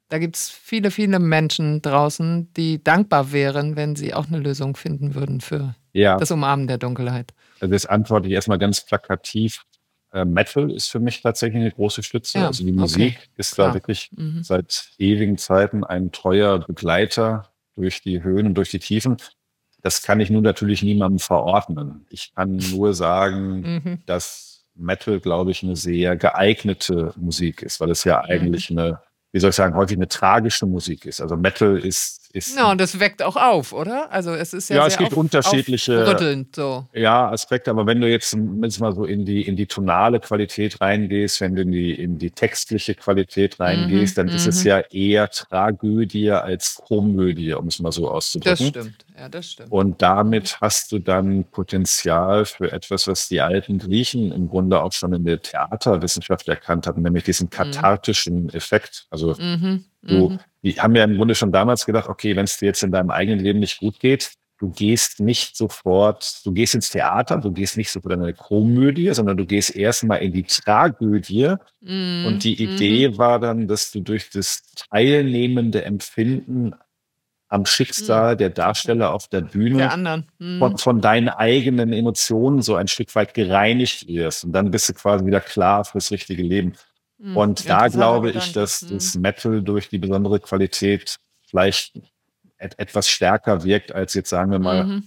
da 0.10 0.20
gibt 0.20 0.38
es 0.38 0.50
viele, 0.50 0.91
viele 0.91 1.20
Menschen 1.20 1.82
draußen, 1.82 2.54
die 2.54 2.84
dankbar 2.84 3.32
wären, 3.32 3.76
wenn 3.76 3.96
sie 3.96 4.13
auch 4.13 4.28
eine 4.28 4.39
Lösung 4.39 4.76
finden 4.76 5.15
würden 5.15 5.41
für 5.41 5.76
ja. 5.93 6.17
das 6.17 6.32
Umarmen 6.32 6.67
der 6.67 6.78
Dunkelheit. 6.78 7.34
Also 7.60 7.74
das 7.74 7.86
antworte 7.86 8.28
ich 8.28 8.34
erstmal 8.34 8.58
ganz 8.60 8.86
plakativ. 8.86 9.65
Äh, 10.13 10.24
Metal 10.24 10.72
ist 10.72 10.88
für 10.88 11.00
mich 11.00 11.22
tatsächlich 11.22 11.62
eine 11.62 11.72
große 11.72 12.04
Stütze. 12.04 12.39
Ja, 12.39 12.48
also 12.48 12.63
die 12.63 12.72
Musik 12.72 13.17
okay. 13.17 13.30
ist 13.36 13.56
Klar. 13.56 13.70
da 13.70 13.74
wirklich 13.74 14.10
mhm. 14.15 14.43
seit 14.43 14.91
ewigen 14.98 15.38
Zeiten 15.38 15.84
ein 15.84 16.12
treuer 16.12 16.60
Begleiter 16.60 17.50
durch 17.76 18.02
die 18.02 18.24
Höhen 18.24 18.48
und 18.48 18.54
durch 18.54 18.72
die 18.72 18.80
Tiefen. 18.80 19.17
Das 19.82 20.02
kann 20.02 20.20
ich 20.20 20.30
nun 20.30 20.43
natürlich 20.43 20.84
niemandem 20.84 21.20
verordnen. 21.20 22.06
Ich 22.10 22.34
kann 22.34 22.56
nur 22.56 22.93
sagen, 22.93 23.62
mhm. 23.62 24.02
dass 24.06 24.65
Metal, 24.74 25.20
glaube 25.20 25.52
ich, 25.52 25.63
eine 25.63 25.76
sehr 25.76 26.15
geeignete 26.15 27.13
Musik 27.17 27.62
ist, 27.62 27.80
weil 27.80 27.91
es 27.91 28.04
ja 28.04 28.22
eigentlich 28.22 28.70
mhm. 28.70 28.78
eine 28.78 29.00
wie 29.38 29.39
soll 29.39 29.52
ich 29.52 29.56
sagen, 29.56 29.76
häufig 29.76 29.97
eine 29.97 30.08
tragische 30.08 30.65
Musik 30.65 31.06
ist. 31.06 31.21
Also 31.21 31.38
Metal 31.38 31.78
ist. 31.78 32.28
ist 32.34 32.58
ja, 32.58 32.71
und 32.71 32.82
das 32.82 33.00
weckt 33.00 33.21
auch 33.21 33.36
auf, 33.36 33.71
oder? 33.71 34.12
Also 34.12 34.34
es 34.34 34.52
ist 34.52 34.71
ja. 34.71 34.78
Ja, 34.78 34.88
es 34.88 34.97
gibt 34.97 35.12
auf, 35.12 35.17
unterschiedliche 35.17 36.47
so. 36.56 36.88
ja, 36.91 37.30
Aspekte, 37.30 37.69
aber 37.69 37.86
wenn 37.86 38.02
du 38.02 38.10
jetzt, 38.10 38.36
jetzt 38.63 38.80
mal 38.80 38.95
so 38.95 39.06
in 39.06 39.26
die, 39.26 39.43
in 39.43 39.56
die 39.56 39.67
tonale 39.67 40.19
Qualität 40.19 40.82
reingehst, 40.82 41.39
wenn 41.39 41.56
du 41.56 41.62
in 41.62 41.71
die, 41.71 41.93
in 41.93 42.17
die 42.17 42.32
textliche 42.32 42.95
Qualität 42.95 43.60
reingehst, 43.60 44.17
mhm, 44.17 44.28
dann 44.28 44.36
ist 44.36 44.47
es 44.47 44.63
mhm. 44.63 44.69
ja 44.69 44.80
eher 44.80 45.30
Tragödie 45.30 46.32
als 46.32 46.82
Komödie, 46.88 47.54
um 47.54 47.67
es 47.67 47.78
mal 47.78 47.91
so 47.91 48.10
auszudrücken. 48.10 48.73
Das 48.73 48.86
stimmt, 48.86 49.06
ja, 49.17 49.30
das 49.30 49.51
stimmt. 49.51 49.71
Und 49.71 50.01
damit 50.01 50.62
hast 50.62 50.91
du 50.91 50.99
dann 50.99 51.45
Potenzial 51.45 52.45
für 52.45 52.71
etwas, 52.71 53.08
was 53.08 53.27
die 53.27 53.41
alten 53.41 53.80
Griechen 53.80 54.32
im 54.32 54.47
Grunde 54.47 54.82
auch 54.82 54.91
schon 54.91 55.13
in 55.13 55.25
der 55.25 55.41
Theaterwissenschaft 55.41 56.47
erkannt 56.47 56.86
hatten, 56.86 57.01
nämlich 57.01 57.23
diesen 57.23 57.45
mhm. 57.45 57.51
kathartischen 57.51 58.49
Effekt. 58.53 59.08
Also 59.10 59.36
mhm, 59.39 59.86
du, 60.03 60.30
mhm. 60.30 60.39
die 60.62 60.73
haben 60.73 60.95
ja 60.95 61.03
im 61.03 61.15
Grunde 61.15 61.34
schon 61.34 61.51
damals 61.51 61.86
gedacht, 61.86 62.10
okay, 62.10 62.36
wenn 62.36 62.45
es 62.45 62.58
dir 62.58 62.67
jetzt 62.67 62.84
in 62.84 62.91
deinem 62.91 63.10
eigenen 63.10 63.39
Leben 63.39 63.60
nicht 63.60 63.80
gut 63.80 63.99
geht, 63.99 64.34
du 64.60 64.69
gehst 64.69 65.19
nicht 65.19 65.56
sofort, 65.56 66.41
du 66.45 66.51
gehst 66.51 66.75
ins 66.75 66.89
Theater, 66.89 67.38
du 67.38 67.51
gehst 67.51 67.77
nicht 67.77 67.91
sofort 67.91 68.13
in 68.13 68.21
eine 68.21 68.34
Komödie, 68.34 69.13
sondern 69.13 69.38
du 69.38 69.45
gehst 69.45 69.75
erstmal 69.75 70.19
in 70.19 70.34
die 70.34 70.43
Tragödie. 70.43 71.56
Mm, 71.82 72.25
und 72.25 72.43
die 72.43 72.62
Idee 72.62 73.10
mm. 73.10 73.17
war 73.17 73.39
dann, 73.39 73.67
dass 73.67 73.91
du 73.91 74.01
durch 74.01 74.30
das 74.30 74.63
teilnehmende 74.89 75.86
Empfinden 75.86 76.73
am 77.49 77.65
Schicksal 77.65 78.36
mm. 78.36 78.38
der 78.38 78.49
Darsteller 78.49 79.13
auf 79.13 79.27
der 79.27 79.41
Bühne 79.41 79.77
der 79.77 79.93
anderen. 79.93 80.25
Mm. 80.39 80.60
Von, 80.60 80.77
von, 80.77 81.01
deinen 81.01 81.29
eigenen 81.29 81.93
Emotionen 81.93 82.62
so 82.62 82.75
ein 82.75 82.88
Stück 82.88 83.13
weit 83.15 83.33
gereinigt 83.33 84.07
wirst. 84.07 84.43
Und 84.43 84.51
dann 84.51 84.71
bist 84.71 84.89
du 84.89 84.93
quasi 84.93 85.25
wieder 85.25 85.39
klar 85.39 85.86
fürs 85.86 86.12
richtige 86.12 86.43
Leben. 86.43 86.73
Mhm. 87.17 87.38
Und 87.38 87.69
da 87.69 87.88
glaube 87.88 88.31
ich, 88.31 88.53
dass 88.53 88.83
mhm. 88.83 88.89
das 88.95 89.15
Metal 89.15 89.62
durch 89.62 89.89
die 89.89 89.97
besondere 89.97 90.39
Qualität 90.39 91.17
vielleicht 91.47 91.99
et 92.60 92.77
etwas 92.79 93.07
stärker 93.07 93.63
wirkt 93.63 93.91
als 93.91 94.13
jetzt 94.13 94.29
sagen 94.29 94.51
wir 94.51 94.60
mal. 94.60 94.83
Mhm. 94.83 95.03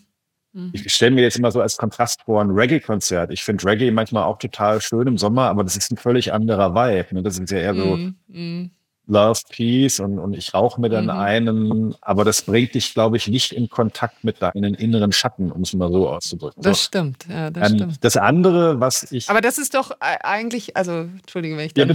mhm. 0.53 0.70
Ich 0.72 0.92
stelle 0.92 1.12
mir 1.12 1.22
jetzt 1.22 1.38
immer 1.38 1.50
so 1.50 1.61
als 1.61 1.76
Kontrast 1.76 2.22
vor 2.22 2.40
ein 2.40 2.50
Reggae-Konzert. 2.50 3.33
Ich 3.33 3.42
finde 3.42 3.64
Reggae 3.64 3.90
manchmal 3.90 4.24
auch 4.24 4.38
total 4.38 4.81
schön 4.81 5.07
im 5.07 5.18
Sommer, 5.18 5.44
aber 5.44 5.62
das 5.62 5.76
ist 5.76 5.92
ein 5.92 5.96
völlig 5.96 6.33
anderer 6.33 6.74
Vibe. 6.74 7.14
Ne? 7.14 7.22
Das 7.22 7.38
ist 7.38 7.50
ja 7.50 7.59
eher 7.59 7.74
so 7.74 7.96
mhm. 7.96 8.16
mhm. 8.29 8.70
Love, 9.11 9.40
Peace 9.51 10.01
und, 10.01 10.18
und 10.18 10.35
ich 10.35 10.55
rauche 10.55 10.81
mir 10.81 10.88
dann 10.88 11.05
mhm. 11.05 11.11
einen, 11.11 11.94
aber 12.01 12.25
das 12.25 12.42
bringt 12.42 12.75
dich, 12.75 12.94
glaube 12.94 13.16
ich, 13.16 13.29
nicht 13.29 13.53
in 13.53 13.68
Kontakt 13.68 14.23
mit 14.25 14.40
deinen 14.40 14.75
inneren 14.75 15.12
Schatten, 15.12 15.51
um 15.51 15.62
es 15.62 15.73
mal 15.75 15.90
so 15.90 16.09
auszudrücken. 16.09 16.62
Das 16.62 16.79
so. 16.79 16.87
stimmt, 16.87 17.27
ja, 17.29 17.51
das 17.51 17.70
ähm, 17.70 17.77
stimmt. 17.77 18.05
Das 18.05 18.16
andere, 18.16 18.81
was 18.81 19.11
ich. 19.11 19.29
Aber 19.29 19.40
das 19.40 19.59
ist 19.59 19.75
doch 19.75 19.90
eigentlich, 20.01 20.77
also, 20.77 20.92
Entschuldige, 20.92 21.57
wenn 21.57 21.66
ich 21.66 21.75
da 21.75 21.83
ja, 21.83 21.94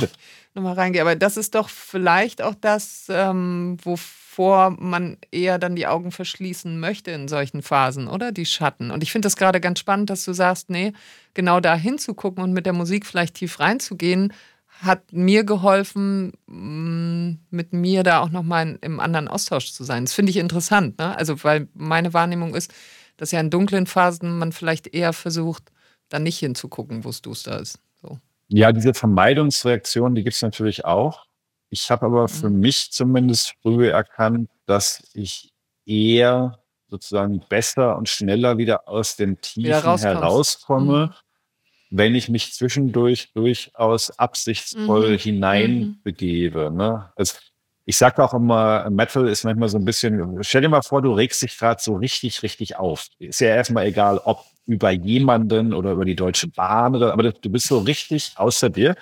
nochmal 0.53 0.73
reingehe, 0.73 1.01
aber 1.01 1.15
das 1.15 1.37
ist 1.37 1.55
doch 1.55 1.69
vielleicht 1.69 2.41
auch 2.41 2.55
das, 2.59 3.05
ähm, 3.09 3.77
wovor 3.81 4.75
man 4.77 5.17
eher 5.31 5.57
dann 5.57 5.75
die 5.75 5.87
Augen 5.87 6.11
verschließen 6.11 6.79
möchte 6.79 7.11
in 7.11 7.29
solchen 7.29 7.61
Phasen, 7.61 8.07
oder? 8.07 8.33
Die 8.33 8.45
Schatten. 8.45 8.91
Und 8.91 9.03
ich 9.03 9.11
finde 9.11 9.27
das 9.27 9.37
gerade 9.37 9.61
ganz 9.61 9.79
spannend, 9.79 10.09
dass 10.09 10.25
du 10.25 10.33
sagst, 10.33 10.69
nee, 10.69 10.91
genau 11.33 11.61
da 11.61 11.75
hinzugucken 11.75 12.43
und 12.43 12.51
mit 12.51 12.65
der 12.65 12.73
Musik 12.73 13.05
vielleicht 13.05 13.35
tief 13.35 13.59
reinzugehen, 13.59 14.33
hat 14.81 15.13
mir 15.13 15.43
geholfen, 15.43 16.33
mm, 16.47 17.39
mit 17.49 17.73
mir 17.73 18.03
da 18.03 18.19
auch 18.19 18.29
nochmal 18.29 18.77
im 18.81 18.99
anderen 18.99 19.27
Austausch 19.27 19.71
zu 19.71 19.83
sein. 19.83 20.05
Das 20.05 20.13
finde 20.13 20.31
ich 20.31 20.37
interessant, 20.37 20.97
ne? 20.97 21.17
Also, 21.17 21.43
weil 21.43 21.67
meine 21.73 22.13
Wahrnehmung 22.13 22.55
ist, 22.55 22.73
dass 23.17 23.31
ja 23.31 23.39
in 23.39 23.49
dunklen 23.49 23.85
Phasen 23.85 24.37
man 24.37 24.51
vielleicht 24.51 24.87
eher 24.93 25.13
versucht, 25.13 25.71
da 26.09 26.19
nicht 26.19 26.39
hinzugucken, 26.39 27.03
wo 27.03 27.09
es 27.09 27.21
duster 27.21 27.59
ist. 27.59 27.79
So. 28.01 28.19
Ja, 28.49 28.71
diese 28.71 28.93
Vermeidungsreaktion, 28.93 30.15
die 30.15 30.23
gibt 30.23 30.35
es 30.35 30.41
natürlich 30.41 30.85
auch. 30.85 31.25
Ich 31.69 31.89
habe 31.89 32.05
aber 32.05 32.27
für 32.27 32.49
mhm. 32.49 32.59
mich 32.59 32.91
zumindest 32.91 33.53
früher 33.61 33.91
erkannt, 33.91 34.49
dass 34.65 35.03
ich 35.13 35.53
eher 35.85 36.59
sozusagen 36.87 37.41
besser 37.49 37.97
und 37.97 38.07
schneller 38.07 38.57
wieder 38.57 38.87
aus 38.87 39.15
den 39.15 39.41
Tiefen 39.41 39.71
herauskomme, 39.71 41.07
mhm 41.07 41.24
wenn 41.89 42.15
ich 42.15 42.29
mich 42.29 42.53
zwischendurch 42.53 43.31
durchaus 43.33 44.11
absichtsvoll 44.17 45.11
mhm. 45.11 45.17
hineinbegebe. 45.17 46.71
Mhm. 46.71 46.77
Ne? 46.77 47.11
Also 47.15 47.35
ich 47.85 47.97
sage 47.97 48.23
auch 48.23 48.33
immer, 48.33 48.89
Metal 48.89 49.27
ist 49.27 49.43
manchmal 49.43 49.69
so 49.69 49.77
ein 49.77 49.85
bisschen, 49.85 50.43
stell 50.43 50.61
dir 50.61 50.69
mal 50.69 50.81
vor, 50.81 51.01
du 51.01 51.13
regst 51.13 51.41
dich 51.43 51.57
gerade 51.57 51.81
so 51.81 51.95
richtig, 51.95 52.41
richtig 52.41 52.77
auf. 52.77 53.07
Ist 53.19 53.41
ja 53.41 53.49
erstmal 53.49 53.85
egal, 53.85 54.19
ob 54.23 54.43
über 54.65 54.89
jemanden 54.89 55.73
oder 55.73 55.91
über 55.91 56.05
die 56.05 56.15
Deutsche 56.15 56.47
Bahn 56.47 56.95
oder, 56.95 57.13
aber 57.13 57.31
du 57.31 57.49
bist 57.49 57.67
so 57.67 57.79
richtig 57.79 58.33
außer 58.35 58.71
dir. 58.71 58.95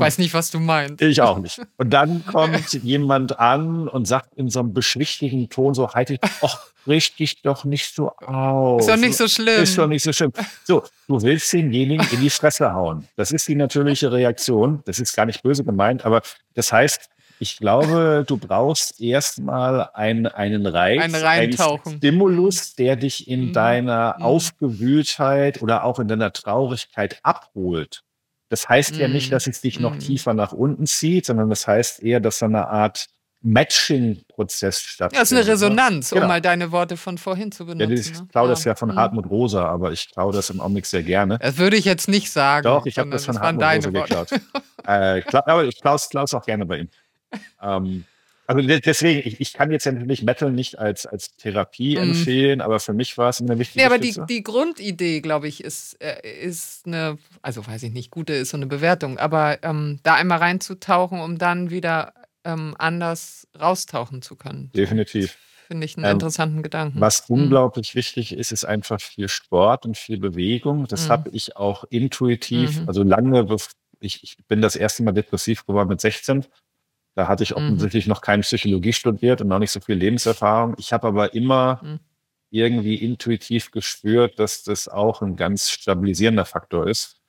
Weiß 0.00 0.18
nicht, 0.18 0.34
was 0.34 0.50
du 0.50 0.58
meinst. 0.58 1.02
Ich 1.02 1.20
auch 1.20 1.38
nicht. 1.38 1.60
Und 1.76 1.90
dann 1.90 2.24
kommt 2.32 2.72
jemand 2.72 3.38
an 3.38 3.88
und 3.88 4.06
sagt 4.06 4.34
in 4.34 4.48
so 4.48 4.60
einem 4.60 4.72
beschwichtigen 4.72 5.48
Ton 5.48 5.74
so, 5.74 5.92
halt 5.92 6.08
dich, 6.08 6.20
ach, 6.42 6.58
richt 6.86 7.18
dich 7.18 7.42
doch 7.42 7.64
nicht 7.64 7.94
so 7.94 8.10
auf. 8.10 8.80
Ist 8.80 8.88
doch 8.88 8.96
nicht 8.96 9.16
so 9.16 9.28
schlimm. 9.28 9.62
Ist 9.62 9.78
doch 9.78 9.86
nicht 9.86 10.02
so 10.02 10.12
schlimm. 10.12 10.32
So, 10.64 10.82
du 11.08 11.22
willst 11.22 11.52
denjenigen 11.52 12.06
in 12.10 12.20
die 12.20 12.30
Fresse 12.30 12.72
hauen. 12.72 13.06
Das 13.16 13.32
ist 13.32 13.46
die 13.48 13.54
natürliche 13.54 14.10
Reaktion. 14.10 14.82
Das 14.84 14.98
ist 14.98 15.14
gar 15.14 15.26
nicht 15.26 15.42
böse 15.42 15.64
gemeint, 15.64 16.04
aber 16.04 16.22
das 16.54 16.72
heißt, 16.72 17.08
ich 17.42 17.56
glaube, 17.56 18.22
du 18.26 18.36
brauchst 18.36 19.00
erstmal 19.00 19.88
ein, 19.94 20.26
einen 20.26 20.66
Reiz, 20.66 21.00
ein 21.00 21.14
einen 21.14 21.54
Stimulus, 21.54 22.74
der 22.74 22.96
dich 22.96 23.28
in 23.28 23.46
mhm. 23.46 23.52
deiner 23.54 24.16
mhm. 24.18 24.24
Aufgewühltheit 24.24 25.62
oder 25.62 25.84
auch 25.84 25.98
in 25.98 26.08
deiner 26.08 26.34
Traurigkeit 26.34 27.18
abholt. 27.22 28.02
Das 28.50 28.68
heißt 28.68 28.96
mm. 28.96 29.00
ja 29.00 29.08
nicht, 29.08 29.28
mhm. 29.28 29.30
dass 29.30 29.46
es 29.46 29.60
dich 29.62 29.80
noch 29.80 29.94
mm. 29.94 30.00
tiefer 30.00 30.34
nach 30.34 30.52
unten 30.52 30.86
zieht, 30.86 31.24
sondern 31.24 31.48
das 31.48 31.66
heißt 31.66 32.02
eher, 32.02 32.20
dass 32.20 32.40
so 32.40 32.46
eine 32.46 32.68
Art 32.68 33.06
Matching-Prozess 33.42 34.80
stattfindet. 34.80 35.16
Ja, 35.16 35.22
ist 35.22 35.32
eine 35.32 35.44
ne? 35.44 35.52
Resonanz, 35.52 36.10
genau. 36.10 36.22
um 36.22 36.28
mal 36.28 36.42
deine 36.42 36.72
Worte 36.72 36.98
von 36.98 37.16
vorhin 37.16 37.52
zu 37.52 37.64
benutzen. 37.64 37.90
Ja, 37.90 38.00
ich 38.00 38.20
ne? 38.20 38.26
klaue 38.30 38.48
das 38.48 38.64
ja 38.64 38.74
von 38.74 38.90
mm. 38.90 38.96
Hartmut 38.96 39.30
Rosa, 39.30 39.64
aber 39.64 39.92
ich 39.92 40.10
klaue 40.10 40.32
das 40.34 40.50
im 40.50 40.60
Augenblick 40.60 40.84
sehr 40.84 41.02
gerne. 41.02 41.38
Das 41.38 41.56
würde 41.56 41.76
ich 41.76 41.84
jetzt 41.86 42.08
nicht 42.08 42.30
sagen. 42.30 42.64
Doch, 42.64 42.84
ich 42.84 42.98
habe 42.98 43.08
das 43.08 43.24
von 43.24 43.40
Hartmut 43.40 43.64
Rosa 43.64 43.90
geklaut. 43.90 44.32
äh, 44.84 45.22
aber 45.32 45.64
ich 45.64 45.80
klaue 45.80 45.96
es 45.96 46.34
auch 46.34 46.44
gerne 46.44 46.66
bei 46.66 46.80
ihm. 46.80 46.88
ähm, 47.62 48.04
also 48.50 48.66
deswegen, 48.66 49.26
ich, 49.28 49.40
ich, 49.40 49.52
kann 49.52 49.70
jetzt 49.70 49.84
ja 49.84 49.92
natürlich 49.92 50.24
Metal 50.24 50.50
nicht 50.50 50.78
als, 50.78 51.06
als 51.06 51.36
Therapie 51.36 51.96
mm. 51.96 52.02
empfehlen, 52.02 52.60
aber 52.60 52.80
für 52.80 52.92
mich 52.92 53.16
war 53.16 53.28
es 53.28 53.40
eine 53.40 53.58
wichtige 53.60 53.80
Ja, 53.80 53.86
aber 53.86 53.98
die, 53.98 54.14
die 54.28 54.42
Grundidee, 54.42 55.20
glaube 55.20 55.46
ich, 55.46 55.62
ist, 55.62 55.96
äh, 56.02 56.20
ist 56.42 56.86
eine, 56.86 57.16
also 57.42 57.64
weiß 57.64 57.84
ich 57.84 57.92
nicht, 57.92 58.10
gute 58.10 58.32
ist 58.32 58.50
so 58.50 58.56
eine 58.56 58.66
Bewertung, 58.66 59.18
aber 59.18 59.62
ähm, 59.62 60.00
da 60.02 60.14
einmal 60.14 60.38
reinzutauchen, 60.38 61.20
um 61.20 61.38
dann 61.38 61.70
wieder 61.70 62.12
ähm, 62.44 62.74
anders 62.76 63.46
raustauchen 63.58 64.20
zu 64.20 64.34
können. 64.34 64.72
Definitiv. 64.74 65.36
Finde 65.68 65.86
ich 65.86 65.96
einen 65.96 66.06
ähm, 66.06 66.12
interessanten 66.12 66.64
Gedanken. 66.64 67.00
Was 67.00 67.28
mhm. 67.28 67.42
unglaublich 67.42 67.94
wichtig 67.94 68.32
ist, 68.32 68.50
ist 68.50 68.64
einfach 68.64 69.00
viel 69.00 69.28
Sport 69.28 69.86
und 69.86 69.96
viel 69.96 70.18
Bewegung. 70.18 70.88
Das 70.88 71.06
mhm. 71.06 71.10
habe 71.10 71.30
ich 71.30 71.56
auch 71.56 71.84
intuitiv, 71.84 72.80
mhm. 72.80 72.88
also 72.88 73.04
lange, 73.04 73.46
ich, 74.00 74.24
ich 74.24 74.36
bin 74.48 74.60
das 74.60 74.74
erste 74.74 75.04
Mal 75.04 75.12
depressiv 75.12 75.64
geworden 75.64 75.88
mit 75.88 76.00
16 76.00 76.46
da 77.14 77.28
hatte 77.28 77.42
ich 77.42 77.50
mhm. 77.50 77.56
offensichtlich 77.56 78.06
mhm. 78.06 78.10
noch 78.10 78.20
keine 78.20 78.42
Psychologie 78.42 78.92
studiert 78.92 79.40
und 79.40 79.48
noch 79.48 79.58
nicht 79.58 79.72
so 79.72 79.80
viel 79.80 79.96
Lebenserfahrung. 79.96 80.74
Ich 80.78 80.92
habe 80.92 81.08
aber 81.08 81.34
immer 81.34 81.80
mhm. 81.82 82.00
irgendwie 82.50 82.96
intuitiv 82.96 83.70
gespürt, 83.70 84.38
dass 84.38 84.62
das 84.62 84.88
auch 84.88 85.22
ein 85.22 85.36
ganz 85.36 85.70
stabilisierender 85.70 86.44
Faktor 86.44 86.86
ist. 86.86 87.20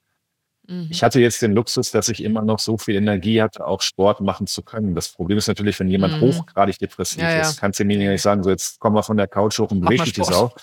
Mhm. 0.68 0.88
Ich 0.90 1.04
hatte 1.04 1.20
jetzt 1.20 1.42
den 1.42 1.54
Luxus, 1.54 1.92
dass 1.92 2.10
ich 2.10 2.24
immer 2.24 2.44
noch 2.44 2.60
so 2.60 2.78
viel 2.78 2.96
Energie 2.96 3.42
hatte, 3.42 3.66
auch 3.66 3.82
Sport 3.82 4.22
machen 4.22 4.48
zu 4.48 4.62
können. 4.62 4.96
Das 4.96 5.10
Problem 5.10 5.38
ist 5.38 5.48
natürlich, 5.48 5.80
wenn 5.80 5.90
jemand 5.90 6.18
mhm. 6.18 6.22
hochgradig 6.22 6.78
depressiv 6.78 7.22
ja, 7.22 7.42
ist, 7.42 7.60
kannst 7.60 7.80
du 7.80 7.86
mir 7.86 7.98
nicht 7.98 8.22
sagen, 8.22 8.44
so 8.44 8.50
jetzt 8.50 8.80
komm 8.80 8.94
mal 8.94 9.02
von 9.02 9.18
der 9.18 9.28
Couch 9.28 9.60
hoch 9.60 9.72
und 9.72 9.82
beweg 9.82 10.04
dich 10.04 10.14
die 10.14 10.24
Sau. 10.24 10.54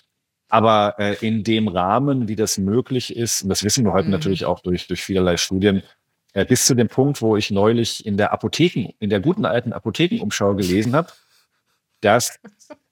Aber 0.50 0.94
äh, 0.98 1.14
in 1.26 1.44
dem 1.44 1.68
Rahmen, 1.68 2.26
wie 2.26 2.36
das 2.36 2.56
möglich 2.56 3.14
ist, 3.14 3.42
und 3.42 3.50
das 3.50 3.62
wissen 3.64 3.84
wir 3.84 3.92
heute 3.92 4.06
mhm. 4.06 4.12
natürlich 4.12 4.46
auch 4.46 4.60
durch, 4.60 4.86
durch 4.86 5.02
vielerlei 5.02 5.36
Studien, 5.36 5.82
äh, 6.34 6.44
bis 6.44 6.66
zu 6.66 6.74
dem 6.74 6.88
Punkt, 6.88 7.22
wo 7.22 7.36
ich 7.36 7.50
neulich 7.50 8.04
in 8.04 8.16
der 8.16 8.32
Apotheken, 8.32 8.92
in 8.98 9.10
der 9.10 9.20
guten 9.20 9.44
alten 9.44 9.72
Apothekenumschau 9.72 10.54
gelesen 10.54 10.94
habe, 10.94 11.08
dass 12.00 12.38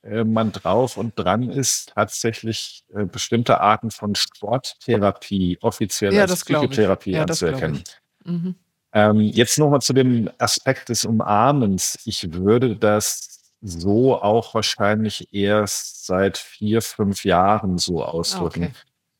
äh, 0.02 0.24
man 0.24 0.52
drauf 0.52 0.96
und 0.96 1.18
dran 1.18 1.50
ist, 1.50 1.92
tatsächlich 1.94 2.84
äh, 2.94 3.04
bestimmte 3.04 3.60
Arten 3.60 3.90
von 3.90 4.14
Sporttherapie 4.14 5.58
offiziell 5.60 6.14
ja, 6.14 6.22
als 6.22 6.44
Psychotherapie 6.44 7.12
ja, 7.12 7.22
anzuerkennen. 7.22 7.82
Mhm. 8.24 8.54
Ähm, 8.92 9.20
jetzt 9.20 9.58
nochmal 9.58 9.82
zu 9.82 9.92
dem 9.92 10.30
Aspekt 10.38 10.88
des 10.88 11.04
Umarmens. 11.04 11.98
Ich 12.04 12.32
würde 12.32 12.76
das 12.76 13.52
so 13.60 14.20
auch 14.20 14.54
wahrscheinlich 14.54 15.32
erst 15.32 16.06
seit 16.06 16.38
vier, 16.38 16.82
fünf 16.82 17.24
Jahren 17.24 17.78
so 17.78 18.04
ausdrücken. 18.04 18.64
Okay. 18.64 18.72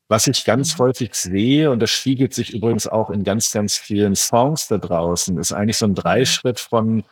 Was 0.08 0.26
ich 0.28 0.44
ganz 0.44 0.74
mhm. 0.74 0.84
häufig 0.84 1.14
sehe, 1.14 1.70
und 1.70 1.80
das 1.80 1.90
spiegelt 1.90 2.32
sich 2.32 2.54
übrigens 2.54 2.86
auch 2.86 3.10
in 3.10 3.24
ganz, 3.24 3.50
ganz 3.52 3.76
vielen 3.76 4.14
Songs 4.14 4.68
da 4.68 4.78
draußen, 4.78 5.38
ist 5.38 5.52
eigentlich 5.52 5.78
so 5.78 5.86
ein 5.86 5.90
mhm. 5.90 5.96
Dreischritt 5.96 6.60
von, 6.60 7.04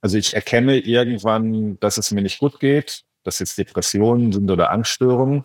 also 0.00 0.16
ich 0.16 0.34
erkenne 0.34 0.78
irgendwann, 0.78 1.78
dass 1.80 1.98
es 1.98 2.10
mir 2.10 2.22
nicht 2.22 2.38
gut 2.38 2.60
geht, 2.60 3.04
dass 3.24 3.38
jetzt 3.38 3.58
Depressionen 3.58 4.32
sind 4.32 4.50
oder 4.50 4.70
Angststörungen. 4.70 5.44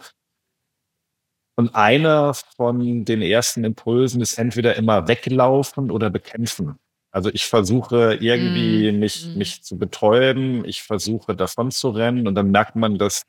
Und 1.55 1.73
einer 1.73 2.36
von 2.55 3.03
den 3.05 3.23
ersten 3.23 3.63
Impulsen 3.63 4.21
ist 4.21 4.38
entweder 4.38 4.75
immer 4.75 5.07
weglaufen 5.07 5.89
oder 5.89 6.11
bekämpfen. 6.11 6.78
Also 7.11 7.32
ich 7.34 7.45
versuche 7.47 8.15
irgendwie 8.21 8.91
mm, 8.91 8.99
mich, 8.99 9.25
mm. 9.25 9.38
mich 9.39 9.63
zu 9.63 9.78
betäuben, 9.80 10.65
ich 10.65 10.84
versuche 10.84 11.36
davon 11.36 11.71
zu 11.71 11.89
rennen 11.89 12.28
und 12.28 12.36
dann 12.36 12.51
merkt 12.51 12.75
man, 12.75 12.99
dass 12.99 13.23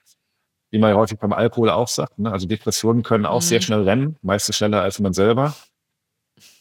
wie 0.71 0.79
man 0.79 0.91
ja 0.91 0.97
häufig 0.97 1.19
beim 1.19 1.33
Alkohol 1.33 1.71
auch 1.71 1.89
sagt. 1.89 2.19
Ne? 2.19 2.31
Also 2.31 2.47
Depressionen 2.47 3.03
können 3.03 3.27
auch 3.27 3.41
mhm. 3.41 3.47
sehr 3.47 3.61
schnell 3.61 3.83
rennen, 3.83 4.17
meistens 4.23 4.57
schneller 4.57 4.83
als 4.83 4.99
man 4.99 5.13
selber. 5.13 5.55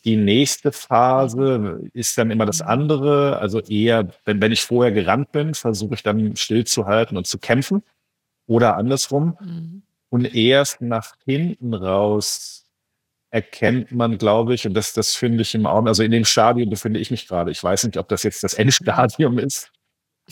Die 0.05 0.15
nächste 0.15 0.71
Phase 0.71 1.81
ist 1.93 2.17
dann 2.17 2.31
immer 2.31 2.45
das 2.45 2.61
mhm. 2.61 2.67
andere. 2.67 3.39
Also 3.39 3.59
eher, 3.59 4.09
wenn, 4.25 4.41
wenn 4.41 4.51
ich 4.51 4.63
vorher 4.63 4.91
gerannt 4.91 5.31
bin, 5.31 5.53
versuche 5.53 5.95
ich 5.95 6.03
dann 6.03 6.35
stillzuhalten 6.35 7.17
und 7.17 7.27
zu 7.27 7.37
kämpfen. 7.37 7.83
Oder 8.47 8.77
andersrum. 8.77 9.37
Mhm. 9.41 9.83
Und 10.09 10.33
erst 10.33 10.81
nach 10.81 11.15
hinten 11.25 11.73
raus 11.73 12.65
erkennt 13.29 13.91
man, 13.91 14.17
glaube 14.17 14.53
ich, 14.53 14.65
und 14.65 14.73
das, 14.73 14.93
das 14.93 15.15
finde 15.15 15.41
ich 15.41 15.53
im 15.53 15.65
Augen, 15.65 15.87
also 15.87 16.01
in 16.01 16.11
dem 16.11 16.23
Stadium 16.23 16.69
befinde 16.69 16.99
ich 16.99 17.11
mich 17.11 17.27
gerade. 17.27 17.51
Ich 17.51 17.61
weiß 17.61 17.83
nicht, 17.83 17.97
ob 17.97 18.07
das 18.07 18.23
jetzt 18.23 18.43
das 18.43 18.53
Endstadium 18.53 19.37
ist, 19.39 19.71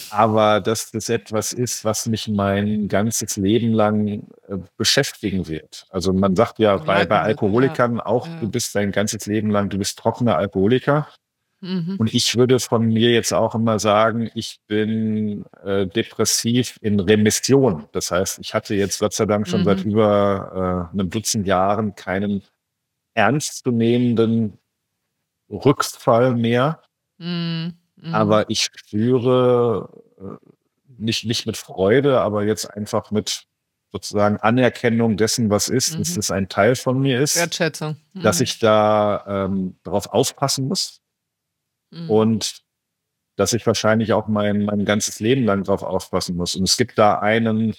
aber 0.10 0.60
dass 0.60 0.92
das 0.92 1.10
etwas 1.10 1.54
ist, 1.54 1.86
was 1.86 2.06
mich 2.06 2.28
mein 2.28 2.88
ganzes 2.88 3.38
Leben 3.38 3.72
lang 3.72 4.28
äh, 4.48 4.58
beschäftigen 4.78 5.48
wird. 5.48 5.86
Also 5.90 6.12
man 6.12 6.36
sagt 6.36 6.60
ja 6.60 6.78
bei, 6.78 7.06
bei 7.06 7.22
Alkoholikern 7.22 8.02
auch, 8.02 8.28
du 8.40 8.50
bist 8.50 8.76
dein 8.76 8.92
ganzes 8.92 9.26
Leben 9.26 9.50
lang, 9.52 9.70
du 9.70 9.78
bist 9.78 9.98
trockener 9.98 10.38
Alkoholiker. 10.38 11.08
Mhm. 11.62 11.96
Und 11.98 12.14
ich 12.14 12.36
würde 12.36 12.60
von 12.60 12.86
mir 12.86 13.12
jetzt 13.12 13.34
auch 13.34 13.56
immer 13.56 13.80
sagen, 13.80 14.30
ich 14.36 14.60
bin 14.68 15.46
äh, 15.64 15.88
depressiv 15.88 16.78
in 16.82 17.00
Remission. 17.00 17.88
Das 17.94 18.12
heißt, 18.12 18.40
ich 18.40 18.54
hatte 18.54 18.76
jetzt 18.76 19.00
Gott 19.00 19.14
sei 19.14 19.26
Dank 19.26 19.48
schon 19.48 19.62
mhm. 19.62 19.66
seit 19.66 19.86
über 19.86 20.90
äh, 20.92 20.94
einem 20.94 21.10
Dutzend 21.10 21.48
Jahren 21.48 21.96
keinen 21.96 22.44
ernstzunehmenden 23.14 24.60
Rückfall 25.50 26.36
mehr. 26.36 26.82
Mhm. 27.18 27.78
Mhm. 28.06 28.14
Aber 28.14 28.50
ich 28.50 28.64
spüre 28.64 29.90
äh, 30.20 30.50
nicht, 30.98 31.26
nicht 31.26 31.46
mit 31.48 31.58
Freude, 31.58 32.22
aber 32.22 32.44
jetzt 32.44 32.72
einfach 32.72 33.12
mit 33.12 33.48
sozusagen 33.92 34.38
Anerkennung 34.38 35.18
dessen, 35.18 35.50
was 35.50 35.70
ist, 35.70 35.94
mhm. 35.94 36.00
dass 36.00 36.18
es 36.18 36.32
ein 36.32 36.48
Teil 36.48 36.76
von 36.76 37.00
mir 37.00 37.20
ist. 37.20 37.36
Wertschätzung. 37.36 37.98
Mhm. 38.14 38.22
Dass 38.22 38.42
ich 38.42 38.60
da 38.60 39.26
ähm, 39.28 39.78
darauf 39.84 40.08
aufpassen 40.08 40.68
muss. 40.68 41.02
Mhm. 41.92 42.10
Und 42.10 42.62
dass 43.38 43.54
ich 43.54 43.66
wahrscheinlich 43.66 44.14
auch 44.14 44.28
mein, 44.28 44.66
mein 44.66 44.86
ganzes 44.86 45.20
Leben 45.20 45.44
lang 45.44 45.64
darauf 45.64 45.84
aufpassen 45.84 46.36
muss. 46.36 46.56
Und 46.56 46.64
es 46.64 46.78
gibt 46.78 46.98
da 46.98 47.20
einen 47.20 47.74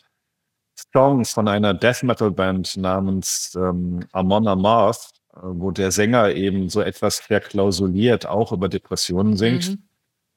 Song 0.93 1.25
von 1.25 1.49
einer 1.49 1.73
Death 1.73 2.03
Metal 2.03 2.31
Band 2.31 2.77
namens 2.77 3.55
ähm, 3.57 4.07
Amon 4.13 4.49
Amarth, 4.49 5.13
äh, 5.35 5.39
wo 5.43 5.71
der 5.71 5.93
Sänger 5.93 6.33
eben 6.33 6.69
so 6.69 6.81
etwas 6.81 7.21
verklausuliert 7.21 8.27
auch 8.27 8.53
über 8.53 8.69
Depressionen 8.69 9.37
singt. 9.37 9.71
Mhm 9.71 9.86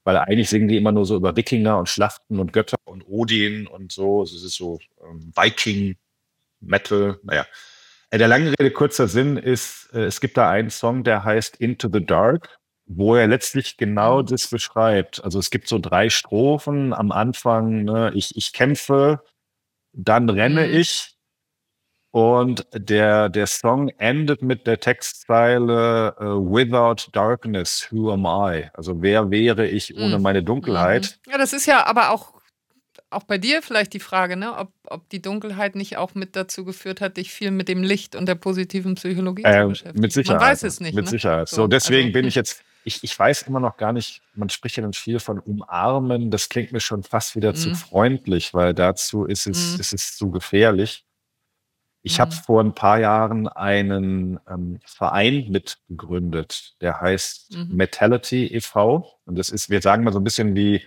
weil 0.04 0.18
eigentlich 0.18 0.50
singen 0.50 0.68
die 0.68 0.78
immer 0.78 0.92
nur 0.92 1.06
so 1.06 1.16
über 1.16 1.36
Wikinger 1.36 1.78
und 1.78 1.90
Schlachten 1.90 2.40
und 2.40 2.54
Götter 2.54 2.78
und 2.86 3.04
Odin 3.08 3.68
und 3.68 3.92
so. 3.92 4.24
Es 4.24 4.34
ist 4.34 4.56
so 4.56 4.80
ähm, 5.04 5.32
Viking, 5.36 5.98
Metal, 6.62 7.20
naja. 7.24 7.46
Äh, 8.10 8.18
der 8.18 8.28
lange 8.28 8.52
Rede, 8.52 8.72
kurzer 8.72 9.08
Sinn 9.08 9.38
ist, 9.38 9.90
äh, 9.94 10.06
es 10.06 10.22
gibt 10.22 10.38
da 10.38 10.50
einen 10.50 10.70
Song, 10.70 11.04
der 11.04 11.24
heißt 11.24 11.58
Into 11.58 11.90
the 11.92 12.06
Dark, 12.06 12.60
wo 12.86 13.16
er 13.16 13.28
letztlich 13.28 13.78
genau 13.78 14.22
mhm. 14.22 14.28
das 14.28 14.48
beschreibt. 14.48 15.24
Also 15.24 15.40
es 15.40 15.50
gibt 15.50 15.68
so 15.68 15.80
drei 15.80 16.10
Strophen 16.10 16.94
am 16.94 17.12
Anfang, 17.12 17.84
ne, 17.84 18.12
ich, 18.16 18.36
ich 18.36 18.54
kämpfe, 18.54 19.22
dann 19.94 20.30
renne 20.30 20.68
mhm. 20.68 20.76
ich 20.76 21.16
und 22.12 22.66
der, 22.74 23.30
der 23.30 23.46
Song 23.46 23.90
endet 24.00 24.42
mit 24.42 24.66
der 24.66 24.80
Textzeile 24.80 26.16
uh, 26.20 26.54
Without 26.54 27.12
Darkness, 27.12 27.88
who 27.92 28.12
am 28.12 28.26
I? 28.26 28.70
Also 28.74 29.02
wer 29.02 29.30
wäre 29.30 29.68
ich 29.68 29.96
ohne 29.96 30.18
mhm. 30.18 30.24
meine 30.24 30.42
Dunkelheit? 30.44 31.20
Ja, 31.30 31.38
das 31.38 31.54
ist 31.54 31.68
ja 31.68 31.86
aber 31.86 32.10
auch, 32.10 32.34
auch 33.12 33.24
bei 33.24 33.38
dir 33.38 33.62
vielleicht 33.62 33.94
die 33.94 34.00
Frage, 34.00 34.38
ne? 34.38 34.58
ob, 34.58 34.72
ob 34.88 35.08
die 35.10 35.22
Dunkelheit 35.22 35.76
nicht 35.76 35.98
auch 35.98 36.16
mit 36.16 36.36
dazu 36.36 36.66
geführt 36.66 37.00
hat, 37.00 37.18
dich 37.18 37.32
viel 37.32 37.52
mit 37.52 37.68
dem 37.68 37.84
Licht 37.84 38.16
und 38.16 38.26
der 38.26 38.36
positiven 38.36 38.96
Psychologie 38.96 39.44
äh, 39.44 39.62
zu 39.62 39.68
beschäftigen. 39.70 40.02
Mit 40.02 40.12
Sicherheit. 40.12 40.42
Man 40.42 40.50
weiß 40.50 40.64
es 40.64 40.80
nicht. 40.80 40.96
Mit 40.96 41.06
ne? 41.06 41.12
Sicherheit. 41.12 41.48
So, 41.48 41.58
so 41.58 41.68
deswegen 41.68 42.08
also, 42.08 42.14
bin 42.14 42.26
ich 42.26 42.34
jetzt, 42.36 42.64
ich, 42.86 43.04
ich 43.04 43.20
weiß 43.20 43.44
immer 43.44 43.60
noch 43.60 43.78
gar 43.78 43.94
nicht, 43.94 44.24
man 44.34 44.50
spricht 44.50 44.78
ja 44.78 44.82
dann 44.82 44.94
viel 44.94 45.20
von 45.20 45.38
umarmen, 45.38 46.32
das 46.32 46.50
klingt 46.50 46.72
mir 46.72 46.80
schon 46.80 47.04
fast 47.04 47.36
wieder 47.36 47.54
zu 47.54 47.70
mhm. 47.70 47.76
freundlich, 47.76 48.56
weil 48.56 48.74
dazu 48.74 49.26
ist 49.26 49.46
es, 49.46 49.74
mhm. 49.74 49.80
ist 49.80 49.94
es 49.94 50.18
zu 50.18 50.32
gefährlich. 50.32 51.06
Ich 52.02 52.18
mhm. 52.18 52.22
habe 52.22 52.32
vor 52.32 52.62
ein 52.62 52.74
paar 52.74 53.00
Jahren 53.00 53.48
einen 53.48 54.40
ähm, 54.50 54.80
Verein 54.86 55.50
mitgegründet, 55.50 56.76
der 56.82 57.02
heißt 57.02 57.56
mhm. 57.56 57.76
Metality 57.76 58.48
e.V. 58.48 59.20
Und 59.26 59.38
das 59.38 59.50
ist, 59.50 59.70
wir 59.70 59.82
sagen 59.82 60.04
mal 60.04 60.14
so 60.14 60.20
ein 60.20 60.24
bisschen 60.24 60.56
wie, 60.56 60.82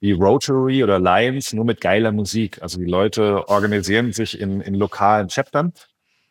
wie 0.00 0.12
Rotary 0.12 0.84
oder 0.84 0.98
Lions, 0.98 1.52
nur 1.52 1.64
mit 1.64 1.80
geiler 1.80 2.12
Musik. 2.12 2.62
Also 2.62 2.78
die 2.78 2.84
Leute 2.84 3.48
organisieren 3.48 4.12
sich 4.12 4.40
in, 4.40 4.60
in 4.60 4.74
lokalen 4.74 5.28
Chaptern. 5.28 5.72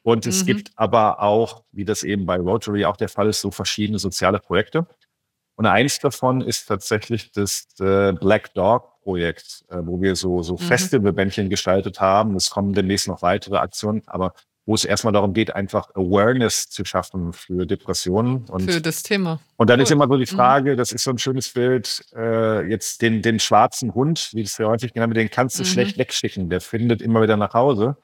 Und 0.01 0.27
es 0.27 0.43
mhm. 0.43 0.47
gibt 0.47 0.71
aber 0.75 1.21
auch, 1.21 1.63
wie 1.71 1.83
das 1.83 2.03
eben 2.03 2.25
bei 2.25 2.37
Rotary 2.37 2.85
auch 2.85 2.95
der 2.95 3.09
Fall 3.09 3.27
ist, 3.27 3.41
so 3.41 3.51
verschiedene 3.51 3.99
soziale 3.99 4.39
Projekte. 4.39 4.87
Und 5.55 5.65
eins 5.65 5.99
davon 5.99 6.41
ist 6.41 6.67
tatsächlich 6.67 7.31
das 7.31 7.67
äh, 7.79 8.13
Black 8.13 8.53
Dog 8.53 8.94
Projekt, 9.05 9.63
äh, 9.69 9.77
wo 9.81 10.01
wir 10.01 10.15
so, 10.15 10.41
so 10.41 10.53
mhm. 10.53 10.57
Festivalbändchen 10.57 11.49
gestaltet 11.49 12.01
haben. 12.01 12.35
Es 12.35 12.49
kommen 12.49 12.73
demnächst 12.73 13.07
noch 13.07 13.21
weitere 13.21 13.57
Aktionen, 13.57 14.01
aber 14.07 14.33
wo 14.65 14.73
es 14.73 14.83
erstmal 14.83 15.13
darum 15.13 15.33
geht, 15.33 15.55
einfach 15.55 15.91
Awareness 15.93 16.69
zu 16.69 16.83
schaffen 16.85 17.33
für 17.33 17.67
Depressionen. 17.67 18.45
Und, 18.49 18.63
für 18.63 18.81
das 18.81 19.03
Thema. 19.03 19.39
Und 19.57 19.69
dann 19.69 19.79
cool. 19.79 19.83
ist 19.83 19.91
immer 19.91 20.07
so 20.07 20.17
die 20.17 20.31
mhm. 20.31 20.35
Frage, 20.35 20.73
mhm. 20.73 20.77
das 20.77 20.91
ist 20.91 21.03
so 21.03 21.11
ein 21.11 21.19
schönes 21.19 21.49
Bild, 21.49 22.03
äh, 22.15 22.67
jetzt 22.67 23.03
den, 23.03 23.21
den 23.21 23.39
schwarzen 23.39 23.93
Hund, 23.93 24.31
wie 24.33 24.41
das 24.41 24.57
ja 24.57 24.65
häufig 24.65 24.91
genannt 24.91 25.13
wird, 25.13 25.23
den 25.23 25.29
kannst 25.29 25.59
du 25.59 25.63
mhm. 25.63 25.67
schlecht 25.67 25.97
wegschicken, 25.99 26.49
der 26.49 26.61
findet 26.61 27.03
immer 27.03 27.21
wieder 27.21 27.37
nach 27.37 27.53
Hause. 27.53 27.95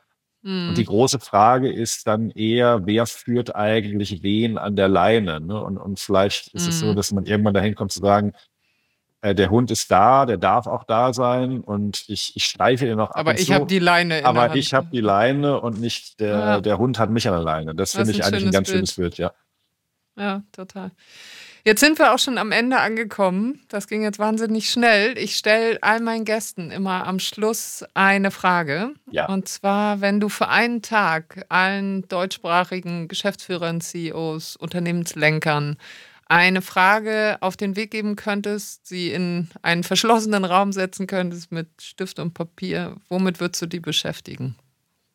Und 0.43 0.73
die 0.75 0.81
mhm. 0.81 0.87
große 0.87 1.19
Frage 1.19 1.71
ist 1.71 2.07
dann 2.07 2.31
eher, 2.31 2.81
wer 2.85 3.05
führt 3.05 3.55
eigentlich 3.55 4.23
wen 4.23 4.57
an 4.57 4.75
der 4.75 4.87
Leine? 4.87 5.39
Ne? 5.39 5.63
Und, 5.63 5.77
und 5.77 5.99
vielleicht 5.99 6.47
ist 6.55 6.67
es 6.67 6.79
so, 6.79 6.87
mhm. 6.87 6.95
dass 6.95 7.11
man 7.11 7.25
irgendwann 7.25 7.53
dahin 7.53 7.75
kommt 7.75 7.91
zu 7.91 7.99
sagen, 7.99 8.33
äh, 9.22 9.36
der 9.36 9.49
Hund 9.49 9.72
ist 9.72 9.91
da, 9.91 10.26
der 10.26 10.38
darf 10.38 10.67
auch 10.67 10.84
da 10.84 11.13
sein 11.13 11.61
und 11.61 12.03
ich, 12.07 12.34
ich 12.36 12.45
streife 12.45 12.88
ihn 12.88 12.97
noch 12.97 13.11
ab 13.11 13.17
Aber 13.17 13.39
ich 13.39 13.51
habe 13.51 13.67
die 13.67 13.80
Leine. 13.80 14.26
aber 14.26 14.55
ich 14.55 14.74
habe 14.74 14.88
die 14.91 15.01
Leine 15.01 15.61
und 15.61 15.80
nicht 15.80 16.19
der, 16.19 16.38
ja. 16.38 16.61
der 16.61 16.78
Hund 16.78 16.97
hat 16.97 17.11
mich 17.11 17.28
an 17.28 17.34
der 17.36 17.43
Leine. 17.43 17.76
Das, 17.76 17.91
das 17.91 18.01
finde 18.01 18.11
ich 18.11 18.26
eigentlich 18.26 18.45
ein 18.45 18.51
ganz 18.51 18.67
Bild. 18.67 18.78
schönes 18.78 18.93
Bild, 18.95 19.17
ja. 19.17 19.32
Ja, 20.17 20.43
total. 20.51 20.91
Jetzt 21.63 21.80
sind 21.80 21.99
wir 21.99 22.13
auch 22.13 22.17
schon 22.17 22.39
am 22.39 22.51
Ende 22.51 22.80
angekommen. 22.80 23.61
Das 23.67 23.88
ging 23.88 24.01
jetzt 24.01 24.17
wahnsinnig 24.17 24.72
schnell. 24.72 25.15
Ich 25.17 25.38
stelle 25.38 25.78
all 25.82 25.99
meinen 25.99 26.26
Gästen 26.26 26.72
immer 26.72 27.05
am 27.05 27.19
Schluss 27.19 27.86
eine 27.93 28.32
Frage. 28.32 28.95
Ja. 29.11 29.28
Und 29.28 29.47
zwar, 29.47 30.01
wenn 30.01 30.19
du 30.19 30.28
für 30.28 30.47
einen 30.47 30.82
Tag 30.82 31.45
allen 31.49 32.07
deutschsprachigen 32.07 33.07
Geschäftsführern, 33.07 33.80
CEOs, 33.80 34.55
Unternehmenslenkern 34.55 35.78
eine 36.32 36.61
Frage 36.61 37.38
auf 37.41 37.57
den 37.57 37.75
Weg 37.75 37.91
geben 37.91 38.15
könntest, 38.15 38.88
sie 38.88 39.11
in 39.11 39.49
einen 39.63 39.84
verschlossenen 39.84 40.45
Raum 40.45 40.71
setzen 40.71 41.05
könntest 41.05 41.51
mit 41.51 41.67
Stift 41.82 42.19
und 42.19 42.34
Papier, 42.34 42.95
womit 43.09 43.41
würdest 43.41 43.61
du 43.61 43.65
die 43.65 43.82
beschäftigen? 43.82 44.55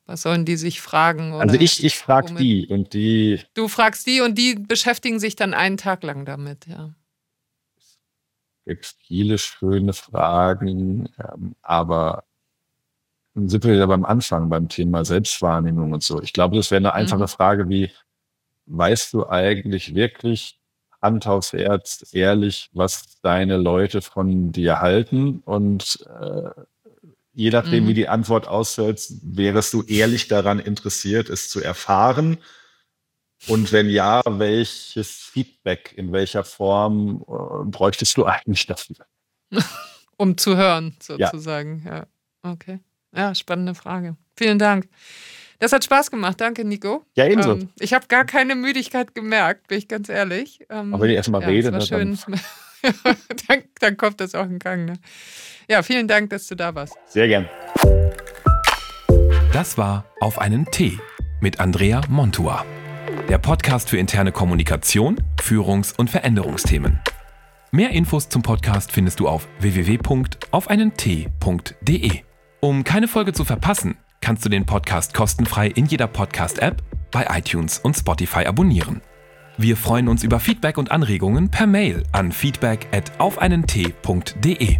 Was 0.05 0.23
sollen 0.23 0.45
die 0.45 0.57
sich 0.57 0.83
fragen? 0.83 1.33
also 1.33 1.57
ich, 1.57 1.83
ich 1.83 1.97
frage 1.97 2.35
die 2.35 2.67
und 2.67 2.93
die. 2.93 3.41
Du 3.55 3.67
fragst 3.67 4.07
die 4.07 4.21
und 4.21 4.37
die 4.37 4.57
beschäftigen 4.57 5.19
sich 5.19 5.37
dann 5.37 5.55
einen 5.55 5.79
Tag 5.79 6.03
lang 6.03 6.27
damit, 6.27 6.67
ja. 6.67 6.95
Es 7.79 7.99
gibt 8.67 8.95
viele 9.07 9.39
schöne 9.39 9.95
Fragen, 9.95 11.09
ähm, 11.19 11.57
aber 11.63 12.25
dann 13.35 13.49
sind 13.49 13.65
wir 13.65 13.73
wieder 13.73 13.87
beim 13.87 14.05
Anfang, 14.05 14.51
beim 14.51 14.69
Thema 14.69 15.05
Selbstwahrnehmung 15.05 15.93
und 15.93 16.03
so. 16.03 16.21
Ich 16.21 16.35
glaube, 16.35 16.57
das 16.57 16.71
wäre 16.71 16.79
eine 16.79 16.93
einfache 16.93 17.23
mhm. 17.23 17.29
Frage 17.29 17.69
wie, 17.71 17.91
weißt 18.67 19.15
du 19.15 19.27
eigentlich 19.27 19.95
wirklich 19.95 20.61
Hand 21.07 21.27
aufs 21.27 21.53
Herz, 21.53 22.11
ehrlich, 22.13 22.69
was 22.73 23.21
deine 23.23 23.57
Leute 23.57 24.03
von 24.03 24.53
dir 24.53 24.81
halten 24.81 25.43
und 25.45 26.05
äh, 26.21 26.51
je 27.33 27.51
nachdem, 27.51 27.85
mhm. 27.85 27.89
wie 27.89 27.95
die 27.95 28.09
Antwort 28.09 28.49
ausfällt, 28.49 29.07
wärst 29.23 29.73
du 29.75 29.83
ehrlich 29.83 30.27
daran 30.27 30.59
interessiert, 30.59 31.29
es 31.29 31.51
zu 31.51 31.63
erfahren? 31.63 32.39
Und 33.47 33.73
wenn 33.73 33.91
ja, 33.91 34.23
welches 34.27 35.11
Feedback 35.11 35.93
in 35.97 36.13
welcher 36.13 36.45
Form 36.45 37.23
äh, 37.29 37.71
bräuchtest 37.71 38.17
du 38.17 38.25
eigentlich 38.25 38.67
dafür? 38.67 38.97
um 40.17 40.37
zu 40.39 40.57
hören, 40.57 40.97
sozusagen. 41.01 41.83
Ja. 41.85 41.97
ja. 41.97 42.07
Okay. 42.43 42.81
Ja, 43.15 43.35
spannende 43.35 43.75
Frage. 43.75 44.17
Vielen 44.37 44.59
Dank. 44.59 44.89
Das 45.59 45.73
hat 45.73 45.85
Spaß 45.85 46.11
gemacht. 46.11 46.41
Danke, 46.41 46.65
Nico. 46.65 47.05
Ja, 47.15 47.27
ebenso. 47.27 47.53
Ähm, 47.53 47.69
ich 47.79 47.95
habe 47.95 48.07
gar 48.09 48.25
keine 48.25 48.55
Müdigkeit 48.55 49.15
gemerkt, 49.15 49.69
bin 49.69 49.79
ich 49.79 49.89
ganz 49.89 50.09
ehrlich. 50.09 50.61
Ähm, 50.69 50.95
Aber 50.95 51.05
wenn 51.05 51.11
ich 51.11 51.17
erstmal 51.17 51.43
ja, 51.43 51.49
rede, 51.49 51.73
ne, 51.73 51.85
dann, 51.89 52.19
dann, 53.49 53.63
dann 53.81 53.97
kommt 53.97 54.21
das 54.21 54.35
auch 54.35 54.45
in 54.45 54.59
Gang. 54.59 54.85
Ne? 54.85 54.95
Ja, 55.69 55.83
vielen 55.83 56.09
Dank, 56.09 56.31
dass 56.31 56.47
du 56.47 56.55
da 56.55 56.75
warst. 56.75 56.95
Sehr 57.07 57.29
gern. 57.29 57.49
Das 59.53 59.79
war 59.79 60.05
Auf 60.21 60.39
einen 60.39 60.71
Tee 60.71 60.99
mit 61.41 61.61
Andrea 61.61 62.03
Montua. 62.09 62.65
Der 63.29 63.39
Podcast 63.39 63.89
für 63.89 63.99
interne 63.99 64.33
Kommunikation, 64.33 65.17
Führungs- 65.41 65.95
und 65.97 66.11
Veränderungsthemen. 66.11 67.01
Mehr 67.73 67.91
Infos 67.91 68.29
zum 68.29 68.43
Podcast 68.43 68.93
findest 68.93 69.19
du 69.21 69.29
auf 69.29 69.49
www.aufeinentee.de. 69.61 72.11
Um 72.61 72.85
keine 72.85 73.09
Folge 73.09 73.33
zu 73.33 73.45
verpassen, 73.45 73.97
kannst 74.21 74.45
du 74.45 74.49
den 74.49 74.67
Podcast 74.67 75.15
kostenfrei 75.15 75.69
in 75.69 75.87
jeder 75.87 76.07
Podcast-App, 76.07 76.83
bei 77.11 77.27
iTunes 77.31 77.79
und 77.79 77.97
Spotify 77.97 78.47
abonnieren. 78.47 79.01
Wir 79.59 79.77
freuen 79.77 80.09
uns 80.09 80.23
über 80.23 80.39
Feedback 80.39 80.77
und 80.77 80.91
Anregungen 80.91 81.51
per 81.51 81.67
Mail 81.67 82.03
an 82.13 82.31
feedback 82.31 82.89
at 82.93 83.19
aufeinentee.de. 83.19 84.77